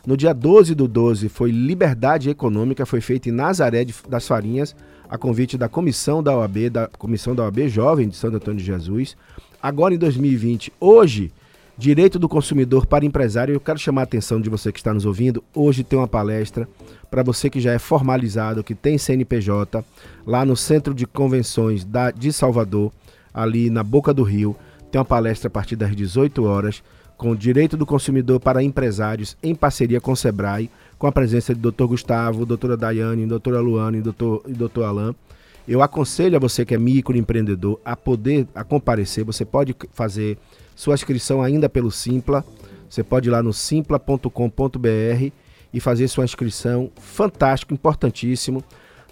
No 0.05 0.15
dia 0.15 0.33
12 0.33 0.75
do 0.75 0.87
12 0.87 1.29
foi 1.29 1.51
Liberdade 1.51 2.29
Econômica, 2.29 2.85
foi 2.85 3.01
feita 3.01 3.29
em 3.29 3.31
Nazaré 3.31 3.85
das 4.07 4.27
Farinhas, 4.27 4.75
a 5.09 5.17
convite 5.17 5.57
da 5.57 5.67
comissão 5.67 6.21
da 6.21 6.35
OAB, 6.35 6.69
da 6.69 6.87
comissão 6.87 7.35
da 7.35 7.43
OAB 7.43 7.67
Jovem 7.67 8.07
de 8.07 8.15
Santo 8.15 8.37
Antônio 8.37 8.59
de 8.59 8.65
Jesus. 8.65 9.17
Agora 9.61 9.93
em 9.93 9.97
2020, 9.97 10.71
hoje, 10.79 11.31
Direito 11.77 12.17
do 12.17 12.29
consumidor 12.29 12.85
para 12.85 13.03
empresário. 13.03 13.53
Eu 13.53 13.59
quero 13.59 13.77
chamar 13.77 14.01
a 14.01 14.03
atenção 14.05 14.39
de 14.39 14.49
você 14.49 14.71
que 14.71 14.79
está 14.79 14.93
nos 14.93 15.05
ouvindo. 15.05 15.43
Hoje 15.53 15.83
tem 15.83 15.99
uma 15.99 16.07
palestra 16.07 16.67
para 17.11 17.21
você 17.21 17.49
que 17.49 17.59
já 17.59 17.73
é 17.73 17.79
formalizado, 17.79 18.63
que 18.63 18.73
tem 18.73 18.97
CNPJ, 18.97 19.83
lá 20.25 20.45
no 20.45 20.55
Centro 20.55 20.93
de 20.93 21.05
Convenções 21.05 21.83
da, 21.83 22.11
de 22.11 22.31
Salvador, 22.31 22.93
ali 23.33 23.69
na 23.69 23.83
Boca 23.83 24.13
do 24.13 24.23
Rio. 24.23 24.55
Tem 24.89 24.99
uma 24.99 25.05
palestra 25.05 25.49
a 25.49 25.51
partir 25.51 25.75
das 25.75 25.93
18 25.93 26.45
horas 26.45 26.81
com 27.17 27.35
Direito 27.35 27.77
do 27.77 27.85
Consumidor 27.85 28.39
para 28.39 28.63
Empresários, 28.63 29.37
em 29.41 29.55
parceria 29.55 30.01
com 30.01 30.11
o 30.11 30.15
Sebrae, 30.15 30.69
com 30.97 31.07
a 31.07 31.11
presença 31.11 31.53
de 31.53 31.61
Dr. 31.61 31.85
Gustavo, 31.85 32.45
doutora 32.45 32.75
Daiane, 32.75 33.25
doutora 33.25 33.59
Luane 33.59 33.99
e 33.99 34.01
doutor, 34.01 34.41
e 34.47 34.53
doutor 34.53 34.83
Alain. 34.83 35.15
Eu 35.67 35.81
aconselho 35.81 36.35
a 36.35 36.39
você 36.39 36.63
que 36.63 36.75
é 36.75 36.77
microempreendedor 36.77 37.79
a 37.83 37.95
poder 37.95 38.47
a 38.53 38.63
comparecer. 38.63 39.23
Você 39.23 39.43
pode 39.43 39.75
fazer 39.93 40.37
sua 40.75 40.93
inscrição 40.93 41.41
ainda 41.41 41.67
pelo 41.67 41.91
Simpla. 41.91 42.45
Você 42.87 43.03
pode 43.03 43.29
ir 43.29 43.31
lá 43.31 43.41
no 43.41 43.51
simpla.com.br 43.51 45.31
e 45.73 45.79
fazer 45.79 46.07
sua 46.07 46.23
inscrição. 46.23 46.91
Fantástico, 46.97 47.73
importantíssimo. 47.73 48.63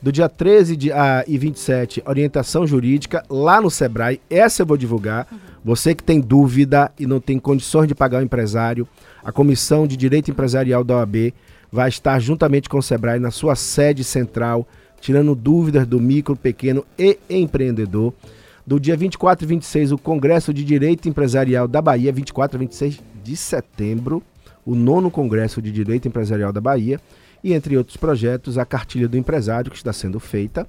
Do 0.04 0.12
dia 0.12 0.28
13 0.28 0.76
de, 0.76 0.92
a, 0.92 1.24
e 1.26 1.38
27, 1.38 2.04
orientação 2.06 2.68
jurídica 2.68 3.24
lá 3.30 3.62
no 3.62 3.72
Sebrae. 3.72 4.20
Essa 4.30 4.62
eu 4.62 4.66
vou 4.66 4.76
divulgar. 4.76 5.26
Você 5.64 5.96
que 5.96 6.04
tem 6.04 6.20
dúvida 6.20 6.92
e 7.00 7.08
não 7.08 7.22
tem 7.22 7.40
condições 7.40 7.88
de 7.88 7.96
pagar 7.96 8.20
o 8.20 8.26
empresário, 8.26 8.86
a 9.24 9.32
Comissão 9.32 9.88
de 9.88 9.96
Direito 9.96 10.30
Empresarial 10.30 10.84
da 10.84 10.98
OAB 10.98 11.34
vai 11.72 11.88
estar 11.88 12.20
juntamente 12.20 12.68
com 12.68 12.80
o 12.80 12.84
Sebrae 12.84 13.18
na 13.18 13.32
sua 13.32 13.56
sede 13.56 14.04
central, 14.04 14.68
tirando 15.00 15.34
dúvidas 15.34 15.88
do 15.88 16.02
micro, 16.02 16.36
pequeno 16.36 16.86
e 17.00 17.18
empreendedor 17.30 18.14
do 18.68 18.82
dia 18.82 18.98
24 18.98 19.46
e 19.46 19.48
26, 19.48 19.94
o 19.94 19.98
Congresso 19.98 20.54
de 20.54 20.66
Direito 20.66 21.08
Empresarial 21.08 21.66
da 21.66 21.82
Bahia, 21.82 22.12
24 22.12 22.58
e 22.58 22.60
26 22.60 23.00
de 23.24 23.38
setembro, 23.38 24.22
o 24.66 24.76
nono 24.76 25.10
Congresso 25.10 25.62
de 25.62 25.72
Direito 25.72 26.10
Empresarial 26.10 26.52
da 26.52 26.60
Bahia, 26.60 27.00
e 27.44 27.54
entre 27.54 27.78
outros 27.78 27.98
projetos, 27.98 28.58
a 28.58 28.66
Cartilha 28.66 29.08
do 29.08 29.18
Empresário, 29.18 29.70
que 29.70 29.78
está 29.78 29.92
sendo 29.92 30.20
feita, 30.20 30.68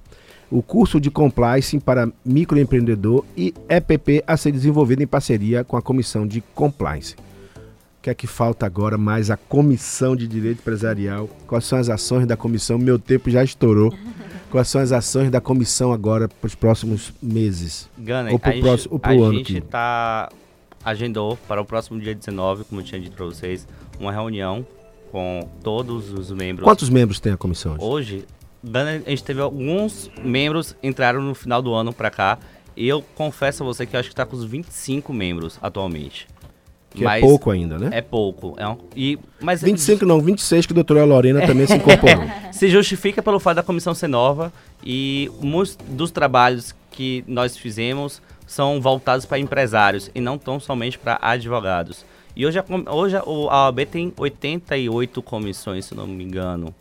o 0.51 0.61
curso 0.61 0.99
de 0.99 1.09
Compliance 1.09 1.79
para 1.79 2.11
microempreendedor 2.23 3.23
e 3.35 3.53
EPP 3.69 4.23
a 4.27 4.35
ser 4.37 4.51
desenvolvido 4.51 5.01
em 5.01 5.07
parceria 5.07 5.63
com 5.63 5.77
a 5.77 5.81
Comissão 5.81 6.27
de 6.27 6.41
Compliance. 6.53 7.15
O 7.15 8.01
que 8.05 8.09
é 8.09 8.13
que 8.13 8.27
falta 8.27 8.65
agora 8.65 8.97
mais 8.97 9.31
a 9.31 9.37
Comissão 9.37 10.15
de 10.15 10.27
Direito 10.27 10.59
Empresarial? 10.59 11.27
Quais 11.47 11.65
são 11.65 11.79
as 11.79 11.89
ações 11.89 12.27
da 12.27 12.37
comissão? 12.37 12.77
Meu 12.77 12.99
tempo 12.99 13.31
já 13.31 13.43
estourou. 13.43 13.91
Quais 14.51 14.67
são 14.67 14.79
as 14.79 14.91
ações 14.91 15.31
da 15.31 15.41
comissão 15.41 15.91
agora 15.91 16.29
para 16.29 16.47
os 16.47 16.55
próximos 16.55 17.11
meses? 17.21 17.89
Gana, 17.97 18.31
ou 18.31 18.39
para 18.39 18.55
o 18.55 18.61
próximo 18.61 18.99
pro 18.99 19.11
A 19.11 19.33
gente 19.33 19.57
está 19.57 20.29
agendou 20.85 21.35
para 21.47 21.59
o 21.59 21.65
próximo 21.65 21.99
dia 21.99 22.13
19, 22.13 22.63
como 22.65 22.79
eu 22.79 22.85
tinha 22.85 23.01
dito 23.01 23.15
para 23.15 23.25
vocês, 23.25 23.67
uma 23.99 24.11
reunião 24.11 24.65
com 25.15 25.47
todos 25.63 26.11
os 26.11 26.29
membros. 26.29 26.65
Quantos 26.65 26.89
membros 26.89 27.21
tem 27.21 27.31
a 27.31 27.37
comissão 27.37 27.77
hoje? 27.79 27.85
Hoje, 27.85 28.25
a 29.05 29.09
gente 29.09 29.23
teve 29.23 29.39
alguns 29.39 30.11
membros 30.21 30.75
entraram 30.83 31.21
no 31.21 31.33
final 31.33 31.61
do 31.61 31.73
ano 31.73 31.93
para 31.93 32.11
cá. 32.11 32.37
E 32.75 32.85
eu 32.85 33.01
confesso 33.15 33.63
a 33.63 33.65
você 33.65 33.85
que 33.85 33.95
eu 33.95 33.99
acho 34.01 34.09
que 34.09 34.13
está 34.13 34.25
com 34.25 34.35
os 34.35 34.43
25 34.43 35.13
membros 35.13 35.57
atualmente. 35.61 36.27
Que 36.89 37.03
é 37.03 37.05
mas 37.05 37.23
é 37.23 37.25
pouco 37.25 37.49
ainda, 37.49 37.77
né? 37.77 37.91
É 37.93 38.01
pouco. 38.01 38.55
É 38.57 38.67
um, 38.67 38.77
e, 38.93 39.17
mas 39.39 39.61
25 39.61 40.05
não, 40.05 40.19
26 40.19 40.65
que 40.65 40.73
a 40.73 40.75
doutora 40.75 41.05
Lorena 41.05 41.39
é. 41.43 41.47
também 41.47 41.65
se 41.65 41.75
incorporou. 41.75 42.25
se 42.51 42.67
justifica 42.67 43.23
pelo 43.23 43.39
fato 43.39 43.55
da 43.55 43.63
comissão 43.63 43.95
ser 43.95 44.09
nova 44.09 44.51
e 44.85 45.31
muitos 45.39 45.77
dos 45.87 46.11
trabalhos 46.11 46.75
que 46.91 47.23
nós 47.25 47.55
fizemos 47.55 48.21
são 48.45 48.81
voltados 48.81 49.25
para 49.25 49.39
empresários 49.39 50.11
e 50.13 50.19
não 50.19 50.37
tão 50.37 50.59
somente 50.59 50.99
para 50.99 51.17
advogados. 51.21 52.03
E 52.35 52.45
hoje, 52.45 52.59
a, 52.59 52.65
hoje 52.91 53.15
a 53.15 53.23
OAB 53.23 53.85
tem 53.85 54.13
88 54.17 55.21
comissões, 55.21 55.85
se 55.85 55.95
não 55.95 56.05
me 56.05 56.23
engano. 56.23 56.73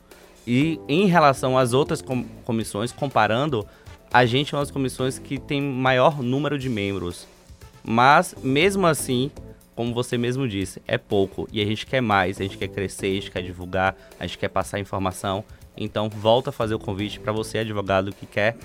E 0.47 0.81
em 0.89 1.07
relação 1.07 1.57
às 1.57 1.73
outras 1.73 2.03
com, 2.03 2.25
comissões, 2.45 2.93
comparando, 2.93 3.67
a 4.13 4.27
gente 4.27 4.55
é 4.55 4.59
uma 4.59 4.65
das 4.65 4.71
comissões 4.71 5.19
que 5.19 5.39
tem 5.39 5.61
maior 5.61 6.23
número 6.23 6.59
de 6.59 6.69
membros. 6.69 7.27
Mas, 7.83 8.35
mesmo 8.43 8.87
assim, 8.87 9.31
como 9.75 9.93
você 9.93 10.17
mesmo 10.17 10.49
disse, 10.49 10.81
é 10.87 10.97
pouco 10.97 11.49
e 11.53 11.61
a 11.61 11.65
gente 11.65 11.87
quer 11.87 12.01
mais, 12.01 12.41
a 12.41 12.43
gente 12.43 12.57
quer 12.57 12.69
crescer, 12.69 13.07
a 13.07 13.15
gente 13.15 13.31
quer 13.31 13.43
divulgar, 13.43 13.97
a 14.19 14.27
gente 14.27 14.39
quer 14.39 14.49
passar 14.49 14.79
informação. 14.79 15.45
Então, 15.77 16.09
volta 16.09 16.51
a 16.51 16.53
fazer 16.53 16.75
o 16.75 16.79
convite 16.79 17.19
para 17.19 17.33
você, 17.33 17.59
advogado, 17.59 18.13
que 18.13 18.27
quer 18.27 18.57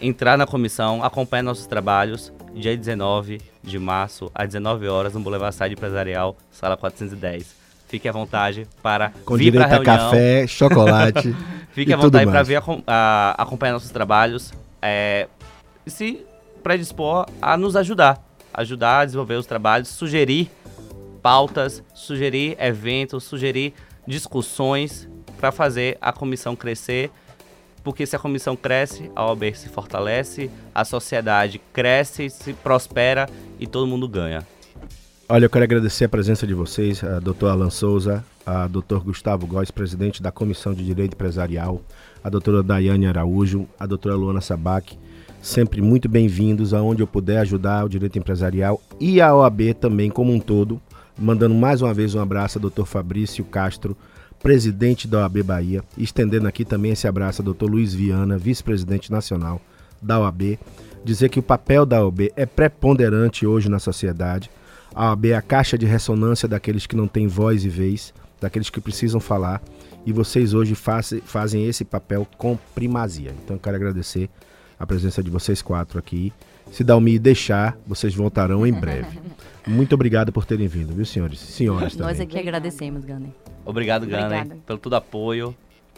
entrar 0.00 0.36
na 0.36 0.46
comissão, 0.46 1.02
acompanhar 1.02 1.42
nossos 1.42 1.66
trabalhos, 1.66 2.32
dia 2.54 2.76
19 2.76 3.40
de 3.62 3.78
março, 3.78 4.30
às 4.34 4.48
19 4.48 4.88
horas, 4.88 5.14
no 5.14 5.20
Boulevard 5.20 5.54
Side 5.54 5.72
Empresarial, 5.72 6.36
sala 6.50 6.76
410. 6.76 7.62
Fique 7.88 8.08
à 8.08 8.12
vontade 8.12 8.66
para 8.82 9.12
Com 9.24 9.36
vir 9.36 9.52
para 9.52 9.76
a 9.76 9.82
café, 9.82 10.46
chocolate. 10.46 11.34
Fique 11.72 11.92
à 11.92 11.96
vontade 11.96 12.30
para 12.30 12.42
vir 12.42 12.56
a, 12.56 12.62
a, 12.86 13.42
acompanhar 13.42 13.72
nossos 13.72 13.90
trabalhos 13.90 14.52
é, 14.80 15.28
e 15.86 15.90
se 15.90 16.24
predispor 16.62 17.26
a 17.40 17.56
nos 17.56 17.76
ajudar 17.76 18.22
ajudar 18.52 19.00
a 19.00 19.04
desenvolver 19.04 19.34
os 19.34 19.46
trabalhos, 19.46 19.88
sugerir 19.88 20.50
pautas, 21.22 21.82
sugerir 21.94 22.56
eventos, 22.60 23.24
sugerir 23.24 23.72
discussões 24.06 25.08
para 25.38 25.52
fazer 25.52 25.96
a 26.00 26.12
comissão 26.12 26.54
crescer, 26.54 27.10
porque 27.82 28.06
se 28.06 28.16
a 28.16 28.18
comissão 28.18 28.56
cresce, 28.56 29.10
a 29.14 29.26
OAB 29.26 29.54
se 29.54 29.68
fortalece, 29.68 30.50
a 30.74 30.84
sociedade 30.84 31.60
cresce, 31.72 32.30
se 32.30 32.52
prospera 32.52 33.28
e 33.58 33.66
todo 33.66 33.86
mundo 33.86 34.08
ganha. 34.08 34.46
Olha, 35.28 35.46
eu 35.46 35.50
quero 35.50 35.64
agradecer 35.64 36.04
a 36.04 36.08
presença 36.08 36.46
de 36.46 36.52
vocês, 36.52 37.02
a 37.02 37.18
doutor 37.18 37.48
Alan 37.48 37.70
Souza, 37.70 38.24
a 38.44 38.66
doutor 38.66 39.02
Gustavo 39.02 39.46
Góes, 39.46 39.70
presidente 39.70 40.22
da 40.22 40.30
Comissão 40.30 40.74
de 40.74 40.84
Direito 40.84 41.14
Empresarial, 41.14 41.80
a 42.22 42.28
doutora 42.28 42.62
Daiane 42.62 43.06
Araújo, 43.06 43.66
a 43.78 43.86
doutora 43.86 44.14
Luana 44.14 44.40
Sabac, 44.40 44.98
sempre 45.40 45.80
muito 45.80 46.08
bem-vindos 46.08 46.74
aonde 46.74 47.02
eu 47.02 47.06
puder 47.06 47.38
ajudar 47.38 47.84
o 47.84 47.88
direito 47.88 48.18
empresarial 48.18 48.80
e 49.00 49.20
a 49.20 49.34
OAB 49.34 49.74
também 49.80 50.10
como 50.10 50.32
um 50.32 50.38
todo. 50.38 50.80
Mandando 51.18 51.54
mais 51.54 51.82
uma 51.82 51.92
vez 51.92 52.14
um 52.14 52.20
abraço 52.20 52.58
ao 52.58 52.70
Dr. 52.70 52.84
Fabrício 52.84 53.44
Castro, 53.44 53.96
presidente 54.42 55.06
da 55.06 55.20
OAB 55.20 55.42
Bahia, 55.44 55.84
estendendo 55.96 56.48
aqui 56.48 56.64
também 56.64 56.90
esse 56.90 57.06
abraço 57.06 57.42
ao 57.42 57.54
Dr. 57.54 57.66
Luiz 57.66 57.94
Viana, 57.94 58.36
vice-presidente 58.36 59.10
nacional 59.12 59.60
da 60.00 60.18
OAB. 60.18 60.58
Dizer 61.04 61.28
que 61.28 61.38
o 61.38 61.42
papel 61.42 61.86
da 61.86 62.04
OAB 62.04 62.32
é 62.34 62.44
preponderante 62.44 63.46
hoje 63.46 63.68
na 63.68 63.78
sociedade. 63.78 64.50
A 64.94 65.10
OAB 65.10 65.26
é 65.26 65.36
a 65.36 65.42
caixa 65.42 65.78
de 65.78 65.86
ressonância 65.86 66.48
daqueles 66.48 66.86
que 66.86 66.96
não 66.96 67.06
têm 67.06 67.28
voz 67.28 67.64
e 67.64 67.68
vez, 67.68 68.12
daqueles 68.40 68.68
que 68.68 68.80
precisam 68.80 69.20
falar. 69.20 69.62
E 70.04 70.12
vocês 70.12 70.52
hoje 70.54 70.74
faz, 70.74 71.14
fazem 71.24 71.66
esse 71.66 71.84
papel 71.84 72.26
com 72.36 72.58
primazia. 72.74 73.32
Então 73.44 73.56
eu 73.56 73.60
quero 73.60 73.76
agradecer 73.76 74.28
a 74.78 74.86
presença 74.86 75.22
de 75.22 75.30
vocês 75.30 75.62
quatro 75.62 75.98
aqui. 75.98 76.32
Se 76.70 76.82
Dalmi 76.82 77.18
deixar, 77.18 77.76
vocês 77.86 78.14
voltarão 78.14 78.66
em 78.66 78.72
breve. 78.72 79.18
Muito 79.66 79.94
obrigado 79.94 80.32
por 80.32 80.44
terem 80.44 80.66
vindo, 80.66 80.92
viu, 80.94 81.04
senhores? 81.04 81.38
Senhoras 81.38 81.94
também. 81.94 82.08
Nós 82.08 82.20
aqui 82.20 82.38
agradecemos, 82.38 83.04
Gane. 83.04 83.32
Obrigado, 83.64 84.06
Gane, 84.06 84.56
pelo 84.66 84.78
todo 84.78 84.94
apoio 84.94 85.54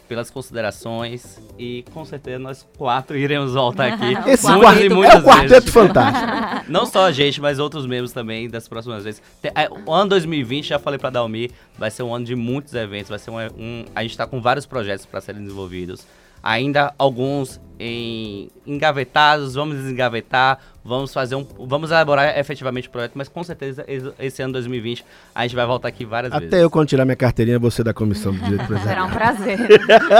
pelas 0.07 0.29
considerações 0.29 1.39
e 1.57 1.83
com 1.93 2.05
certeza 2.05 2.39
nós 2.39 2.67
quatro 2.77 3.17
iremos 3.17 3.53
voltar 3.53 3.93
aqui. 3.93 4.13
Esse 4.29 4.45
muitas 4.47 4.63
quarteto, 4.63 4.85
e 4.85 4.89
muitas 4.89 5.15
é 5.15 5.17
o 5.17 5.23
quarteto 5.23 5.49
vezes. 5.49 5.69
fantástico. 5.69 6.65
Não 6.71 6.85
só 6.85 7.05
a 7.05 7.11
gente, 7.11 7.41
mas 7.41 7.59
outros 7.59 7.85
membros 7.85 8.11
também 8.11 8.49
das 8.49 8.67
próximas 8.67 9.03
vezes. 9.03 9.21
É, 9.43 9.69
o 9.69 9.91
ano 9.91 10.09
2020, 10.09 10.67
já 10.67 10.79
falei 10.79 10.99
para 10.99 11.09
Dalmi, 11.09 11.51
vai 11.77 11.91
ser 11.91 12.03
um 12.03 12.13
ano 12.13 12.25
de 12.25 12.35
muitos 12.35 12.73
eventos, 12.73 13.09
vai 13.09 13.19
ser 13.19 13.31
um, 13.31 13.37
um 13.57 13.85
a 13.93 14.01
gente 14.01 14.11
está 14.11 14.25
com 14.27 14.41
vários 14.41 14.65
projetos 14.65 15.05
para 15.05 15.21
serem 15.21 15.41
desenvolvidos 15.41 16.05
ainda 16.45 16.93
alguns 16.99 17.59
em, 17.79 18.49
engavetados, 18.67 19.55
vamos 19.55 19.77
desengavetar, 19.77 20.59
vamos 20.83 21.11
fazer 21.11 21.33
um, 21.35 21.43
vamos 21.67 21.89
elaborar 21.89 22.37
efetivamente 22.37 22.87
o 22.87 22.91
projeto, 22.91 23.13
mas 23.15 23.27
com 23.27 23.43
certeza 23.43 23.83
esse 24.19 24.43
ano 24.43 24.53
2020 24.53 25.03
a 25.33 25.41
gente 25.41 25.55
vai 25.55 25.65
voltar 25.65 25.87
aqui 25.87 26.05
várias 26.05 26.31
Até 26.31 26.41
vezes. 26.41 26.53
Até 26.53 26.63
eu 26.63 26.69
quando 26.69 26.87
tirar 26.87 27.03
minha 27.03 27.15
carteirinha, 27.15 27.57
você 27.57 27.83
da 27.83 27.95
Comissão 27.95 28.31
do 28.31 28.37
Direito 28.39 28.61
Empresarial. 28.71 28.93
Será 28.93 29.05
um 29.05 29.11
prazer. 29.11 29.57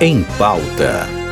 em 0.01 0.23
Pauta. 0.39 1.24